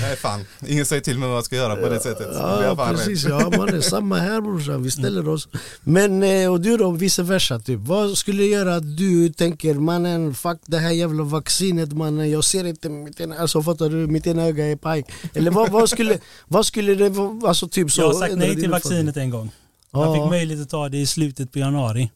Nej 0.00 0.16
fan, 0.16 0.44
ingen 0.66 0.86
säger 0.86 1.02
till 1.02 1.18
mig 1.18 1.28
vad 1.28 1.36
jag 1.36 1.44
ska 1.44 1.56
göra 1.56 1.76
på 1.76 1.88
det 1.88 2.00
sättet. 2.00 2.28
Ja 2.32 2.88
precis, 2.90 3.24
rädd. 3.24 3.32
ja 3.32 3.58
man 3.58 3.68
är 3.68 3.80
samma 3.80 4.18
här 4.18 4.40
brorsan, 4.40 4.82
vi 4.82 4.90
ställer 4.90 5.28
oss. 5.28 5.48
Men 5.80 6.22
eh, 6.22 6.52
och 6.52 6.60
du 6.60 6.76
då, 6.76 6.90
vice 6.90 7.22
versa 7.22 7.58
typ. 7.58 7.80
Vad 7.80 8.18
skulle 8.18 8.44
göra 8.44 8.76
att 8.76 8.96
du 8.96 9.28
tänker 9.28 9.74
mannen 9.74 10.34
fuck 10.34 10.60
det 10.66 10.78
här 10.78 10.90
jävla 10.90 11.22
vaccinet 11.22 11.92
mannen, 11.92 12.30
jag 12.30 12.44
ser 12.44 12.64
inte 12.64 12.88
mitt 12.88 13.20
ena, 13.20 13.38
alltså 13.38 13.62
fattar 13.62 13.88
du, 13.88 13.96
mitt 13.96 14.26
ena 14.26 14.42
öga 14.42 14.66
är 14.66 14.76
paj. 14.76 15.04
Eller 15.34 15.50
vad, 15.50 15.70
vad, 15.70 15.90
skulle, 15.90 16.18
vad 16.48 16.66
skulle 16.66 16.94
det 16.94 17.08
vara, 17.08 17.48
alltså 17.48 17.68
typ 17.68 17.90
så. 17.90 18.00
Jag 18.00 18.06
har 18.06 18.14
sagt 18.14 18.36
nej 18.36 18.56
till 18.56 18.70
vaccinet 18.70 19.16
en 19.16 19.30
gång. 19.30 19.50
Jag 19.92 20.06
Ja. 20.06 20.14
fick 20.14 20.30
möjlighet 20.30 20.62
att 20.62 20.70
ta 20.70 20.88
det 20.88 20.98
i 20.98 21.06
slutet 21.06 21.52
på 21.52 21.58
januari. 21.58 22.10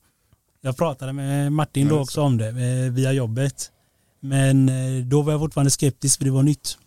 Jag 0.60 0.76
pratade 0.76 1.12
med 1.12 1.52
Martin 1.52 1.88
då 1.88 2.00
också 2.00 2.22
om 2.22 2.36
det 2.36 2.48
eh, 2.48 2.92
via 2.92 3.12
jobbet. 3.12 3.70
Men 4.20 4.68
eh, 4.68 5.04
då 5.04 5.22
var 5.22 5.32
jag 5.32 5.40
fortfarande 5.40 5.70
skeptisk 5.70 6.18
för 6.18 6.24
det 6.24 6.30
var 6.30 6.42
nytt. 6.42 6.78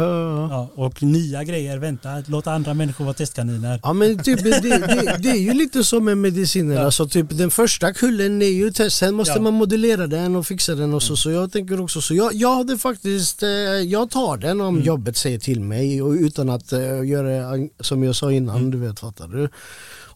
Ja, 0.00 0.04
ja, 0.04 0.36
ja. 0.40 0.48
Ja, 0.76 0.84
och 0.84 1.02
nya 1.02 1.44
grejer, 1.44 1.78
vänta, 1.78 2.08
låta 2.26 2.52
andra 2.52 2.74
människor 2.74 3.04
vara 3.04 3.14
testkaniner. 3.14 3.80
Ja 3.82 3.92
men 3.92 4.18
typ, 4.18 4.42
det, 4.42 4.50
det, 4.60 5.16
det 5.18 5.28
är 5.30 5.34
ju 5.40 5.52
lite 5.62 5.84
så 5.84 6.00
med 6.00 6.18
mediciner, 6.18 6.74
Ja. 6.74 6.80
alltså 6.84 7.08
typ 7.08 7.26
den 7.30 7.50
första 7.50 7.92
kullen 7.92 8.42
är 8.42 8.46
ju 8.46 8.70
test, 8.70 8.96
sen 8.96 9.14
måste 9.14 9.40
man 9.40 9.54
modellera 9.54 10.06
den 10.06 10.36
och 10.36 10.46
fixa 10.46 10.74
den 10.74 10.94
och 10.94 11.02
så, 11.02 11.16
så 11.16 11.30
jag 11.30 11.52
tänker 11.52 11.80
också 11.80 12.00
så, 12.00 12.14
jag, 12.14 12.34
jag 12.34 12.54
hade 12.56 12.78
faktiskt, 12.78 13.42
eh, 13.42 13.48
jag 13.86 14.10
tar 14.10 14.36
den 14.36 14.60
om 14.60 14.74
Mm. 14.74 14.86
jobbet 14.86 15.16
säger 15.16 15.38
till 15.38 15.60
mig 15.60 16.02
och 16.02 16.10
utan 16.12 16.50
att 16.50 16.72
eh, 16.72 17.04
göra 17.04 17.68
som 17.80 18.04
jag 18.04 18.16
sa 18.16 18.32
innan, 18.32 18.56
Mm. 18.56 18.70
du 18.70 18.78
vet 18.78 19.00
fattar 19.00 19.28
du. 19.28 19.48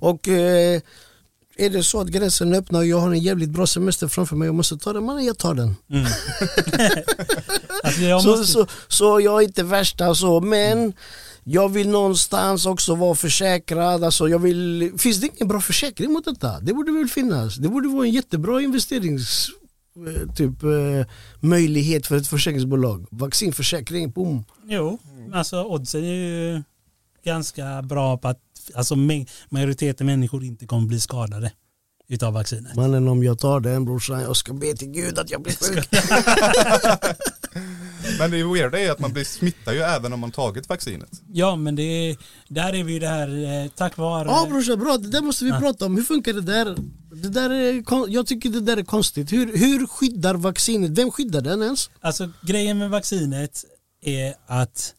Och 0.00 0.28
eh, 0.28 0.80
är 1.58 1.70
det 1.70 1.82
så 1.82 2.00
att 2.00 2.08
gränsen 2.08 2.54
öppnar 2.54 2.78
och 2.80 2.86
jag 2.86 3.00
har 3.00 3.10
en 3.10 3.18
jävligt 3.18 3.50
bra 3.50 3.66
semester 3.66 4.08
framför 4.08 4.36
mig 4.36 4.48
och 4.48 4.54
måste 4.54 4.76
ta 4.76 4.92
den, 4.92 5.04
man 5.04 5.24
jag 5.24 5.38
tar 5.38 5.54
den. 5.54 5.76
Mm. 5.90 6.04
alltså 7.82 8.00
jag 8.02 8.22
Så, 8.22 8.28
måste, 8.28 8.46
så, 8.52 8.66
så 8.88 9.20
jag 9.20 9.42
är 9.42 9.46
inte 9.46 9.62
värsta 9.62 10.14
så, 10.14 10.40
men 10.40 10.92
jag 11.44 11.68
vill 11.68 11.88
någonstans 11.88 12.66
också 12.66 12.94
vara 12.94 13.14
försäkrad. 13.14 14.04
Alltså 14.04 14.28
jag 14.28 14.38
vill, 14.38 14.92
finns 14.98 15.20
det 15.20 15.26
ingen 15.26 15.48
bra 15.48 15.60
försäkring 15.60 16.12
mot 16.12 16.24
detta? 16.24 16.60
Det 16.60 16.74
borde 16.74 16.92
väl 16.92 17.08
finnas. 17.08 17.56
Det 17.56 17.68
borde 17.68 17.88
vara 17.88 18.06
en 18.06 18.12
jättebra 18.12 18.60
investerings 18.62 19.48
eh, 20.06 20.34
typ 20.34 20.62
eh, 20.62 21.06
möjlighet 21.40 22.06
för 22.06 22.16
ett 22.16 22.26
försäkringsbolag. 22.28 23.06
Vaccinförsäkring, 23.10 24.10
boom. 24.10 24.44
Jo, 24.64 24.98
alltså 25.32 25.64
oddsen 25.64 26.04
är 26.04 26.14
ju 26.14 26.62
ganska 27.24 27.82
bra 27.82 28.18
på 28.18 28.28
att 28.28 28.40
alltså, 28.74 28.94
ma- 28.94 29.28
majoriteten 29.48 30.06
människor 30.06 30.44
inte 30.44 30.66
kommer 30.66 30.86
bli 30.88 31.00
skadade 31.00 31.52
utav 32.08 32.32
vaccinet. 32.32 32.74
Mannen 32.76 33.08
om 33.08 33.24
jag 33.24 33.38
tar 33.38 33.60
den 33.60 33.84
brorsan, 33.84 34.20
jag 34.20 34.36
ska 34.36 34.52
be 34.52 34.74
till 34.74 34.88
gud 34.88 35.18
att 35.18 35.30
jag 35.30 35.42
blir 35.42 35.54
sjuk. 35.54 35.88
Men 38.18 38.30
det 38.30 38.44
weirda 38.44 38.78
är 38.80 38.90
att 38.90 38.98
man 38.98 39.12
blir 39.12 39.24
smittad 39.24 39.74
ju 39.74 39.80
även 39.80 40.12
om 40.12 40.20
man 40.20 40.30
tagit 40.30 40.68
vaccinet. 40.68 41.08
Ja, 41.32 41.56
men 41.56 41.76
det 41.76 41.82
är, 41.82 42.16
där 42.48 42.74
är 42.74 42.84
vi 42.84 42.92
ju 42.92 42.98
det 42.98 43.08
här 43.08 43.62
eh, 43.64 43.70
tack 43.70 43.96
vare... 43.96 44.28
Ja 44.28 44.46
brorsan, 44.50 44.78
bra, 44.78 44.98
det 44.98 45.08
där 45.10 45.22
måste 45.22 45.44
vi 45.44 45.50
Ja. 45.50 45.60
prata 45.60 45.86
om. 45.86 45.96
Hur 45.96 46.02
funkar 46.04 46.32
det 46.32 46.40
där? 46.40 46.76
Det 47.22 47.28
där 47.28 47.50
är, 47.50 47.84
jag 48.08 48.26
tycker 48.26 48.50
det 48.50 48.60
där 48.60 48.76
är 48.76 48.82
konstigt. 48.84 49.32
Hur, 49.32 49.56
hur 49.56 49.86
skyddar 49.86 50.34
vaccinet? 50.34 50.90
Vem 50.90 51.10
skyddar 51.10 51.40
den 51.40 51.62
ens? 51.62 51.90
Alltså 52.00 52.30
grejen 52.42 52.78
med 52.78 52.90
vaccinet 52.90 53.64
är 54.02 54.34
att 54.46 54.94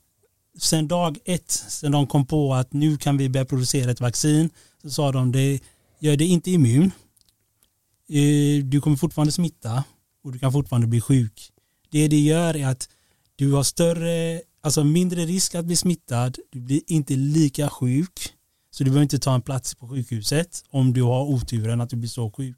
sen 0.60 0.88
dag 0.88 1.18
ett, 1.26 1.52
sen 1.52 1.92
de 1.92 2.08
kom 2.08 2.26
på 2.26 2.54
att 2.54 2.74
nu 2.74 2.98
kan 2.98 3.18
vi 3.18 3.30
börja 3.30 3.46
producera 3.46 3.92
ett 3.92 4.02
vaccin, 4.02 4.50
så 4.82 4.90
sa 4.90 5.12
de 5.12 5.32
det 5.32 5.60
gör 6.00 6.18
det 6.18 6.26
inte 6.26 6.52
immun. 6.52 6.92
Eh, 8.10 8.64
Du 8.66 8.82
kommer 8.82 8.98
fortfarande 8.98 9.32
smitta 9.32 9.84
och 10.24 10.32
du 10.32 10.40
kan 10.40 10.52
fortfarande 10.52 10.88
bli 10.88 11.02
sjuk. 11.02 11.52
Det 11.92 12.08
det 12.08 12.20
gör 12.20 12.56
är 12.56 12.68
att 12.68 12.90
du 13.36 13.52
har 13.52 13.64
större, 13.64 14.42
alltså 14.62 14.84
mindre 14.84 15.26
risk 15.26 15.56
att 15.56 15.66
bli 15.66 15.76
smittad, 15.76 16.38
du 16.52 16.60
blir 16.60 16.82
inte 16.88 17.16
lika 17.16 17.70
sjuk, 17.70 18.34
så 18.72 18.84
du 18.84 18.90
behöver 18.90 19.04
inte 19.04 19.20
ta 19.20 19.36
en 19.36 19.42
plats 19.42 19.76
på 19.76 19.88
sjukhuset 19.88 20.64
om 20.70 20.94
du 20.94 21.02
har 21.04 21.24
oturen 21.24 21.82
att 21.82 21.90
du 21.90 21.96
blir 21.96 22.10
så 22.10 22.32
sjuk. 22.32 22.58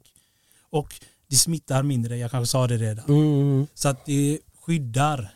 Och 0.70 0.94
det 1.28 1.36
smittar 1.36 1.82
mindre, 1.82 2.16
jag 2.16 2.30
kanske 2.30 2.50
sa 2.50 2.66
det 2.66 2.76
redan. 2.76 3.04
Mm. 3.08 3.66
Så 3.74 3.88
att 3.88 4.06
det 4.06 4.38
skyddar. 4.60 5.34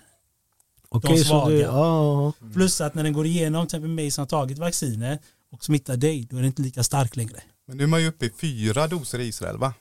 Okej, 0.97 1.19
så 1.19 1.25
svaga. 1.25 1.55
det, 1.55 1.61
ja. 1.61 2.33
Plus 2.55 2.81
att 2.81 2.95
när 2.95 3.03
den 3.05 3.13
går 3.13 3.27
igenom 3.27 3.67
till 3.67 3.77
exempel 3.77 3.91
mig 3.91 4.11
som 4.11 4.23
har 4.23 4.27
tagit 4.27 4.59
vaccinet 4.59 5.21
och 5.53 5.65
smittar 5.65 5.97
dig, 5.97 6.27
då 6.31 6.37
är 6.37 6.41
den 6.41 6.47
inte 6.47 6.63
lika 6.63 6.83
stark 6.83 7.17
längre. 7.17 7.41
Men 7.69 7.77
nu 7.77 7.83
är 7.85 7.89
man 7.89 8.03
ju 8.03 8.09
uppe 8.09 8.27
i 8.27 8.31
fyra 8.41 8.87
doser 8.87 9.19
i 9.19 9.25
Israel 9.27 9.59
va? 9.59 9.75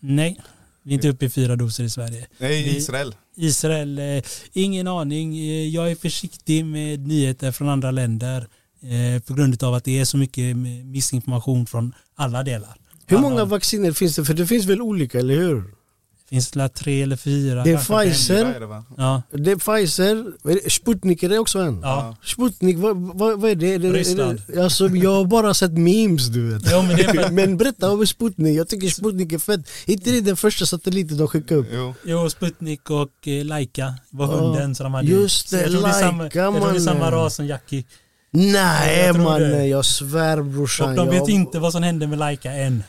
Nej, 0.00 0.40
vi 0.82 0.90
är 0.90 0.94
inte 0.94 1.08
uppe 1.08 1.24
i 1.24 1.30
fyra 1.30 1.56
doser 1.56 1.84
i 1.84 1.90
Sverige. 1.90 2.26
Nej, 2.38 2.62
Vi- 2.64 2.76
Israel. 2.76 3.14
Israel, 3.36 3.98
eh, 3.98 4.22
ingen 4.52 4.88
aning. 4.88 5.38
Eh, 5.38 5.68
Jag 5.68 5.90
är 5.90 5.94
försiktig 5.94 6.64
med 6.64 7.06
nyheter 7.06 7.52
från 7.52 7.68
andra 7.68 7.90
länder 7.90 8.48
eh, 8.82 9.22
på 9.22 9.34
grund 9.34 9.62
av 9.62 9.74
att 9.74 9.84
det 9.84 9.98
är 9.98 10.04
så 10.04 10.16
mycket 10.16 10.56
missinformation 10.86 11.66
från 11.66 11.94
alla 12.14 12.42
delar. 12.42 12.76
Hur 13.06 13.16
Alla- 13.16 13.28
många 13.28 13.44
vacciner 13.44 13.92
finns 13.92 14.16
det? 14.16 14.24
För 14.24 14.34
det 14.34 14.46
finns 14.46 14.64
väl 14.66 14.80
olika, 14.82 15.18
eller 15.18 15.34
hur? 15.36 15.64
Finns 16.32 16.50
det 16.50 16.68
tre 16.68 17.02
eller 17.02 17.16
fyra? 17.16 17.64
Det 17.64 17.70
är. 17.72 17.76
Pfizer. 17.76 18.44
Är 18.44 18.60
det? 18.60 18.82
Ja, 18.96 19.22
Det 19.30 19.50
är 19.50 19.56
Pfizer, 19.56 20.16
är? 20.50 20.70
Sputnik 20.70 21.22
är 21.22 21.28
det 21.28 21.38
också 21.38 21.58
en? 21.58 21.80
ja. 21.82 22.16
Sputnik, 22.24 22.76
vad, 22.78 22.96
vad, 22.96 23.40
vad 23.40 23.50
är 23.50 23.54
det? 23.54 23.74
Är 23.74 23.78
det, 23.78 23.90
Ryssland. 23.92 24.42
Är 24.48 24.54
det 24.56 24.64
alltså, 24.64 24.88
jag 24.88 25.14
har 25.14 25.24
bara 25.24 25.54
sett 25.54 25.72
memes 25.72 26.26
du 26.26 26.52
vet. 26.54 26.62
Jo, 26.72 26.82
men 26.82 26.96
det 26.96 27.02
är 27.04 27.30
Men 27.32 27.56
berätta 27.56 27.90
om 27.90 28.06
Sputnik, 28.06 28.58
jag 28.58 28.68
tycker 28.68 28.88
Sputnik 28.88 29.32
är 29.32 29.38
fett. 29.38 29.60
inte 29.86 30.10
det 30.10 30.20
den 30.20 30.36
första 30.36 30.66
satelliten 30.66 31.16
de 31.16 31.28
skickade 31.28 31.60
upp? 31.60 31.66
Jo. 31.72 31.94
Jo, 32.04 32.30
Sputnik 32.30 32.90
och 32.90 33.28
eh, 33.28 33.44
Laika 33.44 33.94
var 34.10 34.26
Ja, 34.26 34.32
hunden 34.40 34.74
som 34.74 34.84
de 34.84 34.94
hade. 34.94 35.08
just 35.08 35.50
det, 35.50 35.60
är 35.62 35.68
Laika, 35.68 35.88
jag 36.06 36.32
tror 36.32 36.32
det 36.32 36.38
är 36.38 36.50
mannen. 36.60 36.80
samma 36.80 37.10
ras 37.10 37.34
som 37.34 37.46
Jackie. 37.46 37.84
Nej 38.34 39.12
mannen, 39.12 39.68
jag 39.68 39.84
svär 39.84 40.42
brorsan. 40.42 40.90
Och 40.90 40.96
de 40.96 41.06
vet 41.08 41.18
jag, 41.18 41.30
inte 41.30 41.58
vad 41.58 41.72
som 41.72 41.82
hände 41.82 42.06
med 42.06 42.18
Laika 42.18 42.52
än. 42.52 42.82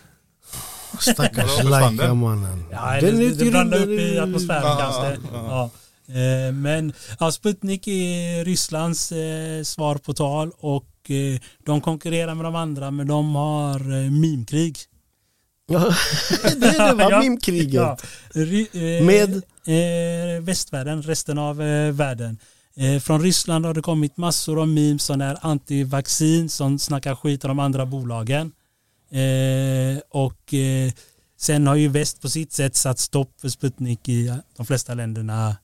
Stackars 1.00 1.38
Vadå, 1.38 1.48
försvann 1.48 1.70
Laika 1.96 2.08
den? 2.08 2.18
mannen. 2.18 2.64
Ja, 2.72 2.92
Den 3.02 3.20
det, 3.20 3.26
är 3.26 3.30
det, 3.36 3.46
runden 3.60 3.84
upp 3.84 3.90
i 3.90 4.20
atmosfären 4.20 4.62
Ja, 4.64 4.78
kanske. 4.80 5.28
ja. 5.34 5.70
Ja. 6.08 6.14
Eh, 6.14 6.52
Men 6.54 6.94
ja, 7.20 7.32
Sputnik 7.32 7.88
är 7.88 8.46
Rysslands 8.46 9.12
eh, 9.12 9.64
svar 9.64 9.96
på 9.96 10.14
tal 10.14 10.52
och 10.60 10.88
eh, 11.12 11.40
de 11.66 11.82
konkurrerar 11.82 12.36
med 12.36 12.46
de 12.46 12.56
andra 12.56 12.92
men 12.92 13.08
de 13.08 13.36
har 13.36 13.80
eh, 14.06 14.12
mimkrig. 14.12 14.78
Ja, 15.68 15.80
det 16.58 16.68
är 16.68 16.88
det 16.88 16.94
va, 16.94 17.08
Ja. 17.12 17.20
mimkriget. 17.20 18.04
Eh, 18.36 19.06
Med? 19.06 19.36
eh, 19.66 20.42
västvärlden, 20.42 21.02
resten 21.02 21.38
av 21.38 21.62
eh, 21.62 21.92
världen. 21.92 22.38
Eh, 22.76 23.00
från 23.00 23.22
Ryssland 23.22 23.66
har 23.66 23.74
det 23.74 23.82
kommit 23.82 24.18
massor 24.18 24.62
av 24.62 24.68
memes 24.68 25.04
som 25.04 25.22
är 25.22 25.38
antivaccin 25.42 26.50
som 26.50 26.80
snackar 26.80 27.16
skit 27.16 27.44
om 27.44 27.48
de 27.48 27.60
andra 27.60 27.86
bolagen. 27.86 28.52
Eh, 29.14 30.02
och 30.10 30.54
eh, 30.54 30.92
sen 31.38 31.68
har 31.68 31.76
ju 31.76 31.88
väst 31.88 32.22
på 32.22 32.30
sitt 32.30 32.54
sätt 32.54 32.76
satt 32.76 33.00
stopp 33.00 33.42
för 33.42 33.50
Sputnik 33.50 34.10
i 34.10 34.34
de 34.58 34.66
flesta 34.66 34.94
länderna 34.94 35.56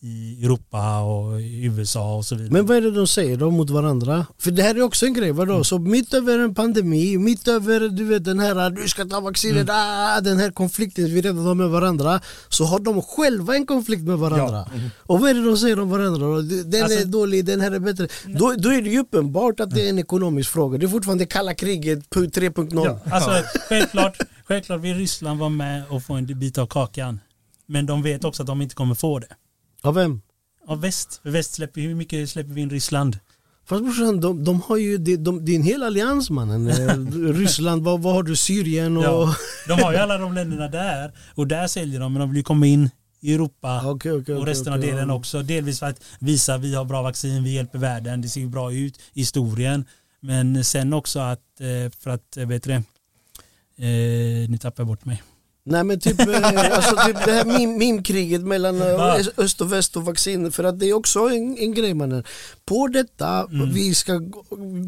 i 0.00 0.44
Europa 0.44 1.00
och 1.00 1.40
i 1.40 1.64
USA 1.64 2.14
och 2.16 2.24
så 2.26 2.34
vidare. 2.34 2.52
Men 2.52 2.66
vad 2.66 2.76
är 2.76 2.80
det 2.80 2.90
de 2.90 3.06
säger 3.06 3.36
då 3.36 3.50
mot 3.50 3.70
varandra? 3.70 4.26
För 4.38 4.50
det 4.50 4.62
här 4.62 4.74
är 4.74 4.82
också 4.82 5.06
en 5.06 5.14
grej, 5.14 5.32
vadå? 5.32 5.64
Så 5.64 5.78
mitt 5.78 6.14
över 6.14 6.38
en 6.38 6.54
pandemi, 6.54 7.18
mitt 7.18 7.48
över 7.48 7.80
du 7.80 8.04
vet 8.04 8.24
den 8.24 8.40
här 8.40 8.70
du 8.70 8.88
ska 8.88 9.04
ta 9.04 9.20
vaccinet, 9.20 9.68
ah, 9.70 10.20
den 10.20 10.38
här 10.38 10.50
konflikten 10.50 11.04
vi 11.04 11.22
redan 11.22 11.38
har 11.46 11.54
med 11.54 11.68
varandra 11.68 12.20
Så 12.48 12.64
har 12.64 12.78
de 12.78 13.02
själva 13.02 13.54
en 13.54 13.66
konflikt 13.66 14.02
med 14.02 14.18
varandra 14.18 14.68
Och 14.98 15.20
vad 15.20 15.30
är 15.30 15.34
det 15.34 15.44
de 15.44 15.56
säger 15.56 15.80
om 15.80 15.90
varandra? 15.90 16.42
Den 16.42 16.82
Alltså- 16.82 16.98
är 17.00 17.04
dålig, 17.04 17.44
den 17.44 17.60
här 17.60 17.70
är 17.70 17.78
bättre 17.78 18.08
då, 18.26 18.54
då 18.58 18.68
är 18.68 18.82
det 18.82 18.90
ju 18.90 18.98
uppenbart 18.98 19.60
att 19.60 19.70
det 19.70 19.86
är 19.86 19.90
en 19.90 19.98
ekonomisk 19.98 20.50
fråga 20.50 20.78
Det 20.78 20.86
är 20.86 20.88
fortfarande 20.88 21.26
kalla 21.26 21.54
kriget 21.54 22.10
3.0 22.10 22.84
Ja, 22.84 22.98
alltså, 23.10 23.30
självklart, 23.68 24.18
självklart 24.44 24.80
vill 24.80 24.94
Ryssland 24.94 25.40
vara 25.40 25.50
med 25.50 25.82
och 25.90 26.02
få 26.02 26.14
en 26.14 26.38
bit 26.38 26.58
av 26.58 26.66
kakan. 26.66 27.20
Men 27.66 27.86
de 27.86 28.02
vet 28.02 28.24
också 28.24 28.42
att 28.42 28.46
de 28.46 28.62
inte 28.62 28.74
kommer 28.74 28.94
få 28.94 29.18
det. 29.18 29.26
Av 29.82 29.94
vem? 29.94 30.20
Av 30.66 30.80
väst. 30.80 31.20
För 31.22 31.30
väst 31.30 31.54
släpper, 31.54 31.80
hur 31.80 31.94
mycket 31.94 32.30
släpper 32.30 32.52
vi 32.52 32.60
in 32.60 32.70
Ryssland? 32.70 33.18
Fast 33.68 33.84
brorsan, 33.84 34.20
de, 34.20 34.44
de 34.44 34.60
har 34.60 34.76
ju, 34.76 34.98
de, 34.98 35.16
de, 35.16 35.44
det 35.44 35.52
är 35.52 35.56
en 35.56 35.62
hel 35.62 35.82
allians 35.82 36.30
mannen 36.30 36.68
Eh, 36.68 37.32
Ryssland, 37.32 37.84
vad, 37.84 38.02
vad 38.02 38.14
har 38.14 38.22
du? 38.22 38.36
Syrien 38.36 38.96
och... 38.96 39.04
Ja, 39.04 39.34
de 39.68 39.72
har 39.72 39.92
ju 39.92 39.98
alla 39.98 40.18
de 40.18 40.34
länderna 40.34 40.68
där 40.68 41.12
och 41.34 41.46
där 41.46 41.66
säljer 41.66 42.00
de 42.00 42.12
men 42.12 42.20
de 42.20 42.28
vill 42.28 42.36
ju 42.36 42.42
komma 42.42 42.66
in 42.66 42.90
i 43.20 43.34
Europa 43.34 43.82
Okej, 43.84 44.12
okej, 44.12 44.34
och 44.34 44.46
resten 44.46 44.72
av 44.72 44.78
okej, 44.78 44.90
delen 44.90 45.10
också. 45.10 45.42
Delvis 45.42 45.78
för 45.78 45.86
att 45.86 46.04
visa 46.18 46.54
att 46.54 46.60
vi 46.60 46.74
har 46.74 46.84
bra 46.84 47.02
vaccin, 47.02 47.44
vi 47.44 47.54
hjälper 47.54 47.78
världen, 47.78 48.20
det 48.20 48.28
ser 48.28 48.40
ju 48.40 48.48
bra 48.48 48.72
ut 48.72 48.98
i 49.12 49.20
historien. 49.20 49.84
Men 50.20 50.64
sen 50.64 50.92
också 50.92 51.20
att, 51.20 51.60
eh, 51.60 51.92
för 52.00 52.10
att, 52.10 52.36
eh, 52.36 52.46
vet 52.46 52.62
du 52.62 52.70
det, 52.70 52.82
eh, 53.86 54.48
nu 54.50 54.58
tappar 54.58 54.82
jag 54.82 54.88
bort 54.88 55.04
mig. 55.04 55.22
Nej 55.70 55.84
men 55.84 56.00
typ, 56.00 56.20
eh, 56.20 56.74
alltså 56.76 56.96
typ 57.06 57.24
det 57.24 57.32
här 57.32 57.44
mim- 57.44 57.78
mimkriget 57.78 58.40
mellan 58.42 58.82
eh, 58.82 59.26
öst 59.36 59.60
och 59.60 59.72
väst 59.72 59.96
och 59.96 60.04
vaccin 60.04 60.52
för 60.52 60.64
att 60.64 60.78
det 60.80 60.86
är 60.86 60.92
också 60.92 61.20
en, 61.20 61.58
en 61.58 61.74
grej 61.74 61.94
mannen. 61.94 62.24
På 62.66 62.88
detta, 62.88 63.46
Mm. 63.52 63.72
vi 63.72 63.94
ska 63.94 64.20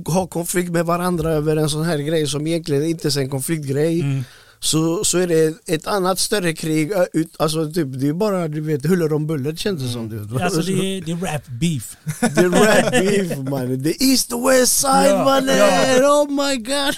ha 0.07 0.27
konflikt 0.27 0.71
med 0.71 0.87
varandra 0.87 1.31
över 1.33 1.57
en 1.57 1.71
sån 1.71 1.85
här 1.85 1.99
grej 1.99 2.27
som 2.27 2.47
egentligen 2.47 2.85
inte 2.85 3.09
är 3.09 3.19
en 3.19 3.31
konfliktgrej. 3.31 4.01
Mm. 4.01 4.25
Så, 4.63 5.05
så 5.05 5.19
är 5.19 5.27
det 5.27 5.55
ett 5.67 5.87
annat 5.87 6.19
större 6.19 6.53
krig, 6.53 6.93
ut, 7.13 7.35
alltså 7.39 7.73
typ, 7.73 7.87
det 8.01 8.09
är 8.09 8.13
bara 8.13 8.49
du 8.49 8.61
vet 8.61 8.87
huller 8.87 9.13
om 9.13 9.27
buller 9.27 9.55
känns 9.57 9.83
det 9.83 9.89
som. 9.89 10.09
Du 10.09 10.19
vet. 10.19 10.43
Alltså 10.43 10.61
det 10.63 10.73
är, 10.73 11.01
det 11.03 11.13
är 11.13 11.17
rap 11.33 11.47
beef. 11.47 11.97
The 12.21 12.43
red 12.49 12.91
beef 12.91 13.39
mannen, 13.51 13.85
the 13.85 14.05
east 14.11 14.33
och 14.33 14.51
west 14.51 14.81
side 14.81 15.07
Ja, 15.11 15.25
mannen, 15.25 15.57
ja. 15.59 16.23
oh 16.23 16.31
my 16.31 16.57
god. 16.57 16.95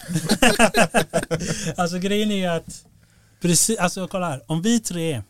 Alltså 1.76 1.98
grejen 1.98 2.30
är 2.30 2.50
att, 2.50 2.84
precis, 3.42 3.78
alltså 3.78 4.08
kolla 4.08 4.28
här, 4.28 4.42
om 4.46 4.62
vi 4.62 4.80
tre 4.80 5.22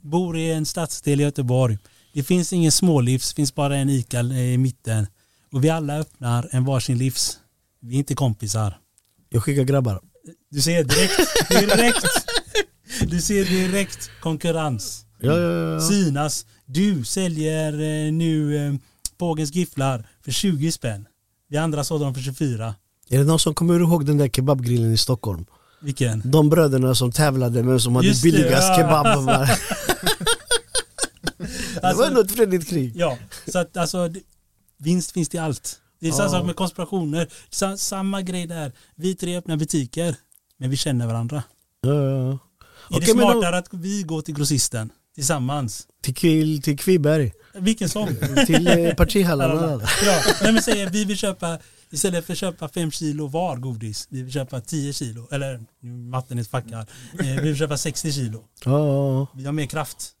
bor 0.00 0.36
i 0.36 0.52
en 0.52 0.66
stadsdel 0.66 1.20
i 1.20 1.22
Göteborg, 1.22 1.78
det 2.12 2.22
finns 2.22 2.52
ingen 2.52 2.72
smålivs, 2.72 3.34
finns 3.34 3.54
bara 3.54 3.76
en 3.76 3.90
ICA 3.90 4.20
i 4.20 4.58
mitten 4.58 5.06
och 5.52 5.64
vi 5.64 5.70
alla 5.70 5.98
öppnar 5.98 6.48
en 6.52 6.64
varsin 6.64 6.98
livs. 6.98 7.38
Vi 7.80 7.94
är 7.94 7.98
inte 7.98 8.14
kompisar. 8.14 8.78
Jag 9.28 9.42
skickar 9.42 9.62
grabbar. 9.62 10.00
Du 10.50 10.60
ser 10.60 10.84
direkt, 10.84 11.48
direkt, 11.48 12.06
du 13.10 13.20
ser 13.20 13.44
direkt 13.44 14.10
konkurrens. 14.20 15.06
Ja, 15.18 15.38
ja, 15.38 15.72
ja. 15.72 15.80
Synas. 15.80 16.46
Du 16.66 17.04
säljer 17.04 17.72
eh, 17.72 18.12
nu 18.12 18.56
eh, 18.56 18.74
Pågens 19.18 19.54
gifflar 19.54 20.08
för 20.24 20.32
20 20.32 20.72
spänn. 20.72 21.06
Vi 21.48 21.56
andra 21.56 21.84
sålde 21.84 22.04
dem 22.04 22.14
för 22.14 22.20
24. 22.20 22.74
Är 23.08 23.18
det 23.18 23.24
någon 23.24 23.38
som 23.38 23.54
kommer 23.54 23.80
ihåg 23.80 24.06
den 24.06 24.18
där 24.18 24.28
kebabgrillen 24.28 24.92
i 24.92 24.96
Stockholm? 24.96 25.46
Vilken? 25.82 26.22
De 26.24 26.50
bröderna 26.50 26.94
som 26.94 27.12
tävlade 27.12 27.62
vem 27.62 27.80
som 27.80 27.96
hade 27.96 28.08
Just 28.08 28.22
det, 28.22 28.30
billigast 28.32 28.68
ja. 28.68 28.76
kebab. 28.76 29.26
det 31.74 31.80
Alltså- 31.82 32.02
var 32.02 32.06
ändå 32.08 32.20
ett 32.20 32.32
fredligt 32.36 32.68
krig. 32.68 32.92
Ja, 32.96 33.18
så 33.52 33.58
att 33.58 33.76
alltså 33.76 34.08
det, 34.08 34.20
vinst 34.78 35.12
finns 35.12 35.34
i 35.34 35.38
allt. 35.38 35.76
Det 36.00 36.08
är 36.08 36.12
samma 36.12 36.28
sak 36.28 36.46
med 36.46 36.56
konspirationer. 36.56 37.28
Sa, 37.50 37.76
samma 37.76 38.22
grej 38.22 38.46
där. 38.46 38.72
Vi 38.96 39.14
tre 39.14 39.36
öppnar 39.38 39.56
butiker, 39.56 40.14
men 40.58 40.70
vi 40.70 40.76
känner 40.76 41.06
varandra. 41.06 41.42
Ja, 41.80 41.94
ja. 41.94 42.28
Är 42.30 42.38
Okej, 42.96 43.06
det 43.06 43.14
men 43.14 43.26
då- 43.26 43.32
smartare 43.32 43.58
att 43.58 43.68
vi 43.70 44.02
går 44.02 44.22
till 44.22 44.34
grossisten 44.34 44.90
tillsammans? 45.14 45.86
Till, 46.02 46.14
Kvill, 46.14 46.62
till 46.62 46.78
Kviberg, 46.78 47.32
Vilken 47.54 47.88
som. 47.88 48.08
till 48.46 48.66
eh, 48.66 48.94
partihallarna. 48.94 49.70
ja, 50.06 50.20
nej 50.42 50.52
men 50.52 50.62
säger 50.62 50.90
vi 50.90 51.04
vill 51.04 51.16
köpa, 51.16 51.58
istället 51.92 52.24
för 52.26 52.32
att 52.32 52.38
köpa 52.38 52.68
fem 52.68 52.90
kilo 52.90 53.26
var 53.26 53.56
godis, 53.56 54.06
vi 54.10 54.22
vill 54.22 54.32
köpa 54.32 54.60
10 54.60 54.92
kilo, 54.92 55.28
eller 55.30 55.60
nu 55.80 55.90
matten 55.92 56.38
är 56.38 56.44
fuckad, 56.44 56.86
eh, 57.20 57.26
vi 57.26 57.40
vill 57.40 57.56
köpa 57.56 57.76
60 57.76 58.12
kilo. 58.12 58.44
Ja, 58.64 59.26
Vi 59.34 59.44
har 59.44 59.52
mer 59.52 59.66
kraft. 59.66 60.12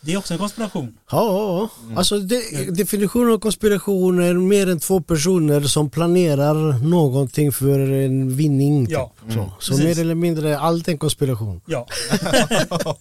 Det 0.00 0.12
är 0.12 0.16
också 0.16 0.34
en 0.34 0.38
konspiration. 0.38 0.98
ja. 1.10 1.68
Alltså, 1.96 2.18
de, 2.18 2.64
definitionen 2.70 3.32
av 3.32 3.38
konspiration 3.38 4.18
är 4.22 4.34
mer 4.34 4.68
än 4.70 4.80
två 4.80 5.00
personer 5.00 5.60
som 5.60 5.90
planerar 5.90 6.78
någonting 6.78 7.52
för 7.52 7.78
en 7.78 8.36
vinning. 8.36 8.86
typ. 8.86 8.92
Ja. 8.94 9.12
Så, 9.28 9.52
så 9.60 9.72
Precis. 9.72 9.84
mer 9.84 10.00
eller 10.00 10.14
mindre 10.14 10.58
allt 10.58 10.88
är 10.88 10.92
en 10.92 10.98
konspiration. 10.98 11.60
Ja. 11.66 11.86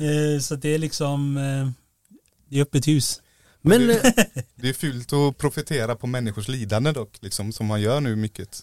Eh, 0.00 0.40
så 0.40 0.56
det 0.56 0.74
är 0.74 0.78
liksom, 0.78 1.36
eh, 1.36 1.68
det 2.48 2.58
är 2.58 2.62
öppet 2.62 2.88
hus. 2.88 3.20
Men 3.62 3.90
eh, 3.90 3.96
Det 4.54 4.68
är 4.68 4.72
fult 4.72 5.12
att 5.12 5.38
profitera 5.38 5.96
på 5.96 6.06
människors 6.06 6.48
lidande 6.48 6.92
dock, 6.92 7.18
liksom, 7.20 7.52
som 7.52 7.66
man 7.66 7.80
gör 7.80 8.00
nu 8.00 8.16
mycket. 8.16 8.60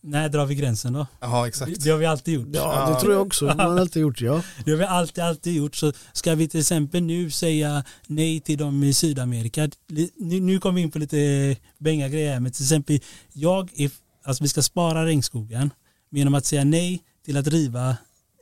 När 0.00 0.28
drar 0.28 0.46
vi 0.46 0.54
gränsen 0.54 0.92
då? 0.92 1.06
Ja, 1.20 1.42
Det, 1.42 1.48
exakt. 1.48 1.84
det 1.84 1.90
har 1.90 1.98
vi 1.98 2.06
alltid 2.06 2.34
gjort. 2.34 2.48
ja, 2.52 2.90
det 2.94 3.00
tror 3.00 3.12
jag 3.12 3.22
också. 3.26 3.44
Man 3.44 3.60
har 3.60 3.78
alltid 3.78 4.02
gjort 4.02 4.20
ja. 4.20 4.42
Det 4.64 4.70
har 4.70 4.78
vi 4.78 4.84
alltid, 4.84 5.24
alltid 5.24 5.54
gjort. 5.54 5.76
Så 5.76 5.92
ska 6.12 6.34
vi 6.34 6.48
till 6.48 6.60
exempel 6.60 7.02
nu 7.02 7.30
säga 7.30 7.84
nej 8.06 8.40
till 8.40 8.58
dem 8.58 8.84
i 8.84 8.92
Sydamerika. 8.94 9.70
Nu, 9.86 10.40
nu 10.40 10.60
kommer 10.60 10.76
vi 10.76 10.82
in 10.82 10.90
på 10.90 10.98
lite 10.98 11.56
bänga 11.78 12.08
grejer 12.08 12.40
men 12.40 12.52
till 12.52 12.64
exempel 12.64 13.00
jag, 13.32 13.70
är, 13.80 13.90
alltså 14.24 14.44
vi 14.44 14.48
ska 14.48 14.62
spara 14.62 15.06
regnskogen. 15.06 15.70
Men 16.10 16.18
genom 16.18 16.34
att 16.34 16.44
säga 16.46 16.64
nej 16.64 17.02
till 17.24 17.36
att 17.36 17.46
riva 17.46 17.96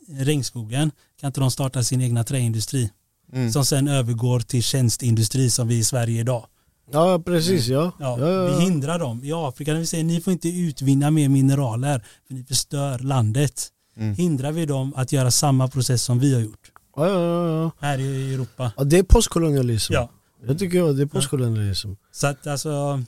regnskogen 0.08 0.90
kan 1.20 1.26
inte 1.28 1.40
de 1.40 1.50
starta 1.50 1.82
sin 1.82 2.00
egna 2.00 2.24
träindustri. 2.24 2.90
Mm. 3.32 3.52
Som 3.52 3.64
sen 3.64 3.88
övergår 3.88 4.40
till 4.40 4.62
tjänstindustri 4.62 5.50
som 5.50 5.68
vi 5.68 5.78
i 5.78 5.84
Sverige 5.84 6.20
idag. 6.20 6.46
Ja, 6.92 7.22
precis 7.24 7.66
ja. 7.66 7.92
Ja, 7.98 8.20
ja, 8.20 8.28
ja, 8.28 8.44
Vi 8.46 8.64
hindrar 8.64 8.98
dem. 8.98 9.24
I 9.24 9.32
Afrika 9.32 9.72
när 9.72 9.80
vi 9.80 9.86
säger 9.86 10.04
ni 10.04 10.20
får 10.20 10.32
inte 10.32 10.48
utvinna 10.48 11.10
mer 11.10 11.28
mineraler 11.28 12.04
för 12.26 12.34
ni 12.34 12.44
förstör 12.44 12.98
landet. 12.98 13.68
Mm. 13.96 14.14
Hindrar 14.14 14.52
vi 14.52 14.66
dem 14.66 14.94
att 14.96 15.12
göra 15.12 15.30
samma 15.30 15.68
process 15.68 16.02
som 16.02 16.18
vi 16.18 16.34
har 16.34 16.40
gjort 16.40 16.70
ja, 16.96 17.08
ja, 17.08 17.62
ja. 17.62 17.70
här 17.80 17.98
i 17.98 18.34
Europa. 18.34 18.72
ja 18.76 18.84
det 18.84 18.98
är 18.98 19.02
postkolonialism. 19.02 19.92
Ja. 19.92 20.10
Jag 20.46 20.58
tycker 20.58 20.78
ja, 20.78 20.92
det 20.92 21.02
är 21.02 21.06
postkolonialism. 21.06 21.88
Så 22.12 22.26
att 22.26 22.46
alltså, 22.46 23.02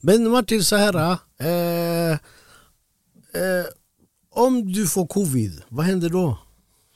Men 0.00 0.30
Martin, 0.30 0.64
så 0.64 0.76
här. 0.76 1.18
Eh, 1.38 2.12
eh, 2.12 2.18
om 4.30 4.72
du 4.72 4.86
får 4.86 5.06
covid, 5.06 5.62
vad 5.68 5.86
händer 5.86 6.08
då? 6.08 6.38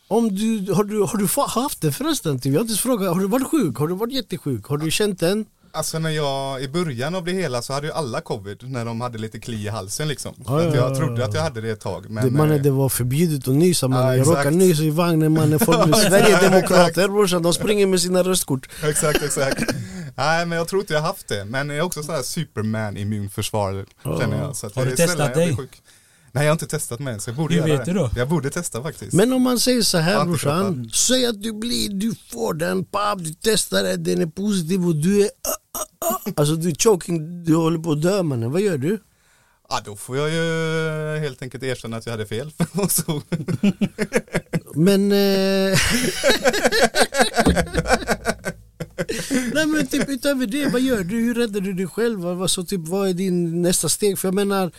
Om 0.08 0.34
du, 0.34 0.72
har, 0.72 0.84
du, 0.84 1.00
har 1.00 1.18
du 1.18 1.60
haft 1.60 1.80
det 1.80 1.92
förresten? 1.92 2.38
Typ? 2.38 2.52
Jag 2.52 2.60
har 2.60 2.64
inte 2.64 2.82
frågat, 2.82 3.14
har 3.14 3.20
du 3.20 3.26
varit 3.26 3.46
sjuk? 3.46 3.76
Har 3.76 3.88
du 3.88 3.94
varit 3.94 4.12
jättesjuk? 4.12 4.66
Har 4.66 4.78
du 4.78 4.90
känt 4.90 5.20
den? 5.20 5.46
Alltså 5.72 5.98
när 5.98 6.10
jag, 6.10 6.62
i 6.62 6.68
början 6.68 7.14
av 7.14 7.24
det 7.24 7.32
hela 7.32 7.62
så 7.62 7.72
hade 7.72 7.86
ju 7.86 7.92
alla 7.92 8.20
covid 8.20 8.70
när 8.70 8.84
de 8.84 9.00
hade 9.00 9.18
lite 9.18 9.40
kli 9.40 9.64
i 9.64 9.68
halsen 9.68 10.08
liksom. 10.08 10.34
Ja, 10.46 10.62
ja, 10.62 10.74
jag 10.74 10.90
ja, 10.90 10.94
trodde 10.96 11.24
att 11.24 11.34
jag 11.34 11.42
hade 11.42 11.60
det 11.60 11.70
ett 11.70 11.80
tag. 11.80 12.10
Men, 12.10 12.24
det, 12.24 12.30
mannen, 12.30 12.56
eh, 12.56 12.62
det 12.62 12.70
var 12.70 12.88
förbjudet 12.88 13.48
att 13.48 13.54
nysa 13.54 13.88
mannen. 13.88 14.06
Ja, 14.06 14.16
jag 14.16 14.26
råkade 14.26 14.50
nysa 14.50 14.82
i 14.82 14.90
vagnen 14.90 15.32
mannen. 15.32 15.58
Folk 15.58 15.96
Sverigedemokrater 15.96 17.08
brorsan. 17.08 17.42
De 17.42 17.52
springer 17.52 17.86
med 17.86 18.00
sina 18.00 18.22
röstkort. 18.22 18.68
Exakt, 18.84 19.22
exakt. 19.22 19.62
Nej 20.16 20.46
men 20.46 20.58
jag 20.58 20.68
tror 20.68 20.80
inte 20.80 20.94
jag 20.94 21.00
haft 21.00 21.28
det. 21.28 21.44
Men 21.44 21.68
jag 21.68 21.78
är 21.78 21.82
också 21.82 22.02
sån 22.02 22.14
här 22.14 22.22
superman 22.22 22.96
immunförsvar 22.96 23.86
känner 24.20 24.42
jag. 24.42 24.56
Så 24.56 24.66
att 24.66 24.74
Har 24.74 24.84
du 24.84 24.96
testat 24.96 25.34
dig? 25.34 25.56
sjuk. 25.56 25.82
Nej 26.34 26.44
jag 26.44 26.50
har 26.50 26.52
inte 26.52 26.66
testat 26.66 27.00
än 27.00 27.20
så 27.20 27.30
jag 27.30 27.36
borde 27.36 27.54
göra 27.54 27.66
vet 27.66 27.84
det. 27.84 27.92
då? 27.92 28.10
Jag 28.16 28.28
borde 28.28 28.50
testa 28.50 28.82
faktiskt. 28.82 29.12
Men 29.12 29.32
om 29.32 29.42
man 29.42 29.58
säger 29.58 29.82
så 29.82 29.98
här 29.98 30.24
brorsan. 30.24 30.90
Säg 30.94 31.26
att 31.26 31.42
du 31.42 31.52
blir, 31.52 31.88
du 31.88 32.14
får 32.32 32.54
den, 32.54 32.84
papp, 32.84 33.18
du 33.18 33.34
testar 33.40 33.82
det, 33.82 33.96
den 33.96 34.22
är 34.22 34.26
positiv 34.26 34.86
och 34.86 34.96
du 34.96 35.20
är 35.20 35.24
ah, 35.24 35.78
ah, 35.78 36.14
ah. 36.14 36.32
Alltså 36.36 36.54
du 36.54 36.68
är 36.68 36.74
choking, 36.74 37.44
du 37.44 37.54
håller 37.54 37.78
på 37.78 37.92
att 37.92 38.02
dö 38.02 38.22
mannen. 38.22 38.52
Vad 38.52 38.60
gör 38.60 38.78
du? 38.78 38.98
Ja 39.68 39.80
då 39.84 39.96
får 39.96 40.16
jag 40.16 40.30
ju 40.30 41.18
helt 41.18 41.42
enkelt 41.42 41.62
erkänna 41.62 41.96
att 41.96 42.06
jag 42.06 42.12
hade 42.12 42.26
fel. 42.26 42.52
Och 42.72 42.90
så, 42.90 43.22
Men... 44.74 45.12
Eh... 45.12 45.78
Nej 49.54 49.66
men 49.66 49.86
typ 49.86 50.08
utöver 50.08 50.46
det, 50.46 50.68
vad 50.68 50.80
gör 50.80 51.04
du? 51.04 51.16
Hur 51.16 51.34
räddar 51.34 51.60
du 51.60 51.72
dig 51.72 51.86
själv? 51.86 52.20
Vad, 52.20 52.36
vad, 52.36 52.50
så, 52.50 52.64
typ, 52.64 52.88
vad 52.88 53.08
är 53.08 53.12
din 53.12 53.62
nästa 53.62 53.88
steg? 53.88 54.18
För 54.18 54.28
jag 54.28 54.34
menar, 54.34 54.72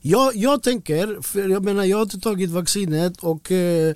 jag, 0.00 0.36
jag 0.36 0.62
tänker, 0.62 1.22
för 1.22 1.48
jag 1.48 1.64
menar 1.64 1.84
jag 1.84 1.96
har 1.96 2.02
inte 2.02 2.20
tagit 2.20 2.50
vaccinet 2.50 3.16
och 3.20 3.52
eh, 3.52 3.94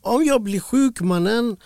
om 0.00 0.24
jag 0.24 0.42
blir 0.42 0.60
sjuk 0.60 1.00
mannen, 1.00 1.56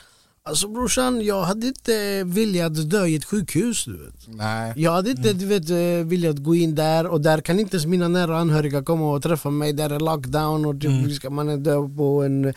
alltså 0.42 0.68
brorsan 0.68 1.24
jag 1.24 1.42
hade 1.42 1.66
inte 1.66 2.24
velat 2.24 2.90
dö 2.90 3.06
i 3.06 3.16
ett 3.16 3.24
sjukhus 3.24 3.84
du 3.84 4.04
vet. 4.04 4.28
nej. 4.28 4.72
Jag 4.76 4.92
hade 4.92 5.10
inte 5.10 5.32
du 5.32 5.46
vet, 5.46 5.70
eh, 5.70 6.06
velat 6.08 6.38
gå 6.38 6.54
in 6.54 6.74
där 6.74 7.06
och 7.06 7.20
där 7.20 7.40
kan 7.40 7.60
inte 7.60 7.76
ens 7.76 7.86
mina 7.86 8.08
nära 8.08 8.38
anhöriga 8.38 8.82
komma 8.82 9.12
och 9.12 9.22
träffa 9.22 9.50
mig. 9.50 9.72
Där 9.72 9.90
är 9.90 10.00
lockdown 10.00 10.66
och 10.66 10.80
typ, 10.80 11.12
ska 11.12 11.30
man 11.30 11.62
dö 11.62 11.76
på 11.96 12.22
en, 12.22 12.54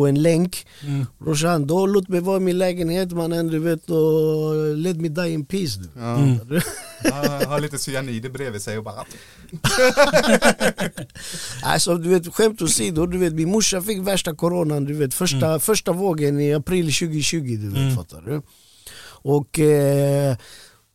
på 0.00 0.06
en 0.06 0.22
länk. 0.22 0.66
Mm. 0.86 1.06
Brorsan, 1.18 1.66
då 1.66 1.86
låt 1.86 2.08
mig 2.08 2.20
vara 2.20 2.36
i 2.36 2.40
min 2.40 2.58
lägenhet 2.58 3.12
mannen 3.12 3.46
du 3.48 3.58
vet 3.58 3.90
och 3.90 4.76
let 4.76 4.96
me 4.96 5.08
die 5.08 5.30
in 5.32 5.44
peace. 5.44 5.80
Du. 5.80 5.88
Ja. 6.00 6.16
Mm. 6.16 6.38
Han 7.12 7.46
har 7.50 7.60
lite 7.60 7.78
cyanid 7.78 8.32
bredvid 8.32 8.62
sig 8.62 8.78
och 8.78 8.84
bara 8.84 9.04
Alltså 11.62 11.94
du 11.94 12.08
vet 12.08 12.34
skämt 12.34 12.62
åsido, 12.62 13.06
du 13.06 13.18
vet 13.18 13.32
min 13.32 13.48
morsa 13.50 13.82
fick 13.82 13.98
värsta 13.98 14.34
coronan 14.34 14.84
du 14.84 14.94
vet 14.94 15.14
första, 15.14 15.58
första 15.60 15.92
vågen 15.92 16.40
i 16.40 16.54
april 16.54 16.84
2020 16.92 17.56
du 17.60 17.68
vet 17.68 17.78
Mm. 17.78 17.96
fattar 17.96 18.22
du. 18.26 18.42
Och, 19.22 19.58
eh, 19.58 20.36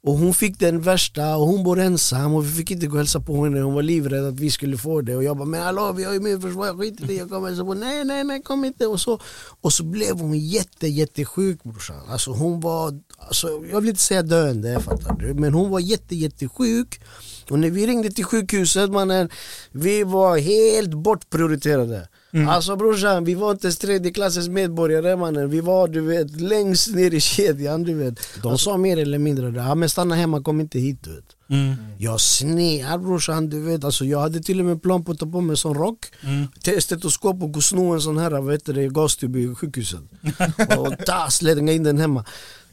och 0.06 0.14
hon 0.14 0.34
fick 0.34 0.60
den 0.60 0.82
värsta 0.82 1.36
och 1.36 1.47
hon 1.47 1.64
bor 1.64 1.80
ensam 1.80 2.34
och 2.34 2.45
vi 2.45 2.51
fick 2.51 2.72
inte 2.72 2.88
gå 2.88 2.93
och 2.93 2.97
hälsa 2.97 3.20
på 3.20 3.43
henne, 3.43 3.62
hon 3.62 3.74
var 3.74 3.84
livrädd 3.84 4.26
att 4.26 4.39
vi 4.39 4.51
skulle 4.51 4.78
få 4.78 5.01
det. 5.01 5.16
Och 5.16 5.24
jag 5.24 5.38
bara 5.38 5.45
men 5.45 5.62
hallå 5.62 5.91
vi 5.91 6.03
har 6.03 6.14
ju 6.14 6.20
min 6.20 6.41
försvar, 6.41 6.78
skit 6.78 7.01
i 7.01 7.06
det, 7.06 7.14
jag 7.14 7.30
kommer 7.30 7.47
hälsa 7.47 7.66
på, 7.66 7.74
nej 7.74 8.06
nej 8.06 8.24
nej 8.24 8.41
kom 8.41 8.66
inte. 8.66 8.88
Och 8.88 9.01
så 9.01 9.20
Och 9.62 9.74
så 9.74 9.84
blev 9.84 10.20
hon 10.20 10.39
jätte 10.39 10.88
jättesjuk 10.88 11.64
brorsan, 11.64 12.01
alltså 12.10 12.32
hon 12.32 12.60
var, 12.60 12.99
alltså, 13.18 13.47
jag 13.72 13.82
vill 13.82 13.89
inte 13.89 14.01
säga 14.01 14.24
döende 14.24 14.80
fattar 14.80 15.16
du, 15.16 15.34
men 15.34 15.53
hon 15.53 15.70
var 15.70 15.80
jätte 15.80 16.16
jättesjuk. 16.16 17.01
Och 17.49 17.60
när 17.60 17.70
vi 17.70 17.88
ringde 17.88 18.12
till 18.12 18.26
sjukhuset 18.26 18.91
mannen, 18.91 19.30
vi 19.72 20.03
var 20.03 20.38
helt 20.38 20.93
bortprioriterade. 20.93 22.08
Alltså 22.50 22.76
brorsan, 22.76 23.24
vi 23.24 23.34
var 23.34 23.52
inte 23.52 23.68
ens 23.68 23.78
tredje 23.78 24.12
klassens 24.12 24.48
medborgare 24.50 25.16
mannen. 25.16 25.50
Vi 25.50 25.60
var 25.62 25.88
du 25.88 26.02
vet 26.02 26.42
längst 26.42 26.96
ner 26.96 27.14
i 27.14 27.20
kedjan 27.20 27.84
du 27.84 27.94
vet. 27.94 28.20
De 28.44 28.58
sa 28.58 28.78
mer 28.78 28.98
eller 28.98 29.18
mindre 29.18 29.52
det, 29.52 29.60
ja 29.60 29.76
men 29.76 29.90
stanna 29.90 30.16
hemma, 30.16 30.42
kom 30.42 30.62
inte 30.62 30.80
hit 30.80 31.04
du 31.04 31.16
vet. 31.16 31.26
Mm. 31.50 31.76
Jag 31.98 32.22
snear 32.22 32.98
brorsan 32.98 33.50
du 33.50 33.62
vet, 33.62 33.84
alltså 33.84 34.06
jag 34.06 34.20
hade 34.20 34.40
till 34.40 34.60
och 34.60 34.66
med 34.66 34.82
plan 34.82 35.04
på 35.04 35.12
att 35.12 35.20
ta 35.20 35.26
på 35.26 35.42
mig 35.42 35.54
en 35.54 35.58
sån 35.58 35.74
rock 35.76 36.06
Mm. 36.24 36.82
stetoskop 36.82 37.44
och 37.44 37.52
gå 37.52 37.58
och 37.58 37.64
sno 37.64 37.94
en 37.94 38.02
sån 38.02 38.18
här 38.18 38.32
vad 38.42 38.54
heter 38.54 38.74
det, 38.74 38.88
gastub 38.88 39.36
i 39.36 39.56
sjukhuset. 39.56 40.00
och 40.78 41.06
ta, 41.06 41.28
slänga 41.30 41.72
in 41.72 41.84
den 41.84 41.98
hemma. 41.98 42.26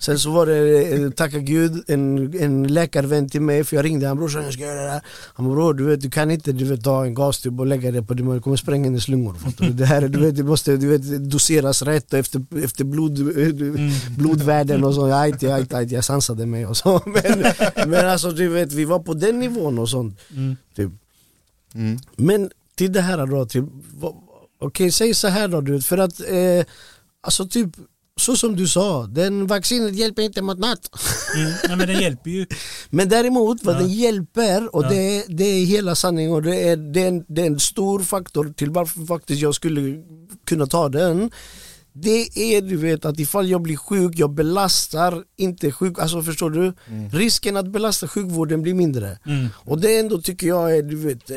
Sen 0.03 0.19
så 0.19 0.31
var 0.31 0.47
det, 0.47 0.93
eh, 0.93 1.11
tacka 1.11 1.39
gud, 1.39 1.85
en, 1.89 2.35
en 2.41 2.67
läkarvän 2.69 3.29
till 3.29 3.41
mig 3.43 3.65
för 3.65 3.77
jag 3.77 3.85
ringde 3.85 4.07
han 4.09 4.17
brorsan 4.17 4.43
jag 4.45 4.53
ska 4.53 4.63
göra 4.63 4.83
det 4.85 4.91
här. 4.91 5.03
Han 5.35 5.47
bara 5.47 5.55
bror 5.55 5.75
du 5.75 5.85
vet 5.85 6.01
du 6.01 6.11
kan 6.11 6.31
inte 6.31 6.53
du 6.53 6.65
vet, 6.65 6.85
ta 6.85 7.05
en 7.05 7.15
gastub 7.15 7.61
och 7.61 7.67
lägga 7.67 7.91
det 7.91 8.03
på 8.03 8.15
det, 8.15 8.23
man 8.23 8.43
kommer 8.43 8.57
spränga 8.57 8.85
hennes 8.85 9.09
lungor. 9.09 9.37
Det 9.73 9.85
här 9.85 10.03
är, 10.03 10.09
du 10.09 10.19
vet, 10.21 10.37
det 10.37 10.43
måste 10.43 10.77
du 10.77 10.87
vet, 10.89 11.31
doseras 11.31 11.83
rätt 11.83 12.13
och 12.13 12.19
efter, 12.19 12.45
efter 12.65 12.85
blod, 12.85 13.19
eh, 13.19 13.49
du- 13.49 13.91
blodvärden 14.19 14.85
och 14.85 14.95
så. 14.95 15.13
Ajt, 15.13 15.43
ajt, 15.45 15.75
ajt, 15.75 15.91
jag 15.91 16.05
sansade 16.05 16.47
mig 16.47 16.67
och 16.67 16.77
så. 16.77 17.01
Men, 17.07 17.45
men 17.91 18.09
alltså 18.09 18.31
du 18.31 18.49
vet 18.49 18.73
vi 18.73 18.85
var 18.85 18.99
på 18.99 19.15
den 19.15 19.39
nivån 19.41 19.79
och 19.79 19.89
sånt. 19.89 20.19
Mm. 20.37 20.57
Typ. 20.77 20.91
mm. 21.75 21.99
Men 22.17 22.51
till 22.75 22.93
det 22.93 23.01
här 23.01 23.27
då, 23.27 23.47
vad- 24.01 24.15
okej 24.61 24.91
säg 24.93 25.15
så 25.15 25.29
här 25.29 25.49
då 25.49 25.61
du 25.61 25.73
vet, 25.73 25.85
för 25.87 25.99
att 25.99 26.21
eh, 26.21 26.65
alltså 27.21 27.47
typ 27.49 27.69
så 28.21 28.37
som 28.37 28.57
du 28.57 28.69
sa, 28.69 29.07
den 29.07 29.47
vaccinet 29.47 29.95
hjälper 29.95 30.23
inte 30.23 30.43
mot 30.43 30.59
något. 30.59 30.91
Mm. 31.37 31.53
Ja, 31.69 31.77
men 31.77 31.87
det 31.87 31.93
hjälper 32.03 32.31
ju. 32.31 32.47
Men 32.91 33.09
däremot 33.09 33.65
vad 33.65 33.75
Ja. 33.75 33.79
den 33.79 33.89
hjälper 33.93 34.77
och 34.77 34.85
Ja. 34.85 34.89
det, 34.89 35.25
det 35.29 35.45
är 35.45 35.65
hela 35.65 35.95
sanningen 35.95 36.33
och 36.33 36.43
det 36.43 36.69
är, 36.69 36.77
det, 36.77 37.03
är 37.03 37.09
en, 37.09 37.25
det 37.29 37.43
är 37.43 37.47
en 37.47 37.61
stor 37.61 38.01
faktor 38.01 38.53
till 38.57 38.71
varför 38.71 39.07
faktiskt 39.07 39.43
jag 39.43 39.55
skulle 39.55 40.03
kunna 40.47 40.67
ta 40.67 40.89
den. 40.89 41.31
Det 41.95 42.39
är 42.39 42.61
du 42.63 42.77
vet 42.77 43.05
att 43.05 43.21
ifall 43.21 43.49
jag 43.51 43.63
blir 43.63 43.77
sjuk, 43.77 44.13
jag 44.17 44.31
belastar 44.35 45.23
inte 45.37 45.73
sjuk, 45.73 45.99
alltså 45.99 46.23
förstår 46.23 46.51
du? 46.51 46.73
Risken 47.13 47.57
att 47.57 47.69
belasta 47.73 48.09
sjukvården 48.09 48.63
blir 48.63 48.75
mindre. 48.75 49.19
Mm. 49.27 49.47
Och 49.55 49.81
det 49.81 49.99
ändå 49.99 50.21
tycker 50.21 50.47
jag 50.47 50.77
är 50.77 50.83
du 50.83 50.97
vet, 50.97 51.31
eh, 51.31 51.37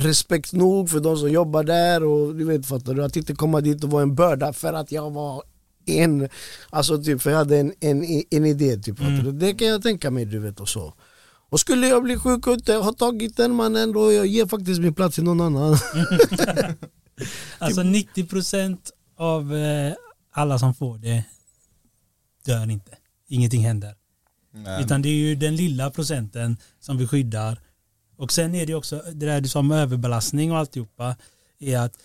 respekt 0.00 0.52
nog 0.52 0.90
för 0.90 1.00
de 1.00 1.16
som 1.16 1.30
jobbar 1.30 1.64
där 1.64 2.04
och 2.04 2.34
du 2.34 2.44
vet 2.44 2.66
fattar 2.66 2.94
du 2.94 3.04
att 3.04 3.16
inte 3.16 3.34
komma 3.34 3.60
dit 3.60 3.84
och 3.84 3.90
vara 3.90 4.02
en 4.02 4.14
börda 4.14 4.52
för 4.52 4.72
att 4.72 4.92
jag 4.92 5.10
var 5.10 5.42
en, 5.86 6.28
alltså 6.70 7.02
typ 7.02 7.22
för 7.22 7.30
jag 7.30 7.38
hade 7.38 7.58
en, 7.58 7.72
en, 7.80 8.22
en 8.30 8.46
idé 8.46 8.76
typ 8.76 8.96
du? 8.98 9.32
Det 9.32 9.54
kan 9.54 9.68
jag 9.68 9.82
tänka 9.82 10.10
mig 10.10 10.24
du 10.24 10.38
vet 10.38 10.60
och 10.60 10.68
så. 10.68 10.94
Och 11.48 11.60
skulle 11.60 11.88
jag 11.88 12.02
bli 12.02 12.18
sjuk 12.18 12.46
och 12.46 12.54
inte 12.54 12.74
ha 12.74 12.92
tagit 12.92 13.36
den 13.36 13.54
mannen 13.54 13.92
då 13.92 14.12
jag 14.12 14.26
ger 14.26 14.46
faktiskt 14.46 14.80
min 14.80 14.94
plats 14.94 15.14
till 15.14 15.24
någon 15.24 15.40
annan. 15.40 15.76
Alltså 17.58 17.80
90% 17.80 18.78
av 19.16 19.56
eh, 19.56 19.94
alla 20.32 20.58
som 20.58 20.74
får 20.74 20.98
det 20.98 21.24
dör 22.44 22.70
inte. 22.70 22.96
Ingenting 23.28 23.62
händer. 23.62 23.94
Nej. 24.52 24.84
Utan 24.84 25.02
det 25.02 25.08
är 25.08 25.14
ju 25.14 25.34
den 25.34 25.56
lilla 25.56 25.90
procenten 25.90 26.56
som 26.80 26.98
vi 26.98 27.06
skyddar. 27.06 27.60
Och 28.16 28.32
sen 28.32 28.54
är 28.54 28.66
det 28.66 28.74
också 28.74 29.02
det 29.12 29.26
där 29.26 29.40
du 29.40 29.48
sa 29.48 29.58
om 29.58 29.70
överbelastning 29.70 30.52
och 30.52 30.58
alltihopa. 30.58 31.16
Är 31.58 31.78
att 31.78 31.98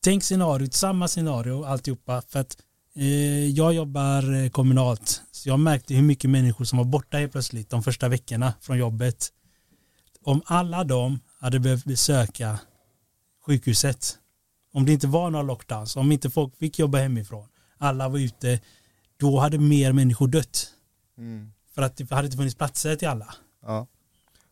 tänk 0.00 0.22
scenariot, 0.22 0.74
samma 0.74 1.08
scenario 1.08 1.64
alltihopa. 1.64 2.22
För 2.28 2.40
att 2.40 2.56
jag 3.54 3.74
jobbar 3.74 4.34
eh, 4.34 4.50
kommunalt. 4.50 5.22
Så 5.30 5.48
jag 5.48 5.60
märkte 5.60 5.94
hur 5.94 6.02
mycket 6.02 6.30
människor 6.30 6.64
som 6.64 6.78
var 6.78 6.84
borta 6.84 7.16
helt 7.16 7.32
plötsligt 7.32 7.70
de 7.70 7.82
första 7.82 8.08
veckorna 8.08 8.54
från 8.60 8.78
jobbet. 8.78 9.28
Om 10.24 10.42
alla 10.44 10.84
de 10.84 11.20
hade 11.40 11.60
behövt 11.60 11.84
besöka 11.84 12.58
sjukhuset. 13.46 14.18
Om 14.72 14.86
det 14.86 14.92
inte 14.92 15.06
var 15.06 15.30
några 15.30 15.42
lockdowns, 15.42 15.96
om 15.96 16.12
inte 16.12 16.30
folk 16.30 16.56
fick 16.58 16.78
jobba 16.78 16.98
hemifrån. 16.98 17.48
Alla 17.78 18.08
var 18.08 18.18
ute. 18.18 18.60
Då 19.16 19.38
hade 19.38 19.58
mer 19.58 19.92
människor 19.92 20.28
dött. 20.28 20.70
Mm. 21.18 21.52
För 21.74 21.82
att 21.82 21.96
det 21.96 22.10
hade 22.10 22.26
inte 22.26 22.36
funnits 22.36 22.54
platser 22.54 22.96
till 22.96 23.08
alla. 23.08 23.34
Ja. 23.62 23.86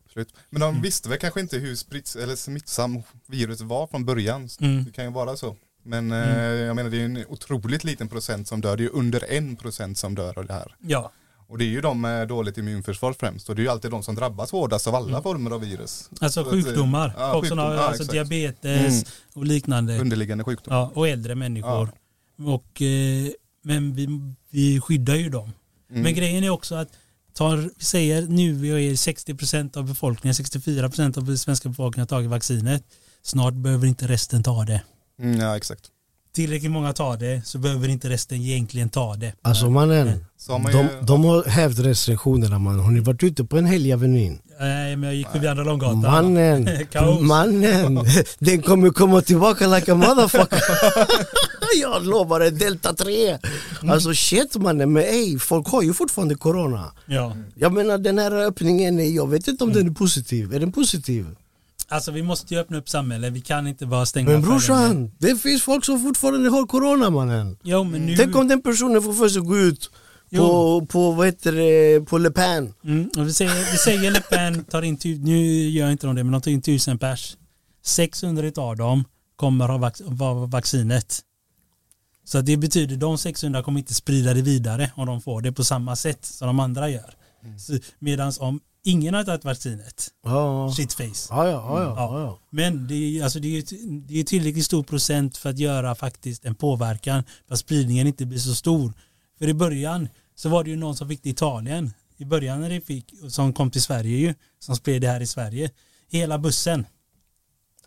Absolut. 0.05 0.35
Men 0.51 0.61
de 0.61 0.83
visste 0.83 1.09
väl 1.09 1.19
kanske 1.19 1.41
inte 1.41 1.59
hur 1.59 1.75
sprits, 1.75 2.17
eller 2.17 2.37
smittsam 2.37 3.03
viruset 3.27 3.67
var 3.67 3.87
från 3.87 4.05
början. 4.05 4.49
Mm. 4.61 4.85
Det 4.85 4.93
kan 4.93 5.05
ju 5.05 5.11
vara 5.11 5.37
så. 5.37 5.57
Men 5.83 6.13
eh, 6.13 6.19
jag 6.39 6.77
menar 6.77 6.91
det 6.91 7.01
är 7.01 7.05
en 7.05 7.25
otroligt 7.29 7.85
liten 7.85 8.09
procent 8.09 8.49
som 8.49 8.61
dör. 8.61 8.77
Det 8.77 8.85
är 8.85 8.95
under 8.95 9.25
en 9.33 9.57
procent 9.57 9.99
som 9.99 10.15
dör 10.15 10.39
av 10.39 10.47
det 10.47 10.53
här. 10.53 10.75
Ja, 10.81 11.13
Och 11.49 11.59
det 11.59 11.65
är 11.65 11.69
ju 11.69 11.81
de 11.81 12.01
med 12.01 12.29
dåligt 12.29 12.59
immunförsvar 12.59 13.13
främst. 13.21 13.49
Och 13.49 13.57
det 13.57 13.61
är 13.61 13.65
ju 13.65 13.69
alltid 13.71 13.91
de 13.91 14.03
som 14.03 14.15
drabbas 14.15 14.53
hårdast 14.53 14.87
av 14.87 14.95
alla 14.95 15.23
former 15.23 15.51
av 15.51 15.61
virus. 15.61 16.11
alltså 16.21 16.45
Så 16.45 16.49
att, 16.49 16.55
eh, 16.57 16.63
sjukdomar. 16.63 17.15
ja, 17.19 17.33
Folk 17.33 17.49
som 17.49 17.59
har 17.59 17.67
sjukdom, 17.67 17.83
ja, 17.85 17.89
alltså 17.89 18.05
diabetes 18.05 18.93
Mm. 19.03 19.05
och 19.35 19.45
liknande. 19.47 19.99
Underliggande 19.99 20.45
sjukdom. 20.45 20.75
Ja, 20.75 20.91
och 20.95 21.09
äldre 21.09 21.35
människor. 21.35 21.91
Och, 22.47 22.83
eh, 22.83 23.27
men 23.63 23.95
vi, 23.95 24.09
vi 24.51 24.81
skyddar 24.81 25.15
ju 25.15 25.29
dem. 25.29 25.53
Mm. 25.91 26.03
Men 26.03 26.15
grejen 26.15 26.45
är 26.45 26.51
också 26.51 26.75
att 26.75 26.89
tar, 27.35 27.57
vi 27.57 27.85
säger 27.85 28.23
nu 28.23 28.53
vi 28.53 28.71
är 28.91 28.95
60% 28.97 29.77
av 29.77 29.87
befolkningen, 29.87 30.35
64% 30.35 31.19
av 31.19 31.25
den 31.25 31.39
svenska 31.39 31.69
befolkningen 31.69 32.03
har 32.11 32.17
tagit 32.17 32.31
vaccinet. 32.31 32.83
Snart 33.23 33.55
behöver 33.55 33.87
inte 33.87 34.09
resten 34.09 34.43
ta 34.43 34.65
det. 34.65 34.83
Mm, 35.21 35.41
ja 35.41 35.57
exakt. 35.57 35.91
Tillräckligt 36.35 36.71
många 36.71 36.93
tar 36.93 37.17
det 37.17 37.43
så 37.45 37.59
behöver 37.59 37.89
inte 37.89 38.09
resten 38.09 38.39
egentligen 38.39 38.89
ta 38.89 39.15
det. 39.17 39.33
Alltså 39.43 39.71
mannen, 39.71 40.25
Så 40.39 40.53
har 40.53 40.59
man 40.59 40.73
de, 40.73 40.79
ju, 40.79 40.89
de 41.03 41.25
har 41.25 41.45
hävt 41.45 41.79
restriktionerna 41.79 42.59
man. 42.59 42.81
Har 42.81 42.91
ni 42.91 43.01
varit 43.01 43.23
ute 43.23 43.45
på 43.45 43.59
en 43.59 43.65
helg 43.67 43.93
Avenyn? 43.93 44.41
Nej, 44.61 44.97
men 44.97 45.09
jag 45.09 45.17
gick 45.17 45.29
förbi 45.29 45.47
Andra 45.47 45.65
Långgatan. 45.65 46.01
Mannen, 46.01 46.69
mannen, 47.27 48.07
den 48.39 48.63
kommer 48.63 48.91
komma 48.91 49.21
tillbaka 49.21 49.67
like 49.67 49.93
a 49.93 49.95
motherfucker. 49.95 50.61
jag 51.81 52.07
lovar 52.07 52.41
det, 52.41 52.51
delta 52.51 52.95
3. 52.95 53.39
Alltså 53.89 54.15
shit 54.15 54.57
mannen, 54.57 54.93
men 54.93 55.03
ey, 55.03 55.39
folk 55.39 55.67
har 55.69 55.83
ju 55.83 55.95
fortfarande 55.95 56.35
corona. 56.35 56.93
Ja. 57.07 57.37
Jag 57.55 57.73
menar 57.73 57.99
den 57.99 58.19
här 58.19 58.33
öppningen, 58.33 59.15
jag 59.15 59.29
vet 59.31 59.49
inte 59.49 59.65
om 59.65 59.73
den 59.73 59.87
är 59.87 59.91
positiv. 59.91 60.55
Är 60.55 60.61
den 60.61 60.73
positiv? 60.73 61.27
Alltså 61.91 62.11
vi 62.11 62.23
måste 62.23 62.55
ju 62.55 62.61
öppna 62.61 62.79
upp 62.79 62.89
samhället. 62.89 63.33
Vi 63.33 63.41
kan 63.41 63.67
inte 63.67 63.87
bara 63.87 64.07
stänga 64.07 64.31
Men 64.31 64.43
brorsan, 64.43 65.11
det 65.19 65.37
finns 65.37 65.63
folk 65.63 65.85
som 65.85 66.01
fortfarande 66.01 66.51
har 66.51 66.67
corona 66.67 67.11
mannen. 67.11 67.59
Jo, 67.63 67.85
men 67.85 68.07
nu... 68.07 68.17
Tänk 68.17 68.37
om 68.37 68.49
den 68.49 68.63
personen 68.63 69.03
får 69.03 69.13
för 69.13 69.29
sig 69.29 69.41
att 69.41 69.47
gå 69.47 69.59
ut 69.59 69.91
på, 70.37 70.87
på, 70.87 71.13
vad 71.13 71.27
heter 71.27 71.53
det, 71.53 72.01
på 72.01 72.19
Le 72.19 72.31
Pen. 72.31 72.75
Mm, 72.85 73.11
vi 73.17 73.33
säger, 73.33 73.73
vi 73.73 73.79
säger 73.79 74.11
Le 74.11 74.21
Pen 74.21 74.65
tar 74.65 74.83
in, 74.83 74.99
nu 75.05 75.69
gör 75.69 75.91
inte 75.91 76.07
de 76.07 76.17
det, 76.17 76.25
men 76.25 76.33
de 76.33 76.41
tar 76.41 76.51
in 76.51 76.63
tusen 76.63 76.99
pers. 76.99 77.37
600 77.85 78.51
av 78.57 78.77
dem 78.77 79.05
kommer 79.37 79.69
ha 79.69 79.79
vac 79.79 80.03
vara 80.05 80.47
vaccinet. 80.47 81.21
Så 82.25 82.39
att 82.39 82.47
det 82.47 82.57
betyder 82.57 82.97
de 82.97 83.19
600 83.19 83.63
kommer 83.63 83.81
inte 83.81 83.95
sprida 83.95 84.35
det 84.35 84.43
vidare 84.43 84.91
om 84.95 85.07
de 85.07 85.21
får 85.21 85.43
det 85.43 85.53
på 85.53 85.65
samma 85.65 85.97
sätt 85.97 86.25
som 86.25 86.47
de 86.47 86.61
andra 86.61 86.89
gör. 86.89 87.15
Mm. 87.45 87.81
Medan 87.99 88.33
om 88.41 88.61
ingen 88.85 89.15
har 89.15 89.25
tagit 89.25 89.45
vaccinet, 89.45 90.09
Ja, 90.25 90.73
shitface. 90.77 91.27
ja, 91.31 91.47
ja. 91.49 91.53
ja, 91.53 91.83
ja, 91.83 91.95
Ja. 91.97 92.21
ja. 92.21 92.39
Men 92.51 92.87
det 92.87 92.95
är, 92.95 93.25
alltså 93.25 93.41
det, 93.41 93.49
är, 93.59 93.65
det 94.09 94.21
är 94.21 94.25
tillräckligt 94.25 94.65
stor 94.65 94.83
procent 94.83 95.37
för 95.37 95.51
att 95.51 95.59
göra 95.59 95.95
faktiskt 95.95 96.45
en 96.45 96.55
påverkan 96.55 97.25
för 97.47 97.55
att 97.55 97.61
spridningen 97.61 98.07
inte 98.07 98.27
blir 98.27 98.39
så 98.39 98.55
stor. 98.55 98.93
För 99.39 99.49
i 99.49 99.55
början 99.55 100.09
så 100.35 100.49
var 100.49 100.65
det 100.65 100.71
ju 100.71 100.77
någon 100.77 100.97
som 100.97 101.09
fick 101.09 101.23
det 101.23 101.29
i 101.29 101.33
Italien. 101.33 101.93
I 102.17 102.25
början 102.25 102.61
när 102.61 102.71
det 102.71 102.81
fick, 102.81 103.15
som 103.29 103.53
kom 103.53 103.71
till 103.71 103.83
Sverige 103.83 104.17
ju, 104.17 104.35
som 104.59 104.77
spred 104.77 105.01
det 105.03 105.09
här 105.09 105.21
i 105.21 105.27
Sverige. 105.27 105.71
Hela 106.11 106.39
bussen. 106.39 106.87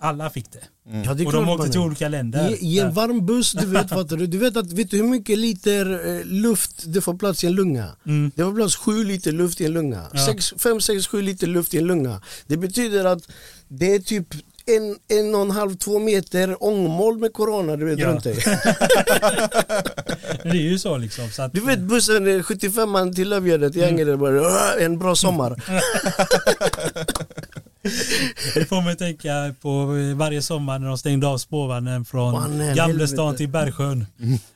Alla 0.03 0.29
fick 0.29 0.51
det. 0.51 0.59
ja 1.05 1.13
det 1.13 1.25
Och 1.25 1.31
de 1.33 1.49
åkte 1.49 1.69
till 1.71 1.79
olika 1.79 2.09
länder. 2.09 2.49
I, 2.49 2.53
I 2.75 2.79
en 2.79 2.93
varm 2.93 3.25
buss, 3.25 3.51
du 3.51 3.65
vet, 3.65 3.89
fattar 3.97 4.17
du? 4.17 4.27
Du 4.27 4.37
vet, 4.37 4.57
att, 4.57 4.71
vet 4.73 4.91
du 4.91 4.97
hur 4.97 5.03
mycket 5.07 5.37
liter 5.37 6.15
eh, 6.19 6.25
luft 6.25 6.83
det 6.85 7.01
får 7.01 7.13
plats 7.13 7.43
i 7.43 7.47
en 7.47 7.53
lunga? 7.53 7.85
Mm. 8.05 8.31
Det 8.35 8.43
får 8.43 8.53
plats 8.55 8.75
sju 8.75 9.03
liter 9.03 9.31
luft 9.31 9.61
i 9.61 9.65
en 9.65 9.73
lunga. 9.73 10.01
Ja. 10.13 10.25
Sex, 10.25 10.53
fem, 10.57 10.81
sex, 10.81 11.07
sju 11.07 11.21
liter 11.21 11.47
luft 11.47 11.73
i 11.73 11.77
en 11.77 11.87
lunga. 11.87 12.21
Det 12.47 12.57
betyder 12.57 13.05
att 13.05 13.29
det 13.67 13.95
är 13.95 13.99
typ 13.99 14.27
en, 14.65 14.95
en 15.19 15.35
och 15.35 15.41
en 15.41 15.51
halv, 15.51 15.75
två 15.75 15.99
meter 15.99 16.63
ångmoln 16.63 17.19
med 17.19 17.33
corona 17.33 17.75
du 17.75 17.85
vet 17.85 17.99
Ja. 17.99 18.07
runt 18.07 18.23
dig. 18.23 18.35
Det 20.43 20.49
är 20.49 20.53
ju 20.55 20.79
så 20.79 20.97
liksom. 20.97 21.29
Så 21.29 21.41
att, 21.41 21.53
Du 21.53 21.59
vet 21.61 21.79
bussen 21.79 22.27
är 22.27 22.43
75 22.43 22.89
man 22.89 23.13
till 23.15 23.29
Lövgärdet 23.29 23.75
i 23.75 23.83
Angered 23.85 24.19
bara 24.19 24.41
"Åh, 24.41 24.83
en 24.83 24.99
bra 24.99 25.15
sommar. 25.15 25.63
Det 28.53 28.65
får 28.65 28.81
mig 28.81 28.95
tänka 28.95 29.55
på 29.61 29.85
varje 30.15 30.41
sommar 30.41 30.79
när 30.79 30.87
de 30.87 30.97
stängde 30.97 31.27
av 31.27 31.37
spårvagnen 31.37 32.05
från 32.05 32.61
Gamlestan 32.75 33.35
till 33.35 33.49
Bergsjön. 33.49 34.05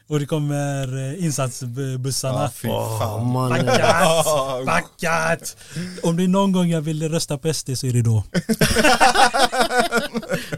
Och 0.08 0.20
det 0.20 0.26
kommer 0.26 0.98
eh, 0.98 1.24
insatsbussarna. 1.24 2.42
Ja, 2.42 2.52
fy 2.56 2.68
fan. 2.68 3.32
mannen. 3.32 3.66
Backat! 3.66 4.66
Backat! 4.66 5.58
Om 6.04 6.18
det 6.18 6.24
är 6.24 6.28
någon 6.28 6.52
gång 6.52 6.68
jag 6.70 6.82
vill 6.82 7.10
rösta 7.10 7.38
på 7.38 7.54
SD 7.54 7.70
så 7.78 7.88
är 7.88 7.94
det 7.94 8.02
då. 8.02 8.24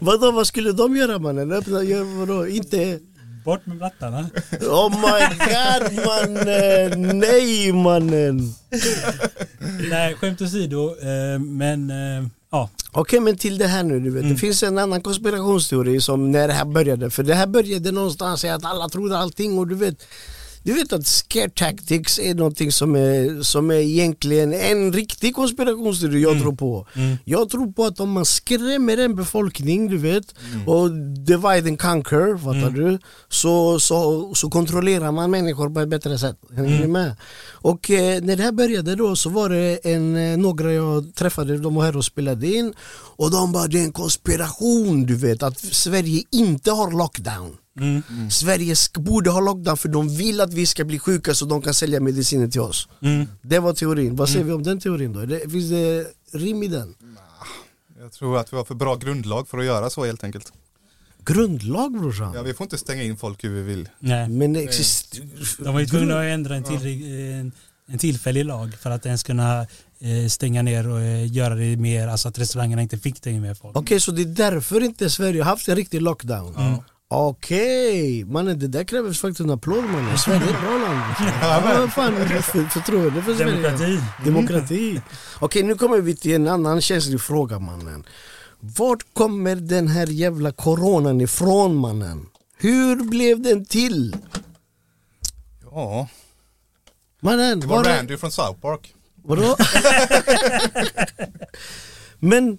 Vadå, 0.00 0.30
vad 0.32 0.46
skulle 0.46 0.72
de 0.72 0.96
göra 0.96 1.18
mannen? 1.18 1.52
Öppna, 1.52 1.82
gör, 1.82 2.18
vadå? 2.18 2.46
Inte... 2.46 2.98
Bort 3.44 3.66
med 3.66 3.76
blattarna. 3.76 4.30
Oh 4.60 4.90
my 4.90 5.20
god 5.38 6.06
mannen! 6.06 7.18
Nej 7.18 7.72
mannen! 7.72 8.54
Nej, 9.90 10.14
skämt 10.14 10.40
åsido. 10.40 10.96
Eh, 11.02 11.38
men 11.38 11.90
eh, 11.90 12.24
ja. 12.50 12.68
Okej 12.92 13.20
men 13.20 13.36
till 13.36 13.58
det 13.58 13.66
här 13.66 13.82
nu 13.82 14.00
du 14.00 14.10
vet, 14.10 14.22
Mm. 14.22 14.32
det 14.34 14.38
finns 14.40 14.62
en 14.62 14.78
annan 14.78 15.00
konspirationsteori 15.00 16.00
som 16.00 16.30
när 16.32 16.48
det 16.48 16.54
här 16.54 16.64
började, 16.64 17.10
för 17.10 17.22
det 17.22 17.34
här 17.34 17.46
började 17.46 17.92
någonstans 17.92 18.44
i 18.44 18.48
att 18.48 18.64
alla 18.64 18.88
trodde 18.88 19.18
allting 19.18 19.58
och 19.58 19.66
du 19.66 19.74
vet 19.74 20.02
du 20.62 20.72
vet 20.72 20.92
att 20.92 21.06
scare 21.06 21.50
tactics 21.50 22.18
är 22.18 22.34
någonting 22.34 22.72
som 22.72 22.96
är, 22.96 23.42
som 23.42 23.70
är 23.70 23.74
egentligen 23.74 24.52
en 24.52 24.92
riktig 24.92 25.34
konspirationsteori 25.34 26.22
jag 26.22 26.40
tror 26.40 26.52
på. 26.56 26.86
Mm. 26.94 27.16
Jag 27.24 27.50
tror 27.50 27.72
på 27.72 27.84
att 27.84 28.00
om 28.00 28.10
man 28.10 28.24
skrämmer 28.24 28.98
en 28.98 29.14
befolkning, 29.14 29.88
du 29.88 29.98
vet, 29.98 30.34
och 30.66 30.90
divide 31.26 31.68
and 31.68 31.80
conquer, 31.80 32.36
fattar 32.36 32.70
du? 32.70 32.98
Så, 33.28 33.80
så, 33.80 34.30
så 34.34 34.50
kontrollerar 34.50 35.12
man 35.12 35.30
människor 35.30 35.70
på 35.70 35.80
ett 35.80 35.88
bättre 35.88 36.18
sätt. 36.18 36.36
Hänger 36.56 36.80
ni 36.80 36.86
med? 36.86 37.16
Och 37.52 37.90
eh, 37.90 38.22
när 38.22 38.36
det 38.36 38.42
här 38.42 38.52
började 38.52 38.94
då 38.94 39.16
så 39.16 39.30
var 39.30 39.48
det 39.48 39.78
en, 39.84 40.16
eh, 40.16 40.38
några 40.38 40.72
jag 40.72 41.14
träffade, 41.14 41.58
de 41.58 41.74
var 41.74 41.84
här 41.84 41.96
och 41.96 42.04
spelade 42.04 42.46
in 42.46 42.74
och 43.16 43.30
de 43.30 43.52
bara 43.52 43.66
det 43.66 43.80
är 43.80 43.84
en 43.84 43.92
konspiration 43.92 45.06
du 45.06 45.16
vet 45.16 45.42
att 45.42 45.58
Sverige 45.58 46.22
inte 46.30 46.70
har 46.70 46.90
lockdown. 46.90 47.56
Mm. 47.80 48.02
Sverige 48.30 48.74
sk- 48.74 49.00
borde 49.00 49.30
ha 49.30 49.40
lockdown 49.40 49.76
för 49.76 49.88
de 49.88 50.16
vill 50.16 50.40
att 50.40 50.54
vi 50.54 50.66
ska 50.66 50.84
bli 50.84 50.98
sjuka 50.98 51.34
så 51.34 51.44
de 51.44 51.62
kan 51.62 51.74
sälja 51.74 52.00
mediciner 52.00 52.48
till 52.48 52.60
oss. 52.60 52.88
Mm. 53.02 53.26
Det 53.42 53.58
var 53.58 53.72
teorin. 53.72 54.16
Vad 54.16 54.28
säger 54.28 54.44
vi 54.44 54.52
om 54.52 54.62
den 54.62 54.80
teorin 54.80 55.12
då? 55.12 55.24
Det, 55.26 55.50
finns 55.50 55.70
det 55.70 56.06
rim 56.32 56.62
i 56.62 56.68
den? 56.68 56.94
Jag 58.00 58.12
tror 58.12 58.38
att 58.38 58.52
vi 58.52 58.56
har 58.56 58.64
för 58.64 58.74
bra 58.74 58.96
grundlag 58.96 59.48
för 59.48 59.58
att 59.58 59.64
göra 59.64 59.90
så 59.90 60.04
helt 60.04 60.24
enkelt. 60.24 60.52
Grundlag 61.24 61.92
brorsan? 61.92 62.32
Ja, 62.34 62.42
vi 62.42 62.54
får 62.54 62.64
inte 62.64 62.78
stänga 62.78 63.02
in 63.02 63.16
folk 63.16 63.44
hur 63.44 63.50
vi 63.50 63.62
vill. 63.62 63.88
Nej. 63.98 64.28
Men 64.28 64.52
det 64.52 64.60
exist- 64.62 65.20
De 65.58 65.72
var 65.74 65.80
ju 65.80 65.86
tvungna 65.86 66.18
att 66.18 66.24
ändra 66.24 66.56
en, 66.56 66.64
till, 66.64 66.86
en, 67.32 67.52
en 67.88 67.98
tillfällig 67.98 68.44
lag 68.44 68.74
för 68.80 68.90
att 68.90 69.06
ens 69.06 69.22
kunna 69.22 69.60
eh, 69.98 70.28
stänga 70.28 70.62
ner 70.62 70.88
och 70.88 71.00
eh, 71.00 71.32
göra 71.32 71.54
det 71.54 71.76
mer, 71.76 72.08
alltså 72.08 72.28
att 72.28 72.38
restaurangerna 72.38 72.82
inte 72.82 72.98
fick 72.98 73.20
ta 73.20 73.30
in 73.30 73.42
mer 73.42 73.54
folk. 73.54 73.76
Okej, 73.76 74.00
så 74.00 74.10
det 74.12 74.22
är 74.22 74.26
därför 74.26 74.80
inte 74.80 75.10
Sverige 75.10 75.42
har 75.42 75.50
haft 75.50 75.68
en 75.68 75.76
riktig 75.76 76.02
lockdown? 76.02 76.54
Okej, 77.12 78.24
mannen 78.24 78.58
det 78.58 78.68
där 78.68 78.84
kräver 78.84 79.12
faktiskt 79.12 79.40
en 79.40 79.50
applåd 79.50 79.84
mannen. 79.84 80.18
Sverige 80.18 80.40
är 80.40 80.54
ett 80.54 80.60
bra 80.60 80.78
land. 80.78 81.00
Ja, 81.42 81.88
fan, 81.88 82.16
för, 82.42 82.64
förtroende 82.68 83.22
för 83.22 83.34
Sverige. 83.34 83.52
Demokrati. 83.52 83.98
Demokrati. 84.24 85.00
Okej, 85.38 85.62
nu 85.62 85.74
kommer 85.74 85.98
vi 86.00 86.16
till 86.16 86.34
en 86.34 86.48
annan 86.48 86.80
känslig 86.80 87.20
fråga 87.20 87.58
mannen. 87.58 88.04
Vart 88.60 89.14
kommer 89.14 89.56
den 89.56 89.88
här 89.88 90.06
jävla 90.06 90.52
coronan 90.52 91.20
ifrån 91.20 91.76
mannen? 91.76 92.26
Hur 92.56 92.96
blev 92.96 93.40
den 93.42 93.64
till? 93.64 94.16
Ja, 95.70 96.08
Mannen, 97.22 97.60
det 97.60 97.66
var 97.66 97.76
var 97.76 97.90
är- 97.90 97.96
Randy 97.96 98.16
från 98.16 98.30
South 98.32 98.60
Park. 98.60 98.94
Vadå? 99.24 99.56
Men 102.18 102.58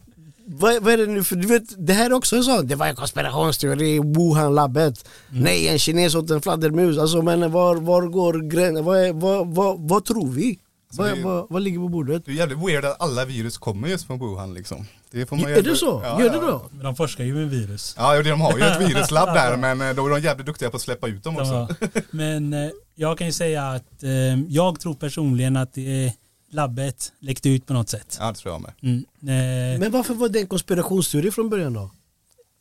vad, 0.54 0.84
vad 0.84 0.94
är 0.94 0.98
det 0.98 1.06
nu 1.06 1.24
för, 1.24 1.36
du 1.36 1.48
vet 1.48 1.64
det 1.88 1.94
här 1.94 2.06
är 2.06 2.14
också 2.14 2.36
en 2.36 2.44
sån, 2.44 2.68
det 2.68 2.76
var 2.76 2.88
en 2.88 2.96
konspirationsteori, 2.96 4.00
Wuhan-labbet. 4.00 5.06
Nej 5.30 5.68
en 5.68 5.80
kines 5.80 6.16
åt 6.16 6.30
en 6.30 6.42
fladdermus, 6.42 6.98
alltså 6.98 7.22
men 7.22 7.52
var, 7.52 7.76
var 7.76 8.02
går 8.08 8.50
gränsen, 8.50 8.86
vad, 8.86 9.16
vad, 9.16 9.48
vad, 9.56 9.80
vad 9.90 10.06
tror 10.06 10.28
vi? 10.32 10.60
Vad, 10.94 11.08
det 11.08 11.20
är- 11.20 11.24
vad, 11.24 11.46
vad 11.50 11.62
ligger 11.62 11.80
på 11.80 11.88
bordet? 11.88 12.26
Det 12.26 12.32
är 12.32 12.36
jävligt 12.36 12.58
weird 12.68 12.86
att 12.86 13.02
alla 13.02 13.26
virus 13.26 13.58
kommer 13.58 13.88
just 13.88 14.08
från 14.08 14.20
Wuhan 14.20 14.54
liksom. 14.54 14.86
Det 15.12 15.26
får 15.26 15.36
man 15.36 15.52
Är 15.52 15.62
det 15.62 15.76
så? 15.76 16.02
Ja, 16.04 16.20
Gör 16.22 16.28
ja. 16.34 16.40
det 16.42 16.48
då? 16.48 16.66
Men 16.72 16.84
de 16.84 16.96
forskar 16.96 17.24
ju 17.24 17.34
med 17.36 17.50
virus. 17.50 17.96
Ja, 17.98 18.24
de 18.24 18.42
har 18.42 18.58
ju 18.58 18.64
ett 18.64 18.82
viruslabb 18.90 19.34
där 19.34 19.58
men 19.58 19.82
eh, 19.82 19.96
då 19.96 20.06
är 20.06 20.10
de 20.10 20.20
jävligt 20.22 20.46
duktiga 20.46 20.70
på 20.70 20.76
att 20.76 20.82
släppa 20.82 21.08
ut 21.08 21.24
dem 21.24 21.38
också. 21.38 21.68
Ja. 21.80 21.88
Men 22.12 22.54
eh, 22.54 22.70
jag 22.96 23.18
kan 23.18 23.28
ju 23.28 23.34
säga 23.34 23.64
att 23.64 24.04
eh, 24.04 24.42
jag 24.48 24.80
tror 24.80 24.94
personligen 24.94 25.58
att 25.58 25.74
det 25.74 26.06
är 26.06 26.12
labbet 26.54 27.14
läckte 27.20 27.50
ut 27.50 27.66
på 27.66 27.74
något 27.74 27.90
sätt. 27.90 28.18
Ja, 28.20 28.28
det 28.32 28.38
tror 28.38 28.54
jag 28.54 28.62
med. 28.62 28.74
Mm. 28.82 29.04
Eh, 29.22 29.80
Men 29.80 29.92
varför 29.92 30.14
var 30.14 30.30
det 30.30 30.40
en 30.40 30.48
konspirationsteori 30.48 31.32
från 31.32 31.50
början 31.50 31.74
då? 31.74 31.92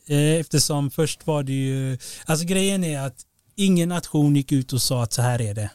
Eh, 0.06 0.40
Eftersom 0.40 0.90
först 0.90 1.26
var 1.26 1.42
det 1.42 1.52
ju, 1.52 1.98
alltså 2.24 2.46
grejen 2.46 2.84
är 2.84 3.00
att 3.00 3.26
ingen 3.56 3.88
nation 3.88 4.36
gick 4.36 4.52
ut 4.52 4.72
och 4.72 4.82
sa 4.82 5.02
att 5.02 5.12
så 5.12 5.22
här 5.22 5.40
är 5.40 5.54
det 5.54 5.70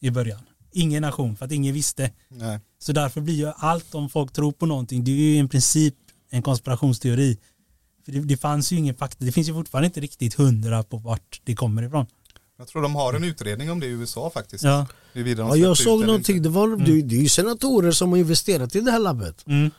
i 0.00 0.10
början. 0.10 0.40
Ingen 0.72 1.02
nation, 1.02 1.36
för 1.36 1.44
att 1.44 1.52
ingen 1.52 1.74
visste. 1.74 2.10
Nej. 2.28 2.60
Så 2.78 2.92
därför 2.92 3.20
blir 3.20 3.34
ju 3.34 3.52
allt 3.56 3.94
om 3.94 4.08
folk 4.08 4.32
tror 4.32 4.52
på 4.52 4.66
någonting, 4.66 5.04
det 5.04 5.10
är 5.10 5.14
ju 5.14 5.44
i 5.44 5.48
princip 5.48 5.94
en 6.30 6.42
konspirationsteori. 6.42 7.38
För 8.04 8.12
det, 8.12 8.20
det 8.20 8.36
fanns 8.36 8.72
ju 8.72 8.76
ingen 8.76 8.94
fakta, 8.94 9.24
det 9.24 9.32
finns 9.32 9.48
ju 9.48 9.52
fortfarande 9.54 9.86
inte 9.86 10.00
riktigt 10.00 10.34
hundra 10.34 10.82
på 10.82 10.96
vart 10.96 11.40
det 11.44 11.54
kommer 11.54 11.82
ifrån. 11.82 12.06
Jag 12.58 12.68
tror 12.68 12.82
de 12.82 12.94
har 12.94 13.14
en 13.14 13.24
utredning 13.24 13.70
om 13.70 13.80
det 13.80 13.86
i 13.86 13.90
USA 13.90 14.30
faktiskt. 14.34 14.64
Ja. 14.64 14.86
Ja, 15.12 15.56
jag 15.56 15.76
såg 15.76 16.06
någonting, 16.06 16.42
det, 16.42 16.48
var, 16.48 16.76
det, 16.76 17.02
det 17.02 17.16
är 17.16 17.20
ju 17.20 17.28
senatorer 17.28 17.90
som 17.92 18.10
har 18.10 18.18
investerat 18.18 18.76
i 18.76 18.80
det 18.80 18.90
här 18.90 18.98
labbet. 18.98 19.46
Mm. 19.46 19.70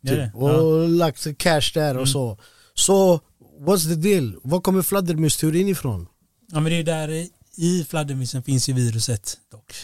Det. 0.00 0.10
Typ, 0.10 0.18
Ja. 0.34 0.50
Mm. 0.50 0.60
och 0.60 0.88
lagt 0.88 1.38
cash 1.38 1.70
där 1.74 1.96
och 1.98 2.08
så. 2.08 2.38
Så, 2.74 3.20
what's 3.60 3.88
the 3.88 3.94
deal? 4.10 4.36
Var 4.42 4.60
kommer 4.60 4.82
fladdermusteorin 4.82 5.68
ifrån? 5.68 6.06
ja 6.52 6.60
men 6.60 6.72
det 6.72 6.78
är 6.78 6.82
där 6.84 7.26
i 7.56 7.84
fladdermusen 7.88 8.42
finns 8.42 8.68
ju 8.68 8.72
viruset 8.72 9.36
dock. 9.52 9.74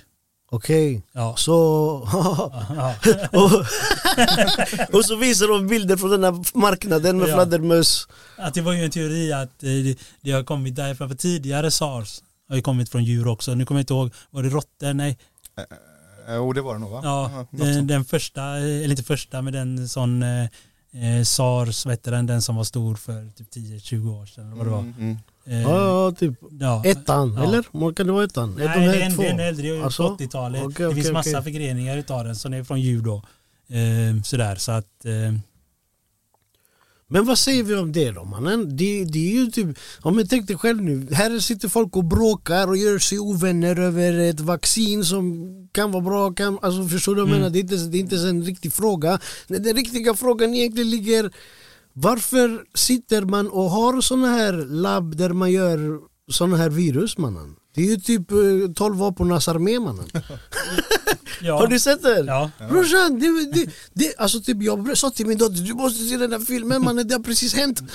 Okej, 0.52 1.02
Ja. 1.12 1.34
så... 1.36 1.52
Ja. 2.76 2.94
och, 3.32 3.50
och 4.94 5.04
så 5.04 5.16
visar 5.16 5.48
de 5.48 5.66
bilder 5.66 5.96
från 5.96 6.10
den 6.10 6.24
här 6.24 6.58
marknaden 6.58 7.18
med 7.18 7.28
Ja. 7.28 7.34
fladdermöss. 7.34 8.08
Att 8.38 8.54
det 8.54 8.60
var 8.60 8.72
ju 8.72 8.84
en 8.84 8.90
teori 8.90 9.32
att 9.32 9.62
eh, 9.62 9.68
det, 9.68 9.98
det 10.20 10.32
har 10.32 10.42
kommit 10.42 10.76
därifrån, 10.76 11.08
för 11.08 11.16
tidigare 11.16 11.70
sars 11.70 12.20
har 12.50 12.56
ju 12.56 12.62
kommit 12.62 12.88
från 12.88 13.04
djur 13.04 13.28
också. 13.28 13.54
Nu 13.54 13.64
kommer 13.66 13.78
jag 13.78 13.82
inte 13.82 13.94
ihåg, 13.94 14.12
var 14.30 14.42
det 14.42 14.48
råttor? 14.48 14.92
Nej. 14.94 15.18
Jo 16.28 16.52
det 16.52 16.60
var 16.62 16.74
det 16.74 16.80
nog 16.80 16.90
va? 16.90 17.00
Ja, 17.04 17.46
den, 17.50 17.86
den 17.86 18.04
första, 18.04 18.42
eller 18.56 18.90
inte 18.90 19.02
första, 19.02 19.42
men 19.42 19.52
den 19.52 19.88
sån 19.88 20.22
eh, 20.22 20.42
eh, 20.92 21.22
SARS, 21.24 21.86
vad 21.86 22.10
den, 22.10 22.26
den 22.26 22.42
som 22.42 22.56
var 22.56 22.64
stor 22.64 22.94
för 22.94 23.30
typ 23.36 23.50
10-20 23.54 24.20
år 24.22 24.26
sedan. 24.26 24.46
eller 24.46 24.56
Vad 24.56 24.66
det 24.66 24.70
var. 24.70 24.78
Mm, 24.80 24.94
mm. 24.98 25.16
Eh, 25.46 25.62
Ja, 25.62 26.04
ja, 26.06 26.12
typ 26.12 26.34
ja. 26.60 26.82
ettan, 26.84 27.34
Ja. 27.34 27.44
eller? 27.44 27.92
Kan 27.92 28.06
det 28.06 28.12
vara 28.12 28.24
ettan? 28.24 28.54
Nej, 28.58 28.66
Ett, 28.66 28.74
det 28.74 28.80
de 28.80 28.86
här 28.86 28.94
är 28.96 29.00
en, 29.02 29.14
två. 29.14 29.22
det 29.22 29.28
en 29.28 29.40
äldre, 29.40 29.68
det 29.68 29.82
Alltså? 29.84 30.08
på 30.16 30.24
80-talet. 30.24 30.62
Okej, 30.64 30.86
det 30.88 30.94
finns 30.94 31.12
massa 31.12 31.30
okej. 31.30 31.42
förgreningar 31.42 31.96
utav 31.96 32.24
den 32.24 32.36
som 32.36 32.54
är 32.54 32.64
från 32.64 32.80
djur 32.80 33.02
då. 33.02 33.16
Eh, 33.76 34.22
sådär, 34.24 34.56
så 34.56 34.72
att 34.72 35.04
eh, 35.04 35.12
Men 37.12 37.24
vad 37.26 37.38
säger 37.38 37.62
vi 37.62 37.74
om 37.74 37.92
det 37.92 38.10
då 38.10 38.24
mannen? 38.24 38.76
Det, 38.76 39.04
det 39.04 39.18
är 39.18 39.32
ju 39.34 39.46
typ, 39.46 39.78
om 40.00 40.18
jag 40.18 40.28
tänkte 40.30 40.56
själv 40.56 40.82
nu, 40.82 41.08
här 41.12 41.38
sitter 41.40 41.68
folk 41.68 41.96
och 41.96 42.04
bråkar 42.04 42.68
och 42.68 42.76
gör 42.76 42.98
sig 42.98 43.18
ovänner 43.18 43.80
över 43.80 44.18
ett 44.18 44.40
vaccin 44.40 45.04
som 45.04 45.46
kan 45.72 45.92
vara 45.92 46.02
bra, 46.02 46.32
kan, 46.32 46.58
alltså 46.62 46.88
förstår 46.88 47.14
du 47.14 47.20
vad 47.20 47.30
jag 47.30 47.36
Mm. 47.36 47.40
menar? 47.40 47.50
Det 47.52 47.58
är, 47.58 47.62
inte, 47.62 47.76
det 47.76 47.98
är 47.98 48.00
inte 48.00 48.14
ens 48.14 48.28
en 48.30 48.42
riktig 48.44 48.72
fråga. 48.72 49.18
Den 49.48 49.76
riktiga 49.76 50.14
frågan 50.14 50.54
egentligen 50.54 50.90
ligger, 50.90 51.30
varför 51.92 52.64
sitter 52.74 53.22
man 53.22 53.48
och 53.48 53.70
har 53.70 54.00
sådana 54.00 54.28
här 54.28 54.52
labb 54.52 55.16
där 55.16 55.30
man 55.30 55.52
gör 55.52 55.98
sådana 56.30 56.56
här 56.56 56.70
virus 56.70 57.18
mannen? 57.18 57.54
Det 57.74 57.80
är 57.82 57.86
ju 57.86 57.96
typ 57.96 58.30
eh, 58.30 58.36
12 58.76 58.96
vapornas 58.96 59.48
armé 59.48 59.80
mannen. 59.80 60.10
ja. 61.42 61.58
Har 61.58 61.66
du 61.66 61.80
sett 61.80 62.02
det? 62.02 62.24
Ja. 62.26 62.50
Brorsan, 62.68 63.18
det, 63.20 63.52
det, 63.52 63.70
det, 63.92 64.14
alltså 64.18 64.40
typ 64.40 64.62
jag 64.62 64.98
sa 64.98 65.10
till 65.10 65.26
min 65.26 65.38
dotter 65.38 65.60
du 65.62 65.74
måste 65.74 66.04
se 66.04 66.16
den 66.16 66.32
här 66.32 66.38
filmen 66.38 66.84
mannen, 66.84 67.08
det 67.08 67.14
har 67.14 67.22
precis 67.22 67.54
hänt. 67.54 67.80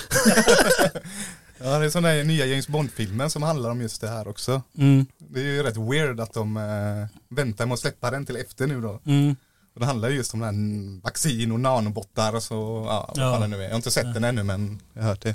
Ja 1.58 1.78
det 1.78 1.84
är 1.86 1.90
sådana 1.90 2.08
här 2.08 2.24
nya 2.24 2.46
James 2.46 2.68
Bond-filmen 2.68 3.30
som 3.30 3.42
handlar 3.42 3.70
om 3.70 3.80
just 3.80 4.00
det 4.00 4.08
här 4.08 4.28
också. 4.28 4.62
Mm, 4.78 5.06
Det 5.18 5.40
är 5.40 5.44
ju 5.44 5.62
rätt 5.62 5.76
weird 5.76 6.20
att 6.20 6.32
de 6.34 6.56
eh, 6.56 7.34
väntar 7.36 7.66
med 7.66 7.74
att 7.74 7.80
släppa 7.80 8.10
den 8.10 8.26
till 8.26 8.36
efter 8.36 8.66
nu 8.66 8.80
då. 8.80 9.00
mm. 9.06 9.36
Och 9.74 9.80
det 9.80 9.86
handlar 9.86 10.08
ju 10.08 10.16
just 10.16 10.34
om 10.34 10.40
den 10.40 10.54
här 10.54 11.00
vaccin 11.02 11.52
och 11.52 11.60
nanobottar 11.60 12.34
och 12.34 12.42
så, 12.42 12.84
ja, 12.88 13.12
vad 13.16 13.24
Ja. 13.26 13.32
fan 13.32 13.40
det 13.40 13.46
nu 13.56 13.56
är. 13.56 13.62
Jag 13.62 13.70
har 13.70 13.76
inte 13.76 13.90
sett 13.90 14.14
den 14.14 14.24
ännu 14.24 14.42
men 14.42 14.80
jag 14.92 15.02
har 15.02 15.08
hört 15.08 15.22
det. 15.22 15.34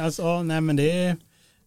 Alltså, 0.00 0.22
ja, 0.22 0.42
nej 0.42 0.60
men 0.60 0.76
det 0.76 0.90
är, 0.90 1.08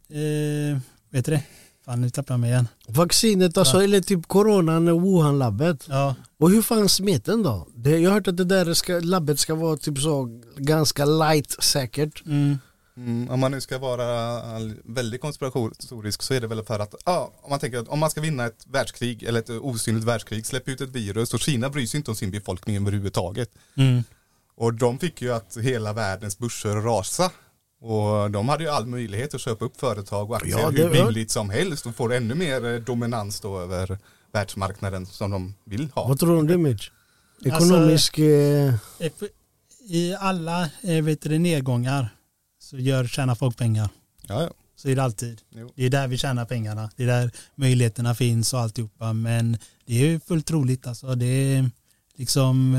eh, 0.09 0.77
vet 1.09 1.25
du 1.25 1.31
det? 1.31 1.43
Fan 1.87 2.01
nu 2.01 2.09
tappade 2.09 2.33
jag 2.33 2.39
mig 2.39 2.49
igen. 2.49 2.67
Vaccinet 2.87 3.57
alltså, 3.57 3.83
eller 3.83 4.01
typ 4.01 4.27
coronan 4.27 4.87
och 4.87 5.01
Wuhan-labbet. 5.01 5.85
Ja, 5.89 6.15
Och 6.39 6.49
hur 6.49 6.61
fan 6.61 6.89
smet 6.89 7.25
den 7.25 7.43
då? 7.43 7.67
Det, 7.75 7.97
jag 7.97 8.09
har 8.09 8.15
hört 8.15 8.27
att 8.27 8.37
det 8.37 8.43
där 8.45 8.73
ska, 8.73 8.99
labbet 8.99 9.39
ska 9.39 9.55
vara 9.55 9.77
typ 9.77 9.97
så 9.99 10.41
ganska 10.57 11.05
light 11.05 11.63
säkert. 11.63 12.25
mm, 12.25 12.57
Mm, 12.97 13.29
om 13.29 13.39
man 13.39 13.51
nu 13.51 13.61
ska 13.61 13.77
vara 13.77 14.41
väldigt 14.85 15.21
konspiratorisk 15.21 16.21
så 16.21 16.33
är 16.33 16.41
det 16.41 16.47
väl 16.47 16.63
för 16.63 16.79
att, 16.79 16.95
ja, 17.05 17.31
om 17.41 17.49
man 17.49 17.59
tänker 17.59 17.77
att 17.79 17.87
om 17.87 17.99
man 17.99 18.09
ska 18.09 18.21
vinna 18.21 18.45
ett 18.45 18.65
världskrig 18.67 19.23
eller 19.23 19.39
ett 19.39 19.49
osynligt 19.49 20.03
världskrig, 20.05 20.45
släpp 20.45 20.67
ut 20.67 20.81
ett 20.81 20.89
virus 20.89 21.33
och 21.33 21.39
Kina 21.39 21.69
bryr 21.69 21.85
sig 21.85 21.97
inte 21.97 22.11
om 22.11 22.15
sin 22.15 22.31
befolkning 22.31 22.75
överhuvudtaget. 22.75 23.49
mm, 23.77 24.03
Och 24.57 24.73
de 24.73 24.99
fick 24.99 25.21
ju 25.21 25.33
att 25.33 25.57
hela 25.61 25.93
världens 25.93 26.37
börser 26.37 26.69
rasa. 26.75 27.31
Och 27.81 28.31
de 28.31 28.49
hade 28.49 28.63
ju 28.63 28.69
all 28.69 28.85
möjlighet 28.85 29.33
att 29.33 29.41
köpa 29.41 29.65
upp 29.65 29.79
företag 29.79 30.29
och 30.29 30.37
aktier 30.37 30.59
Ja, 30.59 30.69
hur 30.69 30.89
billigt 30.89 31.31
som 31.31 31.49
helst 31.49 31.85
och 31.85 31.95
får 31.95 32.13
ännu 32.13 32.35
mer 32.35 32.65
eh, 32.73 32.79
dominans 32.79 33.39
då 33.39 33.59
över 33.59 33.97
världsmarknaden 34.31 35.05
som 35.05 35.31
de 35.31 35.53
vill 35.63 35.89
ha. 35.95 36.07
Vad 36.07 36.19
tror 36.19 36.31
du 36.33 36.37
om 36.39 36.47
det 36.47 36.57
Mitch? 36.57 36.89
Alltså- 37.51 37.65
Ekonomisk... 37.65 38.15
för- 38.15 39.29
I 39.89 40.15
alla 40.19 40.69
eh, 40.83 41.03
vet 41.03 41.21
du, 41.21 41.39
nedgångar 41.39 42.09
så 42.59 42.77
gör, 42.77 43.07
tjänar 43.07 43.35
folk 43.35 43.57
pengar. 43.57 43.89
Ja, 44.27 44.43
ja. 44.43 44.49
Så 44.75 44.89
är 44.89 44.95
det 44.95 45.03
alltid. 45.03 45.41
Jo. 45.49 45.71
Det 45.75 45.85
är 45.85 45.89
där 45.89 46.07
vi 46.07 46.17
tjänar 46.17 46.45
pengarna. 46.45 46.89
Det 46.95 47.03
är 47.03 47.07
där 47.07 47.31
möjligheterna 47.55 48.15
finns 48.15 48.53
och 48.53 48.59
alltihopa. 48.59 49.13
Men 49.13 49.57
det 49.85 49.93
är 50.01 50.05
ju 50.05 50.19
fullt 50.19 50.45
troligt. 50.45 50.87
Alltså. 50.87 51.15
Det 51.15 51.25
är 51.25 51.69
liksom 52.15 52.75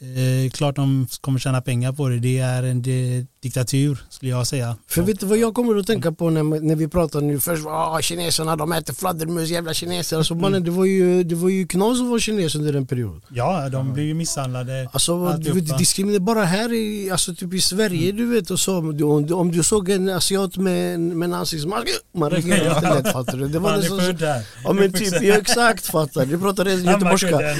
eh, 0.00 0.50
klart 0.50 0.76
de 0.76 1.06
kommer 1.20 1.38
tjäna 1.38 1.60
pengar 1.60 1.92
på 1.92 2.08
det. 2.08 2.18
Det 2.18 2.38
är 2.38 2.62
en 2.62 2.82
di- 2.82 3.26
diktatur 3.42 4.04
skulle 4.08 4.30
jag 4.30 4.46
säga. 4.46 4.76
För 4.88 5.02
vet 5.02 5.20
du 5.20 5.26
vad 5.26 5.38
jag 5.38 5.54
kommer 5.54 5.76
att 5.76 5.86
tänka 5.86 6.12
på 6.12 6.30
när, 6.30 6.42
när 6.42 6.76
vi 6.76 6.88
pratar 6.88 7.20
nu 7.20 7.40
först, 7.40 7.66
ah, 7.66 8.00
kineserna 8.02 8.56
de 8.56 8.72
äter 8.72 8.94
fladdermus, 8.94 9.48
jävla 9.50 9.74
kineser. 9.74 10.16
Alltså, 10.16 10.34
mannen, 10.34 10.64
det 10.64 10.70
var 10.70 10.84
ju, 10.84 11.24
det 11.24 11.34
var 11.34 11.48
ju 11.48 11.66
knas 11.66 12.00
att 12.00 12.06
vara 12.06 12.20
kines 12.20 12.54
under 12.54 12.74
en 12.74 12.86
period. 12.86 13.22
Ja, 13.28 13.68
de 13.68 13.92
blir 13.92 14.04
ju 14.04 14.14
misshandlade. 14.14 14.88
Alltså 14.92 15.32
du 15.32 15.52
vet, 15.52 15.78
diskriminering 15.78 16.24
bara 16.24 16.44
här 16.44 16.72
i, 16.72 17.10
alltså, 17.10 17.34
typ 17.34 17.54
i 17.54 17.60
Sverige 17.60 18.12
du 18.12 18.26
vet 18.26 18.50
och 18.50 18.60
så, 18.60 18.78
om, 18.78 18.96
du, 19.26 19.34
om, 19.34 19.52
du, 19.52 19.62
såg 19.62 19.88
en 19.88 20.08
asiat 20.08 20.56
med, 20.56 21.00
med 21.00 21.26
en 21.26 21.34
ansiktsmask, 21.34 21.86
man 22.14 22.30
reagerar 22.30 22.76
inte 22.76 22.94
lätt 22.94 23.12
fattar 23.12 23.36
du. 23.36 23.48
Det 23.48 23.58
var 23.58 23.70
Han 23.70 23.78
är 23.78 23.82
nästan 23.82 24.00
född 24.00 24.18
så, 24.18 24.24
där. 24.24 24.42
ja 24.64 24.72
men 24.72 24.92
typ, 24.92 25.22
ja, 25.22 25.34
exakt 25.34 25.86
fattar 25.86 26.26
du, 26.26 26.32
du 26.32 26.38
pratar 26.38 26.66
göteborgska. 26.66 27.40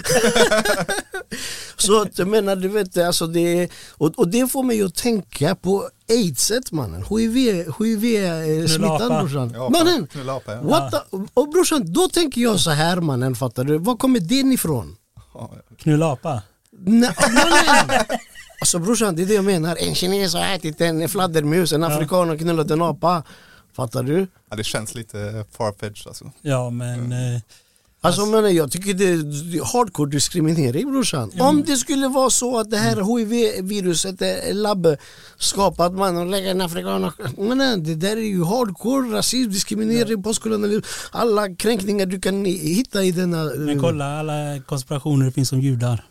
Så 1.76 2.02
att 2.02 2.25
jag 2.26 2.30
menar 2.30 2.56
du 2.56 2.68
vet 2.68 2.96
alltså 2.96 3.26
det, 3.26 3.68
och, 3.90 4.18
och 4.18 4.28
det 4.28 4.48
får 4.48 4.62
mig 4.62 4.82
att 4.82 4.94
tänka 4.94 5.54
på 5.54 5.88
aidset 6.08 6.72
mannen, 6.72 7.04
hiv, 7.10 7.34
hiv 7.78 8.04
eh, 8.04 8.66
smittan 8.66 9.12
apa. 9.12 9.20
brorsan. 9.20 9.52
Ja, 9.54 9.68
Mannen, 9.70 10.06
knulla 10.06 10.36
apa, 10.36 10.52
ja. 10.52 10.60
what 10.60 10.90
the, 10.92 10.98
och 11.34 11.48
brorsan 11.48 11.92
då 11.92 12.08
tänker 12.08 12.40
jag 12.40 12.60
så 12.60 12.70
här 12.70 13.00
mannen 13.00 13.34
fattar 13.34 13.64
du, 13.64 13.78
var 13.78 13.96
kommer 13.96 14.20
den 14.20 14.52
ifrån? 14.52 14.96
Ja, 15.34 15.50
Knulla 15.78 16.12
apa. 16.12 16.42
Nej, 16.70 17.10
mannen! 17.34 18.04
Alltså 18.60 18.78
brorsan, 18.78 19.16
det 19.16 19.22
är 19.22 19.26
det 19.26 19.34
jag 19.34 19.44
menar. 19.44 19.76
En 19.80 19.94
kines 19.94 20.34
har 20.34 20.54
ätit 20.54 20.80
en 20.80 21.08
fladdermus, 21.08 21.72
en 21.72 21.84
afrikan 21.84 22.28
har 22.28 22.36
knullat 22.36 22.70
en 22.70 22.82
apa. 22.82 23.22
Fattar 23.76 24.02
du? 24.02 24.26
Ja, 24.50 24.56
det 24.56 24.64
känns 24.64 24.94
lite 24.94 25.44
farfetched 25.52 26.06
alltså. 26.06 26.32
Ja, 26.42 26.70
men 26.70 27.12
eh, 27.12 27.40
Alltså 28.06 28.26
men 28.26 28.54
jag 28.54 28.72
tycker 28.72 28.94
det 28.94 29.04
är 29.04 29.72
hardcore 29.72 30.10
diskriminering 30.10 30.90
brorsan. 30.90 31.32
Om 31.40 31.64
det 31.64 31.76
skulle 31.76 32.08
vara 32.08 32.30
så 32.30 32.58
att 32.58 32.70
det 32.70 32.76
här 32.76 32.96
hiv-viruset 32.96 34.22
är 34.22 34.54
labbskapat 34.54 35.92
man 35.92 36.16
och 36.16 36.26
lägger 36.26 36.50
en 36.50 36.60
afrikan 36.60 37.12
men 37.36 37.84
det 37.84 37.94
där 37.94 38.16
är 38.16 38.20
ju 38.20 38.44
hardcore 38.44 39.18
rasism, 39.18 39.50
diskriminering, 39.50 40.22
postkolonialism, 40.22 40.86
alla 41.10 41.54
kränkningar 41.54 42.06
du 42.06 42.20
kan 42.20 42.44
hitta 42.44 43.04
i 43.04 43.12
denna... 43.12 43.44
men 43.44 43.80
kolla 43.80 44.18
alla 44.18 44.60
konspirationer 44.66 45.26
det 45.26 45.32
finns 45.32 45.52
om 45.52 45.60
judar. 45.60 46.04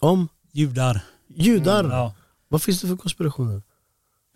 Om 0.00 0.28
Judar. 0.52 1.04
judar. 1.36 1.84
Ja. 1.84 2.14
Vad 2.48 2.62
finns 2.62 2.80
det 2.80 2.88
för 2.88 2.96
konspirationer? 2.96 3.62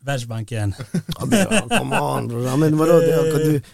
Världsbanken. 0.07 0.75
Ja, 1.19 1.25
men, 1.27 1.39
ja, 1.51 1.79
come 1.79 2.01
on 2.01 2.29
bror. 2.29 2.45
Ja, 2.47 2.57
men 2.57 2.79
vadå, 2.79 2.93
det, 2.99 3.07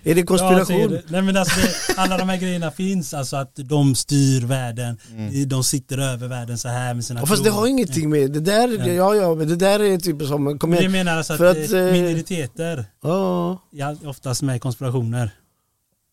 är 0.02 0.14
det 0.14 0.20
Ja, 0.20 0.26
konspiration? 0.26 0.80
är 0.80 0.88
det. 0.88 1.02
Nej, 1.08 1.22
men 1.22 1.36
alltså, 1.36 1.60
det, 1.60 1.94
alla 2.00 2.18
de 2.18 2.28
här 2.28 2.36
grejerna 2.36 2.70
finns, 2.70 3.14
alltså 3.14 3.36
att 3.36 3.52
de 3.56 3.94
styr 3.94 4.40
världen, 4.46 4.98
de 5.46 5.64
sitter 5.64 5.98
över 5.98 6.28
världen 6.28 6.58
så 6.58 6.68
här 6.68 6.94
med 6.94 7.04
sina 7.04 7.20
Ja, 7.20 7.26
fast 7.26 7.44
det 7.44 7.50
har 7.50 7.66
ingenting 7.66 8.10
med, 8.10 8.32
det 8.32 8.40
där, 8.40 8.88
ja 8.88 9.14
ja, 9.14 9.34
men 9.34 9.48
det 9.48 9.56
där 9.56 9.80
är 9.80 9.98
typ 9.98 10.22
som, 10.22 10.58
kom 10.58 10.70
Det 10.70 10.78
igen. 10.78 10.92
menar 10.92 11.16
alltså 11.16 11.32
att, 11.32 11.38
För 11.38 11.46
att, 11.50 11.72
eh, 11.72 11.78
eh, 11.80 11.92
minoriteter 11.92 12.84
Ja, 13.02 13.58
är 13.78 14.08
oftast 14.08 14.42
med 14.42 14.62
konspirationer. 14.62 15.30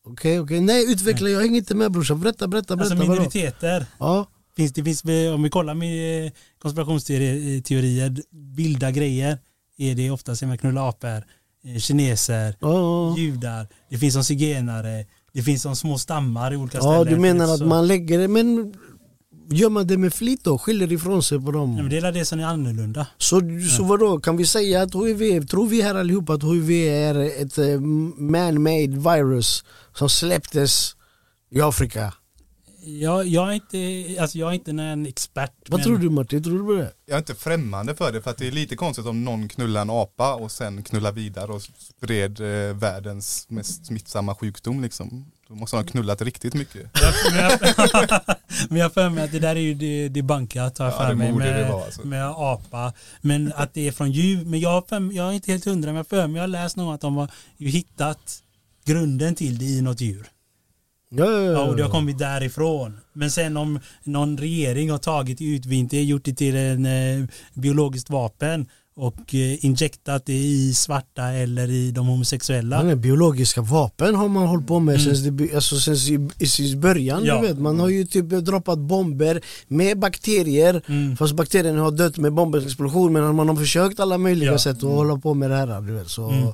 okej 0.06 0.40
okej, 0.40 0.62
nej 0.62 0.92
utveckla, 0.94 1.30
jag 1.30 1.42
hänger 1.42 1.58
inte 1.58 1.76
med 1.76 1.92
brorsan, 1.92 2.20
berätta, 2.22 2.48
berätta, 2.48 2.76
berätta. 2.76 2.94
Alltså 2.94 3.12
minoriteter. 3.12 3.86
Ja, 4.00 4.28
Finns, 4.56 4.74
det 4.74 4.84
finns, 4.84 5.04
om 5.36 5.44
vi 5.44 5.50
kollar 5.50 5.74
med 5.74 6.26
eh, 6.26 6.32
konspirationsteorier, 6.62 8.16
vilda 8.56 8.92
grejer, 8.92 9.38
är 9.80 9.96
det 9.96 10.12
oftast 10.12 10.42
med 10.42 10.60
knulla 10.60 10.90
apor, 10.90 11.24
eh, 11.64 11.80
kineser, 11.80 12.56
ja, 12.60 13.16
judar, 13.18 13.68
det 13.90 13.98
finns 13.98 14.14
som 14.14 14.24
zigenare, 14.24 15.06
det 15.34 15.44
finns 15.44 15.62
som 15.62 15.76
små 15.76 15.98
stammar 15.98 16.54
i 16.54 16.58
olika 16.58 16.78
ja 16.78 16.82
ställen. 16.82 17.14
du 17.14 17.20
menar 17.20 17.54
att 17.54 17.60
Så- 17.60 17.66
man 17.66 17.88
lägger 17.88 18.20
det, 18.20 18.28
men 18.28 18.74
gör 19.52 19.70
man 19.70 19.88
det 19.88 19.98
med 19.98 20.14
flit 20.14 20.44
då? 20.44 20.58
Skiljer 20.58 20.92
ifrån 20.92 21.24
sig 21.24 21.40
på 21.40 21.52
Ja, 21.54 21.66
men 21.66 21.78
dem? 21.78 21.90
det 21.90 21.98
är 21.98 22.12
det 22.12 22.26
som 22.26 22.40
är 22.40 22.44
annorlunda. 22.44 23.08
Så, 23.18 23.42
så 23.78 23.84
vadå, 23.84 24.20
kan 24.20 24.38
vi 24.38 24.46
säga 24.46 24.82
att 24.82 24.94
HIV, 24.96 25.46
tror 25.48 25.68
vi 25.68 25.82
här 25.82 25.96
allihopa 25.96 26.34
att 26.34 26.44
HIV 26.44 26.72
är 26.72 27.16
ett 27.42 27.58
eh, 27.58 27.80
man-made 28.18 28.88
virus 29.16 29.64
som 29.94 30.10
släpptes 30.10 30.96
i 31.52 31.62
Afrika? 31.62 32.14
Jag, 33.02 33.28
jag, 33.28 33.50
är 33.50 33.54
inte, 33.54 34.22
alltså 34.22 34.38
jag 34.38 34.50
är 34.50 34.54
inte 34.54 34.72
en 34.72 35.06
expert. 35.06 35.52
Vad 35.68 35.80
men- 35.80 35.86
tror 35.86 35.98
du 35.98 36.10
Martin, 36.10 36.44
tror 36.44 36.60
du 36.60 36.66
på 36.66 36.72
det? 36.74 36.92
Jag 37.06 37.14
är 37.16 37.20
inte 37.20 37.36
främmande 37.36 37.96
för 37.96 38.12
det 38.12 38.22
för 38.22 38.32
att 38.32 38.38
det 38.38 38.48
är 38.48 38.52
lite 38.52 38.76
konstigt 38.76 39.06
om 39.06 39.24
någon 39.26 39.50
knullar 39.50 39.82
en 39.82 39.90
apa 39.90 40.36
och 40.36 40.52
sen 40.52 40.84
knullar 40.84 41.12
vidare 41.12 41.52
och 41.52 41.62
spred 41.62 42.40
eh, 42.40 42.76
världens 42.76 43.46
mest 43.50 43.86
smittsamma 43.86 44.36
sjukdom 44.36 44.82
liksom. 44.82 45.32
Då 45.48 45.56
måste 45.56 45.76
de 45.78 45.84
ha 45.84 45.92
knullat 45.92 46.22
riktigt 46.22 46.54
mycket. 46.54 46.90
Men 48.70 48.78
jag- 48.80 48.84
har 48.84 48.90
för 48.90 49.10
mig 49.10 49.24
att 49.24 49.32
det 49.32 49.40
där 49.40 49.56
är 49.56 49.60
ju 49.60 49.74
det, 49.74 50.10
det 50.10 50.22
bankat 50.22 50.78
har 50.78 50.86
jag 50.86 50.94
Ja, 50.94 51.08
för 51.08 51.14
mig 51.16 51.32
med, 51.34 51.72
alltså. 51.72 52.08
med 52.08 52.26
apa. 52.26 52.94
Men 53.22 53.54
att 53.56 53.74
det 53.74 53.88
är 53.88 53.92
från 53.92 54.12
djur. 54.12 54.46
Men 54.46 54.60
jag, 54.60 54.88
för 54.90 55.14
jag 55.16 55.28
är 55.30 55.32
inte 55.32 55.52
helt 55.52 55.66
hundra 55.66 55.88
men 55.88 55.96
jag 55.96 56.00
har 56.00 56.04
för 56.24 56.28
mig 56.28 56.36
jag 56.36 56.44
har 56.44 56.48
läst 56.48 56.76
någon 56.76 56.96
att 56.96 57.02
de 57.02 57.16
har 57.18 57.30
ju 57.58 57.70
hittat 57.70 58.44
grunden 58.86 59.36
till 59.36 59.58
det 59.58 59.66
i 59.66 59.82
något 59.82 60.02
djur. 60.02 60.28
Ja, 61.12 61.26
ja, 61.32 61.52
Ja, 61.52 61.64
och 61.64 61.76
det 61.76 61.84
har 61.84 61.90
kommit 61.90 62.18
därifrån. 62.18 62.98
Men 63.14 63.32
sen 63.32 63.58
om 63.58 63.80
någon 64.04 64.38
regering 64.38 64.92
har 64.92 64.98
tagit 64.98 65.38
det, 65.90 66.04
gjort 66.04 66.24
det 66.26 66.34
till 66.34 66.56
en 66.56 66.86
eh, 66.86 67.26
biologiskt 67.54 68.10
vapen 68.10 68.66
och 68.96 69.36
eh, 69.36 69.66
injektat 69.66 70.26
det 70.26 70.34
i 70.34 70.74
svarta 70.74 71.24
eller 71.24 71.72
i 71.72 71.92
de 71.92 72.08
homosexuella. 72.08 72.78
Man 72.78 72.90
är 72.90 72.96
biologiska 72.96 73.62
vapen 73.62 74.16
har 74.16 74.28
man 74.28 74.48
hållit 74.48 74.68
på 74.68 74.80
med 74.80 75.02
Mm. 75.02 75.16
sen, 75.16 75.38
det, 75.38 75.56
alltså, 75.56 75.80
sen 75.80 75.96
i, 75.96 76.46
i, 76.46 76.72
i 76.72 76.76
början. 76.76 77.26
Ja. 77.26 77.42
Du 77.42 77.48
vet. 77.48 77.58
Man 77.60 77.80
har 77.80 77.90
ju 77.90 78.06
typ 78.06 78.30
droppat 78.30 78.80
bomber 78.80 79.42
med 79.68 80.00
bakterier 80.00 80.82
Mm. 80.88 81.18
Fast 81.18 81.34
bakterierna 81.34 81.82
har 81.82 81.92
dött 81.92 82.18
med 82.18 82.34
bombens 82.34 82.66
explosion 82.66 83.14
men 83.14 83.36
man 83.36 83.50
har 83.50 83.56
försökt 83.56 84.00
alla 84.00 84.18
möjliga 84.18 84.52
Ja. 84.52 84.58
sätt 84.60 84.78
att 84.78 84.84
hålla 84.84 85.18
på 85.18 85.34
med 85.34 85.50
det 85.50 85.56
här. 85.56 85.82
Du 85.82 85.94
vet, 85.94 86.10
så. 86.10 86.30
Mm. 86.30 86.48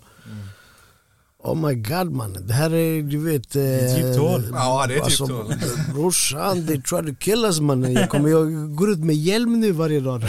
Oh 1.45 1.67
my 1.67 1.75
god 1.75 2.11
man, 2.11 2.47
det 2.47 2.53
här 2.53 2.73
är 2.73 3.01
du 3.01 3.17
vet... 3.17 3.55
ett 3.55 3.97
djupt 3.97 4.17
hål. 4.17 4.49
Ja, 4.53 4.85
det 4.87 4.95
är 4.95 5.01
alltså, 5.01 5.23
djupt 5.23 5.35
hål. 5.35 5.93
Brorsan, 5.93 6.67
they 6.67 6.81
try 6.81 6.97
to 6.97 7.15
kill 7.19 7.45
us 7.45 7.59
mannen. 7.59 7.93
Jag, 7.93 8.09
kommer, 8.09 8.29
jag 8.29 8.75
går 8.75 8.91
ut 8.91 8.99
med 8.99 9.15
hjälm 9.15 9.59
nu 9.59 9.71
varje 9.71 9.99
dag. 9.99 10.23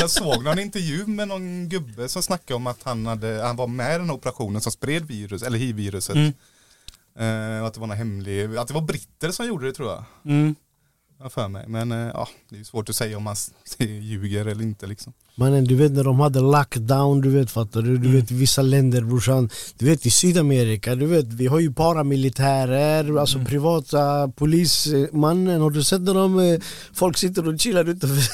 Jag 0.00 0.10
såg 0.10 0.44
någon 0.44 0.58
intervju 0.58 1.06
med 1.06 1.28
någon 1.28 1.68
gubbe 1.68 2.08
som 2.08 2.22
snackade 2.22 2.54
om 2.54 2.66
att 2.66 2.82
han, 2.82 3.06
hade, 3.06 3.42
han 3.42 3.56
var 3.56 3.66
med 3.66 3.94
i 3.94 3.98
den 3.98 4.10
operationen 4.10 4.60
som 4.60 4.72
spred 4.72 5.06
virus, 5.06 5.42
eller 5.42 5.58
hiv-viruset. 5.58 6.16
Mm. 6.16 6.32
Eh, 7.18 7.60
och 7.60 7.66
att 7.66 7.74
det 7.74 7.80
var 7.80 7.86
någon 7.86 7.96
hemlig, 7.96 8.56
att 8.56 8.68
det 8.68 8.74
var 8.74 8.80
britter 8.80 9.30
som 9.30 9.46
gjorde 9.46 9.66
det 9.66 9.72
tror 9.72 9.88
jag. 9.88 10.04
Mm. 10.24 10.54
Jag 11.20 11.32
för 11.32 11.48
mig. 11.48 11.64
Men 11.68 11.92
eh, 11.92 12.10
ja, 12.14 12.28
det 12.48 12.60
är 12.60 12.64
svårt 12.64 12.88
att 12.88 12.96
säga 12.96 13.16
om 13.16 13.22
man 13.22 13.36
ljuger 13.78 14.46
eller 14.46 14.62
inte 14.62 14.86
liksom. 14.86 15.12
Mannen 15.34 15.64
du 15.64 15.74
vet 15.74 15.92
när 15.92 16.04
de 16.04 16.20
hade 16.20 16.40
lockdown, 16.40 17.20
du 17.20 17.30
vet 17.30 17.50
fattar 17.50 17.82
du? 17.82 17.98
Du 17.98 18.12
vet 18.12 18.30
i 18.30 18.34
vissa 18.34 18.62
länder 18.62 19.02
brorsan. 19.02 19.50
Du 19.78 19.86
vet 19.86 20.06
i 20.06 20.10
Sydamerika, 20.10 20.94
du 20.94 21.06
vet 21.06 21.26
vi 21.26 21.46
har 21.46 21.60
ju 21.60 21.72
paramilitärer, 21.72 23.18
alltså 23.20 23.38
privata 23.38 24.28
polismannen. 24.28 25.60
Har 25.60 25.70
du 25.70 25.84
sett 25.84 26.00
när 26.00 26.14
de, 26.14 26.38
eh, 26.38 26.60
folk 26.92 27.16
sitter 27.16 27.48
och 27.48 27.60
chillar 27.60 27.88
utanför? 27.88 28.32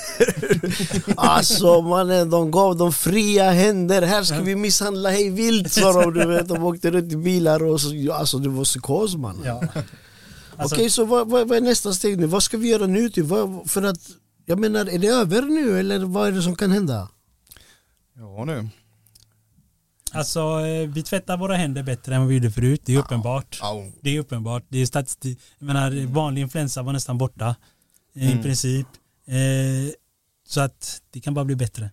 alltså 1.16 1.80
mannen 1.82 2.30
de 2.30 2.51
gav 2.51 2.76
dem 2.76 2.93
fria 2.93 3.51
händer. 3.51 4.03
Här 4.03 4.22
ska 4.22 4.41
vi 4.41 4.57
misshandla 4.57 5.11
hej 5.11 5.30
vilt 5.30 5.72
sa 5.72 6.03
de. 6.03 6.14
Du 6.14 6.26
vet, 6.26 6.49
de 6.49 6.64
åkte 6.64 6.91
runt 6.91 7.12
i 7.12 7.16
bilar 7.16 7.64
och 7.64 7.80
så, 7.80 8.12
alltså 8.12 8.39
det 8.39 8.49
var 8.49 8.64
psykos 8.64 9.16
mannen. 9.16 9.45
Ja. 9.45 9.62
Alltså, 10.57 10.74
Okej 10.76 10.90
så 10.90 11.05
vad, 11.05 11.28
vad, 11.30 11.48
vad 11.48 11.57
är 11.57 11.61
nästa 11.62 11.92
steg 11.92 12.18
nu? 12.18 12.26
Vad 12.26 12.42
ska 12.42 12.57
vi 12.57 12.68
göra 12.68 12.86
nu? 12.86 13.11
Typ? 13.11 13.26
Vad, 13.26 13.70
för 13.70 13.82
att, 13.82 14.00
jag 14.46 14.59
menar 14.59 14.86
är 14.86 14.98
det 14.98 15.07
över 15.09 15.42
nu 15.42 15.78
eller 15.78 15.98
vad 15.98 16.28
är 16.28 16.32
det 16.32 16.42
som 16.42 16.57
kan 16.57 16.70
hända? 16.70 17.09
Ja 18.16 18.44
nu. 18.44 18.68
alltså 20.12 20.40
eh, 20.61 20.88
vi 20.88 21.02
tvättar 21.02 21.36
våra 21.36 21.55
händer 21.57 21.82
bättre 21.82 22.14
än 22.14 22.20
vad 22.20 22.28
vi 22.28 22.34
gjorde 22.34 22.50
förut, 22.50 22.82
det 22.84 22.94
är 22.94 22.98
uppenbart. 22.98 23.59
Au. 23.62 23.92
Det 24.00 24.11
är 24.16 24.20
uppenbart, 24.20 24.64
det 24.68 24.78
är 24.78 24.86
statistik. 24.86 25.40
Jag 25.59 25.66
menar 25.66 26.07
vanlig 26.07 26.42
influensa 26.42 26.82
var 26.82 26.92
nästan 26.92 27.18
borta 27.18 27.57
eh, 28.14 28.28
i 28.28 28.30
Mm. 28.32 28.42
princip. 28.42 28.86
Eh, 29.26 29.34
så 30.48 30.61
att 30.61 31.02
det 31.11 31.20
kan 31.20 31.34
bara 31.34 31.44
bli 31.44 31.57
bättre. 31.57 31.90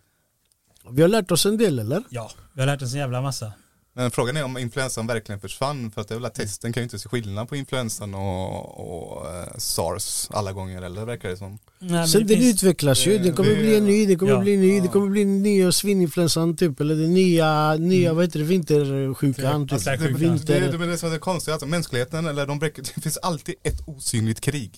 Vi 0.91 1.01
har 1.01 1.09
lärt 1.09 1.31
oss 1.31 1.45
en 1.45 1.57
del 1.57 1.79
eller? 1.79 2.03
Ja, 2.09 2.31
vi 2.53 2.61
har 2.61 2.65
lärt 2.67 2.81
oss 2.81 2.93
en 2.93 2.99
jävla 2.99 3.21
massa. 3.21 3.53
Men 3.93 4.11
frågan 4.11 4.37
är 4.37 4.43
om 4.43 4.57
influensan 4.57 5.07
verkligen 5.07 5.41
försvann 5.41 5.91
för 5.91 6.01
att 6.01 6.07
det 6.07 6.13
är 6.13 6.15
väl 6.19 6.25
att 6.25 6.35
testen 6.35 6.73
kan 6.73 6.81
ju 6.81 6.83
inte 6.83 6.99
se 6.99 7.09
skillnad 7.09 7.49
på 7.49 7.55
influensan 7.55 8.13
och, 8.13 8.79
och 9.13 9.29
eh, 9.35 9.47
sars 9.57 10.27
alla 10.29 10.53
gånger 10.53 10.81
eller 10.81 11.05
verkar 11.05 11.29
det 11.29 11.37
som. 11.37 11.49
Nej, 11.79 11.91
men 11.91 12.07
Sen 12.07 12.21
det 12.21 12.33
den 12.33 12.37
finns- 12.43 12.55
utvecklas 12.63 13.07
ju, 13.07 13.17
det- 13.17 13.23
det 13.23 13.31
kommer 13.31 13.49
det- 13.49 13.55
bli 13.55 13.75
en 13.77 13.85
ny, 13.85 14.05
det 14.05 14.15
kommer 14.15 14.31
ja, 14.31 14.39
bli 14.39 14.53
en 14.53 14.61
ny, 14.61 14.79
det 14.79 14.85
ja. 14.85 14.91
kommer 14.91 15.07
bli 15.09 15.21
en 15.21 15.43
nya 15.43 15.71
svininfluensan 15.71 16.55
typ 16.57 16.79
eller 16.79 16.95
den 16.95 17.13
nya, 17.13 17.75
nya 17.75 18.13
vad 18.13 18.25
heter 18.25 18.39
det, 18.39 18.45
vintersjukan 18.45 19.67
typ. 19.67 19.73
Alltså, 19.73 19.89
det, 19.89 19.97
det, 19.97 20.07
det, 20.07 20.13
Vinter. 20.13 20.59
det, 20.77 20.85
det 20.87 20.97
som 20.97 21.13
är 21.13 21.17
konstigt, 21.17 21.51
alltså 21.51 21.67
mänskligheten 21.67 22.25
eller 22.25 22.45
de 22.47 22.59
bräcker, 22.59 22.83
det 22.95 23.01
finns 23.01 23.17
alltid 23.17 23.55
ett 23.63 23.81
osynligt 23.87 24.41
krig. 24.41 24.71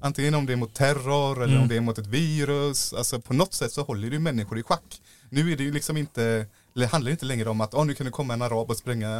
Antingen 0.00 0.34
om 0.34 0.46
det 0.46 0.52
är 0.52 0.56
mot 0.56 0.74
terror 0.74 1.36
eller 1.36 1.52
Mm. 1.52 1.62
om 1.62 1.68
det 1.68 1.76
är 1.76 1.80
mot 1.80 1.98
ett 1.98 2.06
virus. 2.06 2.92
Alltså 2.92 3.20
på 3.20 3.34
något 3.34 3.54
sätt 3.54 3.72
så 3.72 3.82
håller 3.82 4.08
det 4.10 4.14
ju 4.14 4.20
människor 4.20 4.58
i 4.58 4.62
schack. 4.62 5.00
Nu 5.30 5.52
är 5.52 5.56
det 5.56 5.62
ju 5.62 5.72
liksom 5.72 5.96
inte, 5.96 6.46
det 6.74 6.86
handlar 6.86 7.10
inte 7.10 7.24
längre 7.24 7.50
om 7.50 7.60
att 7.60 7.74
oh, 7.74 7.86
nu 7.86 7.94
kan 7.94 8.06
det 8.06 8.12
komma 8.12 8.34
en 8.34 8.42
arab 8.42 8.70
och 8.70 8.76
spränga 8.76 9.10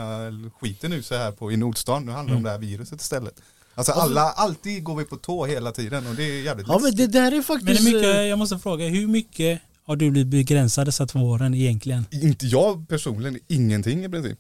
skiten 0.61 0.93
ur 0.93 1.03
sig 1.03 1.19
här 1.19 1.33
på, 1.33 1.53
i 1.53 1.57
Nordstan. 1.57 2.07
Nu 2.07 2.13
handlar 2.13 2.33
det 2.33 2.37
om 2.37 2.43
det 2.43 2.51
här 2.51 2.59
viruset 2.59 3.01
istället. 3.01 3.35
Alltså 3.75 3.93
alla, 3.93 4.21
alltid 4.21 4.85
går 4.85 4.97
vi 4.97 5.05
på 5.05 5.17
tå 5.17 5.47
hela 5.47 5.73
tiden 5.73 6.07
och 6.07 6.15
det 6.15 6.23
är 6.23 6.43
jävligt 6.43 6.67
Ja 6.69 6.79
men 6.79 6.97
det 6.97 7.07
där 7.07 7.27
är 7.27 7.31
Men 7.31 7.43
faktiskt... 7.43 7.81
hur 7.81 7.85
mycket, 7.85 8.15
eh, 8.15 8.21
jag 8.21 8.39
måste 8.39 8.59
fråga, 8.59 8.87
hur 8.87 9.07
mycket 9.07 9.61
har 9.87 9.97
du 9.97 10.11
blivit 10.11 10.31
begränsad 10.31 10.87
dessa 10.87 11.07
två 11.07 11.21
åren 11.21 11.55
egentligen? 11.55 12.07
Inte 12.11 12.47
jag 12.47 12.89
personligen, 12.89 13.41
ingenting 13.49 14.05
i 14.05 14.09
princip. 14.09 14.39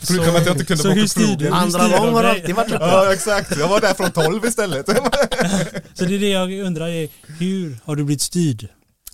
Förutom 0.00 0.36
att 0.36 0.46
jag 0.46 0.54
inte 0.54 0.64
kunde 0.64 1.08
så 1.08 1.20
plogen. 1.20 1.40
hur 1.40 1.52
Andra 1.52 1.98
gången 1.98 2.14
har 2.14 2.24
alltid 2.24 2.54
varit 2.54 2.72
uppe. 2.72 2.84
Ja 2.84 3.12
exakt, 3.12 3.56
jag 3.58 3.68
var 3.68 3.80
där 3.80 3.94
från 3.94 4.10
12 4.10 4.44
istället. 4.44 4.86
Så 5.94 6.04
det 6.04 6.14
är 6.14 6.18
det 6.18 6.28
jag 6.28 6.52
undrar 6.52 6.88
är, 6.88 7.08
hur 7.38 7.78
har 7.84 7.96
du 7.96 8.04
blivit 8.04 8.22
styrd? 8.22 8.68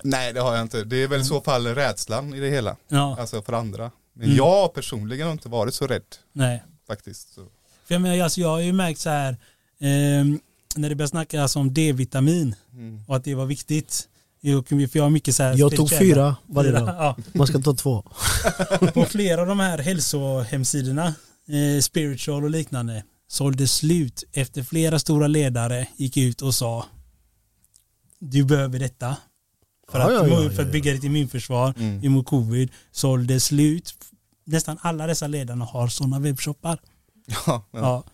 Nej 0.05 0.33
det 0.33 0.41
har 0.41 0.55
jag 0.55 0.63
inte. 0.63 0.85
Det 0.85 0.97
är 1.03 1.09
väl 1.09 1.21
i 1.21 1.25
så 1.25 1.41
fall 1.41 1.67
rädslan 1.67 2.35
i 2.35 2.41
det 2.41 2.51
hela. 2.51 2.77
Ja, 2.89 3.17
Alltså 3.21 3.43
för 3.43 3.53
andra. 3.53 3.91
Men 4.13 4.25
Mm. 4.25 4.37
jag 4.37 4.75
personligen 4.75 5.27
har 5.27 5.33
inte 5.33 5.49
varit 5.49 5.75
så 5.75 5.87
rädd 5.87 6.03
nej. 6.33 6.63
faktiskt. 6.87 7.35
Så. 7.35 7.41
För 7.85 7.95
jag, 7.95 8.01
menar, 8.03 8.25
alltså, 8.25 8.41
jag 8.41 8.49
har 8.49 8.61
ju 8.61 8.73
märkt 8.73 9.01
så 9.01 9.11
här, 9.11 9.37
ehm, 9.81 10.41
när 10.77 10.89
det 10.89 10.95
börjar 10.95 11.09
snackas 11.09 11.57
om 11.57 11.75
D-vitamin 11.75 12.55
Mm. 12.73 13.01
och 13.09 13.17
att 13.17 13.25
det 13.25 13.35
var 13.35 13.47
viktigt. 13.47 14.07
Jag, 14.41 14.69
för 14.69 14.91
jag 14.93 15.03
har 15.03 15.11
mycket 15.11 15.35
så 15.35 15.43
här 15.43 15.55
Jag 15.59 15.77
tog 15.77 15.91
fyra 15.91 16.37
varje 16.47 16.71
dag. 16.73 16.89
Ja, 16.89 17.17
Man 17.33 17.47
ska 17.47 17.59
ta 17.59 17.75
två. 17.75 18.03
på 18.95 19.05
flera 19.05 19.41
av 19.41 19.47
de 19.47 19.61
här 19.61 19.79
hälsohemsidorna, 19.79 21.07
eh, 21.49 21.81
spiritual 21.81 22.45
och 22.45 22.51
liknande, 22.51 23.05
sålde 23.29 23.69
slut 23.69 24.25
efter 24.33 24.63
flera 24.63 24.99
stora 24.99 25.27
ledare 25.27 25.87
gick 25.97 26.17
ut 26.17 26.43
och 26.43 26.55
sa 26.55 26.87
du 28.19 28.45
behöver 28.45 28.79
detta 28.79 29.17
för, 29.91 29.99
Ja, 29.99 30.05
att, 30.23 30.29
ja, 30.31 30.43
ja, 30.45 30.51
för 30.51 30.63
att 30.63 30.73
bygga 30.73 30.93
ditt 30.93 31.05
immunförsvar 31.05 31.75
Mm. 31.79 32.05
emot 32.05 32.27
covid 32.27 32.71
sålde 32.93 33.41
slut. 33.41 33.95
Nästan 34.47 34.79
alla 34.81 35.07
dessa 35.07 35.27
ledarna 35.27 35.65
har 35.65 35.89
sådana 35.89 36.19
webbshoppar. 36.19 36.79
Ja, 37.47 37.65
ja. 37.73 38.05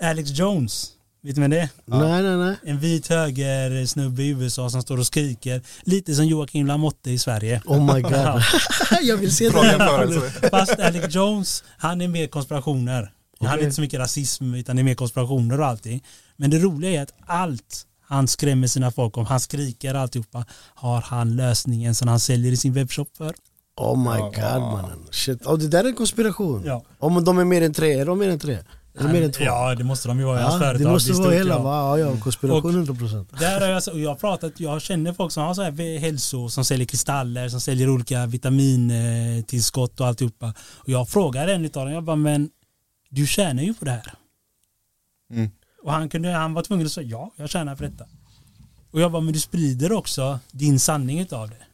Ja. 0.00 0.08
Alex 0.10 0.30
Jones, 0.30 0.90
vet 1.22 1.34
du 1.34 1.40
vem 1.40 1.50
det 1.50 1.60
är? 1.60 1.68
Nej 1.84 2.22
nej 2.22 2.36
nej. 2.36 2.56
En 2.64 2.78
vit 2.78 3.06
höger 3.06 3.86
snubbe 3.86 4.22
i 4.22 4.28
USA 4.28 4.70
som 4.70 4.82
står 4.82 4.98
och 4.98 5.06
skriker. 5.06 5.62
Lite 5.82 6.14
som 6.14 6.26
Joakim 6.26 6.66
Lamotte 6.66 7.10
i 7.10 7.18
Sverige. 7.18 7.62
Oh 7.66 7.94
my 7.94 8.00
god. 8.02 8.12
Ja. 8.12 8.40
jag 9.02 9.16
vill 9.16 9.34
se 9.36 9.48
det. 9.48 10.32
Fast 10.50 10.78
Alex 10.78 11.14
Jones, 11.14 11.64
han 11.78 12.00
är 12.00 12.08
mer 12.08 12.26
konspirationer. 12.26 13.12
Han 13.40 13.58
är 13.58 13.62
inte 13.62 13.72
så 13.74 13.80
mycket 13.80 14.00
rasism 14.00 14.54
utan 14.54 14.76
det 14.76 14.82
är 14.82 14.84
mer 14.84 14.94
konspirationer 14.94 15.60
och 15.60 15.66
allting. 15.66 16.04
Men 16.36 16.50
det 16.50 16.58
roliga 16.58 16.90
är 16.90 17.02
att 17.02 17.12
allt 17.26 17.86
han 18.08 18.28
skrämmer 18.28 18.66
sina 18.66 18.90
folk 18.90 19.16
om, 19.16 19.26
han 19.26 19.40
skriker 19.40 19.94
alltihopa, 19.94 20.44
har 20.74 21.00
han 21.00 21.36
lösningen 21.36 21.94
som 21.94 22.08
han 22.08 22.20
säljer 22.20 22.52
i 22.52 22.56
sin 22.56 22.72
webbshop 22.72 23.16
för. 23.16 23.34
Oh 23.76 23.98
my 23.98 24.20
god 24.20 24.62
mannen. 24.62 24.98
Shit. 25.10 25.46
Oh, 25.46 25.58
det 25.58 25.68
där 25.68 25.84
är 25.84 25.88
en 25.88 25.94
konspiration. 25.94 26.62
Ja. 26.66 26.82
Om 26.98 27.24
de 27.24 27.38
är 27.38 27.44
mer 27.44 27.62
än 27.62 27.74
tre, 27.74 27.92
är 28.00 28.06
de 28.06 28.18
mer 28.18 28.28
än 28.28 28.38
tre? 28.38 28.54
Är 28.94 29.02
de 29.04 29.12
mer 29.12 29.22
än 29.22 29.32
två? 29.32 29.44
Ja, 29.44 29.74
det 29.74 29.84
måste 29.84 30.08
de 30.08 30.18
ju 30.18 30.24
vara 30.24 30.38
i 30.40 30.42
hans 30.42 30.54
Ja, 30.54 30.58
företag. 30.60 30.86
det 30.86 30.90
måste 30.92 31.12
är 31.12 31.14
vara 31.14 31.30
hela 31.34 31.54
ja. 31.54 31.62
va? 31.62 31.98
Ja, 31.98 32.08
ja, 32.14 32.20
konspiration 32.20 32.86
100%. 32.86 33.26
Där 33.38 33.60
har 33.60 33.66
jag, 33.68 33.82
så- 33.82 33.98
jag 33.98 34.10
har 34.10 34.16
pratat, 34.16 34.60
jag 34.60 34.82
känner 34.82 35.12
folk 35.12 35.32
som 35.32 35.42
har 35.42 35.54
så 35.54 35.62
här 35.62 35.98
hälso, 35.98 36.48
som 36.48 36.64
säljer 36.64 36.86
kristaller, 36.86 37.48
som 37.48 37.60
säljer 37.60 37.88
olika 37.90 38.26
vitamintillskott 38.26 40.00
och 40.00 40.06
alltihopa. 40.06 40.54
Och 40.74 40.88
jag 40.88 41.08
frågar 41.08 41.48
en 41.48 41.64
utav 41.64 41.84
dem, 41.84 41.94
jag 41.94 42.04
bara 42.04 42.16
men 42.16 42.50
du 43.10 43.26
tjänar 43.26 43.62
ju 43.62 43.74
på 43.74 43.84
det 43.84 43.90
här. 43.90 44.14
Mm. 45.32 45.50
Och 45.82 45.92
han, 45.92 46.08
kunde, 46.08 46.30
han 46.30 46.54
var 46.54 46.62
tvungen 46.62 46.86
att 46.86 46.92
säga 46.92 47.08
ja, 47.08 47.30
jag 47.36 47.50
tjänar 47.50 47.76
på 47.76 47.82
detta. 47.82 48.04
Och 48.90 49.00
jag 49.00 49.12
bara 49.12 49.22
men 49.22 49.32
du 49.32 49.40
sprider 49.40 49.92
också 49.92 50.38
din 50.50 50.80
sanning 50.80 51.20
utav 51.20 51.50
det. 51.50 51.66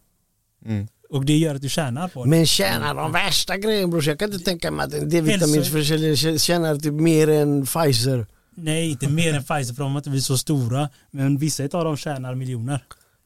Mm. 0.71 0.89
Och 1.11 1.25
det 1.25 1.37
gör 1.37 1.55
att 1.55 1.63
du 1.63 1.69
tjänar 1.69 2.09
på 2.09 2.25
det. 2.25 2.31
Men 2.31 2.47
tjänar 2.47 2.95
de 2.95 3.13
värsta 3.13 3.57
grejen 3.57 3.91
brors? 3.91 4.07
Jag 4.07 4.19
kan 4.19 4.33
inte 4.33 4.45
tänka 4.45 4.71
mig 4.71 4.87
att 4.87 4.95
en 4.95 5.09
D-vitaminsförsäljare 5.09 6.39
tjänar 6.39 6.77
typ 6.77 6.93
mer 6.93 7.29
än 7.29 7.67
Pfizer. 7.67 8.27
Nej, 8.55 8.91
inte 8.91 9.09
mer 9.09 9.35
än 9.35 9.45
Pfizer 9.45 9.75
för 9.75 9.83
de 9.83 9.93
har 9.93 9.99
inte 9.99 10.11
blivit 10.11 10.25
så 10.25 10.39
stora. 10.39 10.89
Men 11.11 11.39
vissa 11.39 11.63
av 11.63 11.85
dem 11.85 11.97
tjänar 11.97 12.35
miljoner. 12.35 12.85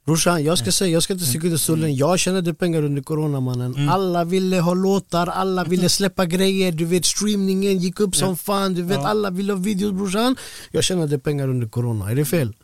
Brorsan, 0.08 0.44
jag 0.44 0.58
ska 0.58 0.72
säga, 0.72 0.92
jag 0.92 1.02
ska 1.02 1.12
inte 1.12 1.24
sticka 1.24 1.46
under 1.46 1.58
stolen. 1.58 1.96
Jag 1.96 2.18
tjänade 2.18 2.54
pengar 2.54 2.82
under 2.82 3.02
corona 3.02 3.40
mannen. 3.40 3.74
Mm. 3.74 3.88
Alla 3.88 4.24
ville 4.24 4.60
ha 4.60 4.74
låtar, 4.74 5.26
alla 5.26 5.64
ville 5.64 5.88
släppa 5.88 6.26
grejer. 6.26 6.72
Du 6.72 6.84
vet 6.84 7.04
streamningen 7.04 7.78
gick 7.78 8.00
upp 8.00 8.16
som 8.16 8.36
fan. 8.36 8.74
Du 8.74 8.82
vet 8.82 8.98
alla 8.98 9.30
ville 9.30 9.52
ha 9.52 9.60
videos 9.60 9.92
brorsan. 9.92 10.36
Jag 10.70 10.84
tjänade 10.84 11.18
pengar 11.18 11.48
under 11.48 11.68
corona, 11.68 12.10
är 12.10 12.14
det 12.14 12.24
fel? 12.24 12.54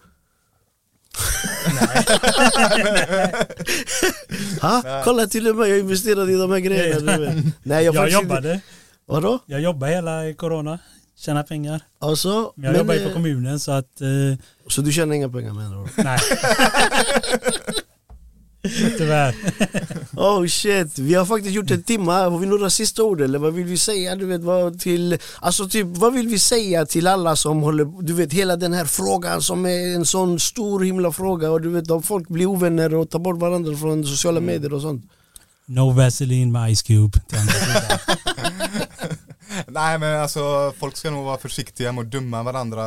ha? 4.61 5.03
Kolla 5.05 5.27
till 5.27 5.49
och 5.49 5.57
med, 5.57 5.69
jag 5.69 5.79
investerade 5.79 6.33
i 6.33 6.37
de 6.37 6.51
här 6.51 6.59
grejerna. 6.59 7.43
Nej, 7.63 7.85
jag, 7.85 7.95
Jag 7.95 8.11
jobbade. 8.11 8.55
Inte. 8.55 8.67
Vadå? 9.07 9.39
Jag 9.47 9.61
jobbade 9.61 9.93
hela 9.93 10.35
corona. 10.35 10.79
Tjäna 11.17 11.43
pengar. 11.43 11.81
Alltså, 11.99 12.53
Men 12.57 12.71
jag 12.71 12.79
jobbar 12.79 12.95
ju 12.95 13.01
eh, 13.01 13.07
på 13.07 13.13
kommunen 13.13 13.61
så 13.61 13.73
att 13.73 14.01
eh, 14.01 14.39
Så 14.69 14.83
du 14.83 14.93
tjänar 14.93 15.15
inga 15.15 15.29
pengar 15.29 15.53
med 15.53 15.79
ord? 15.79 15.91
Nej. 15.97 16.19
Tyvärr. 18.99 19.35
Oh 20.17 20.47
shit, 20.47 20.99
vi 20.99 21.15
har 21.15 21.27
faktiskt 21.27 21.55
gjort 21.55 21.71
en 21.71 21.83
timme, 21.83 22.13
har 22.13 22.39
vi 22.39 22.47
några 22.47 22.71
sista 22.71 23.03
ord 23.03 23.21
eller 23.21 23.39
vad 23.39 23.55
vill 23.55 23.65
vi 23.65 23.77
säga? 23.79 24.17
Du 24.17 24.27
vet, 24.27 24.41
vad, 24.41 24.81
till, 24.81 25.19
alltså 25.41 25.69
typ, 25.69 25.87
vad 25.87 26.13
vill 26.13 26.29
vi 26.29 26.39
säga 26.39 26.87
till 26.87 27.07
alla 27.07 27.37
som 27.37 27.63
håller, 27.63 28.03
du 28.03 28.13
vet 28.13 28.33
hela 28.33 28.57
den 28.57 28.73
här 28.73 28.85
frågan 28.85 29.43
som 29.43 29.67
är 29.67 29.95
en 29.95 30.07
sån 30.07 30.41
stor 30.41 30.81
himla 30.81 31.13
fråga 31.13 31.51
och 31.51 31.61
du 31.61 31.71
vet 31.71 31.91
om 31.91 32.03
folk 32.03 32.29
blir 32.29 32.47
ovänner 32.47 32.95
och 32.95 33.11
tar 33.11 33.19
bort 33.19 33.41
varandra 33.41 33.77
från 33.77 34.05
sociala 34.05 34.41
medier 34.41 34.75
och 34.75 34.83
sånt. 34.83 35.05
No 35.67 35.91
Vaseline 35.93 36.53
med 36.53 36.77
Ice 36.77 36.83
Cube. 36.83 37.21
Nej 39.69 39.99
men 39.99 40.21
alltså 40.21 40.73
folk 40.79 40.97
ska 40.97 41.11
nog 41.11 41.25
vara 41.25 41.39
försiktiga 41.39 41.93
med 41.93 42.03
att 42.05 42.11
döma 42.11 42.43
varandra 42.43 42.85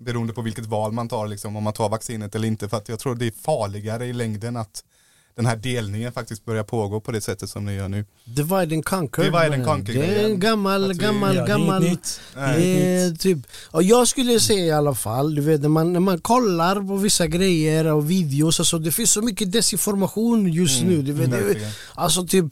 beroende 0.00 0.32
på 0.32 0.42
vilket 0.42 0.66
val 0.66 0.92
man 0.92 1.08
tar 1.08 1.26
liksom 1.28 1.56
om 1.56 1.62
man 1.64 1.72
tar 1.72 1.88
vaccinet 1.88 2.34
eller 2.34 2.48
inte 2.48 2.68
för 2.68 2.76
att 2.76 2.88
jag 2.88 2.98
tror 2.98 3.14
det 3.14 3.26
är 3.26 3.32
farligare 3.44 4.06
i 4.06 4.12
längden 4.12 4.56
att 4.56 4.84
den 5.36 5.46
här 5.46 5.56
delningen 5.56 6.12
faktiskt 6.12 6.44
börjar 6.44 6.64
pågå 6.64 7.00
på 7.00 7.12
det 7.12 7.20
sättet 7.20 7.50
som 7.50 7.64
ni 7.64 7.74
gör 7.74 7.88
nu. 7.88 8.04
Divide 8.24 8.74
and 8.74 8.84
conquer. 8.84 9.22
Divide 9.24 9.54
and 9.54 9.64
conquer 9.66 9.92
Det 9.94 10.04
är 10.20 10.24
en 10.24 10.40
gammal, 10.40 10.88
vi- 10.92 10.98
gammal, 10.98 11.36
Ja, 11.36 11.44
det 11.44 11.52
är 11.52 11.58
gammal. 11.58 11.82
nytt. 11.82 12.20
Det 12.34 12.40
är 12.96 13.16
typ, 13.16 13.38
och 13.70 13.82
jag 13.82 14.08
skulle 14.08 14.40
säga 14.40 14.64
i 14.64 14.70
alla 14.72 14.94
fall, 14.94 15.34
du 15.34 15.42
vet 15.42 15.60
när 15.60 15.68
man, 15.68 15.92
när 15.92 16.00
man 16.00 16.18
kollar 16.20 16.74
på 16.88 16.96
vissa 16.96 17.26
grejer 17.26 17.84
och 17.92 18.10
videos, 18.10 18.60
alltså, 18.60 18.78
det 18.78 18.92
finns 18.92 19.10
så 19.10 19.22
mycket 19.22 19.52
desinformation 19.52 20.52
just 20.52 20.82
nu. 20.82 21.02
Du 21.02 21.12
vet, 21.12 21.30
det, 21.30 21.56
alltså, 21.94 22.26
typ, 22.26 22.46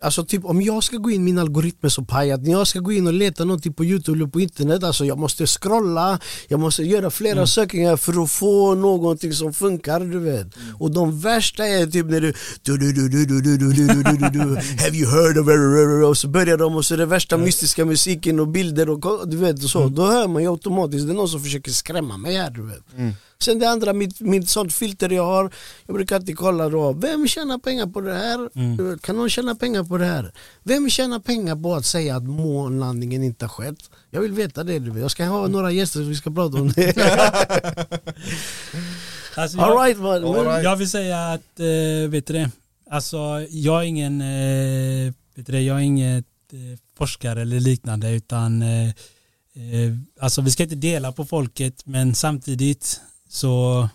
alltså 0.00 0.24
typ 0.24 0.44
om 0.44 0.62
jag 0.62 0.84
ska 0.84 0.96
gå 0.96 1.10
in, 1.10 1.24
min 1.24 1.38
algoritm 1.38 1.78
är 1.82 1.88
så 1.88 2.04
pajat, 2.04 2.42
när 2.42 2.50
jag 2.50 2.66
ska 2.66 2.78
gå 2.80 2.92
in 2.92 3.06
och 3.06 3.12
leta 3.12 3.44
någonting 3.44 3.72
på 3.72 3.84
youtube 3.84 4.18
eller 4.18 4.26
på 4.26 4.40
internet, 4.40 4.84
alltså 4.84 5.04
jag 5.04 5.18
måste 5.18 5.46
scrolla, 5.46 6.20
jag 6.48 6.60
måste 6.60 6.82
göra 6.82 7.10
flera 7.10 7.46
sökningar 7.46 7.96
för 7.96 8.22
att 8.22 8.30
få 8.30 8.74
någonting 8.74 9.32
som 9.32 9.52
funkar 9.52 10.00
du 10.00 10.18
vet. 10.18 10.46
Och 10.78 10.90
de 10.90 11.20
värsta 11.20 11.66
är 11.66 11.86
typ 11.86 12.06
när 12.06 12.20
du, 12.20 12.32
du, 12.62 12.76
du, 12.78 12.92
du, 12.92 13.08
du, 13.08 13.26
du, 13.26 13.40
du, 13.40 13.56
du, 13.56 13.72
du, 13.72 14.02
du, 14.02 14.16
du, 14.16 14.28
du, 14.28 14.56
Have 14.84 14.96
you 14.96 15.10
heard 15.10 15.38
of? 15.38 16.08
Och 16.08 16.16
så 16.16 16.28
börjar 16.28 16.56
de 16.56 16.76
och 16.76 16.84
så 16.84 16.94
är 16.94 16.98
det 16.98 17.06
värsta 17.06 17.36
mystiska 17.36 17.84
musiken 17.84 18.40
och 18.40 18.48
bilder 18.48 18.90
och 18.90 19.28
du 19.28 19.36
vet 19.36 19.64
och 19.64 19.70
så. 19.70 19.88
Då 19.88 20.06
hör 20.06 20.28
man 20.28 20.42
ju 20.42 20.50
automatiskt, 20.50 21.06
det 21.06 21.12
är 21.12 21.14
någon 21.14 21.28
som 21.28 21.42
försöker 21.42 21.70
skrämma 21.70 22.16
mig 22.16 22.36
här 22.36 22.50
du 22.50 22.62
vet. 22.62 23.14
Sen 23.42 23.58
det 23.58 23.70
andra, 23.70 23.92
mitt, 23.92 24.20
mitt 24.20 24.48
sånt 24.48 24.72
filter 24.72 25.10
jag 25.12 25.24
har, 25.24 25.50
jag 25.86 25.94
brukar 25.96 26.16
alltid 26.16 26.36
kolla 26.36 26.68
då, 26.68 26.92
vem 26.92 27.28
tjänar 27.28 27.58
pengar 27.58 27.86
på 27.86 28.00
det 28.00 28.14
här? 28.14 28.48
Vet, 28.90 29.02
Kan 29.02 29.16
någon 29.16 29.30
tjäna 29.30 29.54
pengar 29.54 29.84
på 29.84 29.98
det 29.98 30.04
här? 30.04 30.32
Vem 30.62 30.90
tjänar 30.90 31.18
pengar 31.18 31.56
på 31.56 31.74
att 31.74 31.86
säga 31.86 32.16
att 32.16 32.22
månlandningen 32.22 33.22
inte 33.22 33.44
har 33.44 33.50
skett? 33.50 33.90
Jag 34.10 34.20
vill 34.20 34.32
veta 34.32 34.64
det, 34.64 34.78
du 34.78 34.90
vet. 34.90 35.00
jag 35.02 35.10
ska 35.10 35.24
ha 35.24 35.46
några 35.48 35.70
gäster 35.72 36.00
som 36.00 36.08
vi 36.08 36.14
ska 36.16 36.30
prata 36.30 36.56
om 36.56 36.68
det. 36.76 36.96
Alltså, 39.36 39.58
All 39.60 39.70
jag, 39.70 39.86
right, 39.88 39.98
man. 39.98 40.24
All 40.24 40.44
right. 40.46 40.64
jag 40.64 40.76
vill 40.76 40.90
säga 40.90 41.18
att, 41.32 41.60
eh, 41.60 42.08
vet 42.10 42.26
du 42.26 42.32
det, 42.32 42.50
alltså 42.90 43.16
jag 43.50 43.82
är 43.82 43.86
ingen, 43.86 44.20
eh, 44.20 45.12
vet 45.34 45.46
du 45.46 45.52
det, 45.52 45.60
jag 45.60 45.76
är 45.76 45.80
inget 45.82 46.24
eh, 46.52 46.78
forskare 46.96 47.42
eller 47.42 47.60
liknande 47.60 48.10
utan 48.10 48.64
alltså 50.20 50.40
vi 50.40 50.50
ska 50.50 50.62
inte 50.62 50.74
dela 50.74 51.12
på 51.12 51.24
folket 51.24 51.82
men 51.86 52.14
samtidigt 52.14 53.00
så 53.28 53.88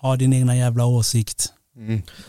ha 0.00 0.16
din 0.16 0.32
egna 0.32 0.56
jävla 0.56 0.86
åsikt. 0.86 1.52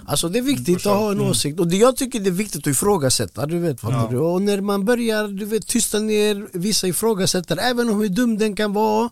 Alltså 0.06 0.30
det 0.30 0.40
är 0.40 0.44
viktigt 0.44 0.78
att 0.78 0.84
ha 0.98 1.12
en 1.12 1.22
åsikt 1.22 1.60
och 1.60 1.68
det, 1.68 1.78
jag 1.78 1.96
tycker 1.98 2.20
det 2.20 2.30
är 2.30 2.32
viktigt 2.32 2.60
att 2.68 2.68
ifrågasätta, 2.72 3.46
du 3.46 3.60
vet 3.60 3.78
Ja. 3.84 4.08
du? 4.12 4.18
Och 4.18 4.42
när 4.42 4.62
man 4.62 4.86
börjar 4.86 5.28
du 5.28 5.46
vet, 5.46 5.68
tysta 5.68 6.00
ner 6.00 6.48
vissa 6.54 6.88
ifrågasätter, 6.88 7.58
även 7.58 7.90
om 7.90 8.02
hur 8.02 8.10
dum 8.10 8.38
den 8.38 8.56
kan 8.56 8.74
vara 8.74 9.10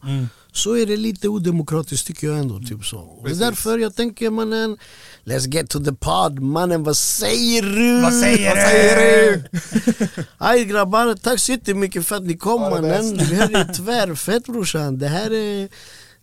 så 0.52 0.78
är 0.78 0.86
det 0.86 0.98
lite 0.98 1.28
odemokratiskt 1.28 2.08
tycker 2.08 2.28
jag 2.28 2.40
ändå. 2.40 2.60
Typ 2.60 2.86
så. 2.86 2.98
Och 2.98 3.16
det 3.16 3.22
är 3.22 3.24
Precis. 3.24 3.40
därför 3.40 3.78
jag 3.80 3.96
tänker 3.96 4.30
mannen, 4.30 4.78
let's 5.24 5.54
get 5.54 5.70
to 5.70 5.80
the 5.84 5.94
pod 5.94 6.40
mannen, 6.40 6.84
vad 6.84 6.98
säger 6.98 7.62
du? 7.62 8.02
Vad 8.02 8.14
säger 8.14 8.50
vad 8.50 8.58
du? 8.58 8.62
säger 8.62 9.44
du? 10.08 10.24
Aj 10.38 10.66
grabbar, 10.66 11.16
tack 11.16 11.40
så 11.40 11.52
jättemycket 11.52 12.06
för 12.06 12.16
att 12.16 12.24
ni 12.24 12.38
kom 12.38 12.62
mannen. 12.62 13.18
Det 13.18 13.24
här 13.24 13.56
är 13.56 13.74
tvärfett 13.74 14.46
brorsan, 14.46 14.98
det 15.00 15.08
här 15.08 15.32
är 15.34 15.70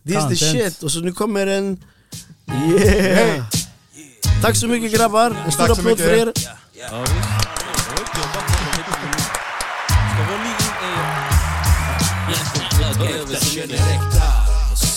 This 0.07 0.39
the 0.39 0.45
Content. 0.45 0.73
shit. 0.73 0.83
Och 0.83 0.91
så 0.91 0.99
nu 0.99 1.11
kommer 1.11 1.47
en 1.47 1.77
Yeah! 2.47 3.43
Tack 4.41 4.55
så 4.55 4.67
mycket 4.67 4.91
grabbar, 4.91 5.35
en 5.45 5.51
stor 5.51 5.71
applåd 5.71 5.99
för 5.99 6.13
er. 6.13 6.33
Ja, 6.73 7.05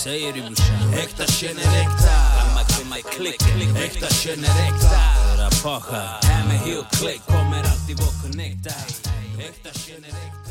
säger 0.03 0.33
du 0.33 0.41
brorsan? 0.41 0.93
Äkta 0.93 1.25
känner 1.25 1.61
äkta. 1.61 2.15
Äkta 3.83 4.07
känner 4.13 4.49
äkta. 4.67 4.97
Rapasha. 5.37 6.19
Här 6.23 6.47
med 6.47 6.59
Hill 6.59 6.83
Click 6.91 7.21
kommer 7.25 7.57
alltid 7.57 7.97
vara 7.97 8.21
connectad. 8.23 8.73
Äkta 9.39 9.79
känner 9.79 10.07
äkta. 10.07 10.50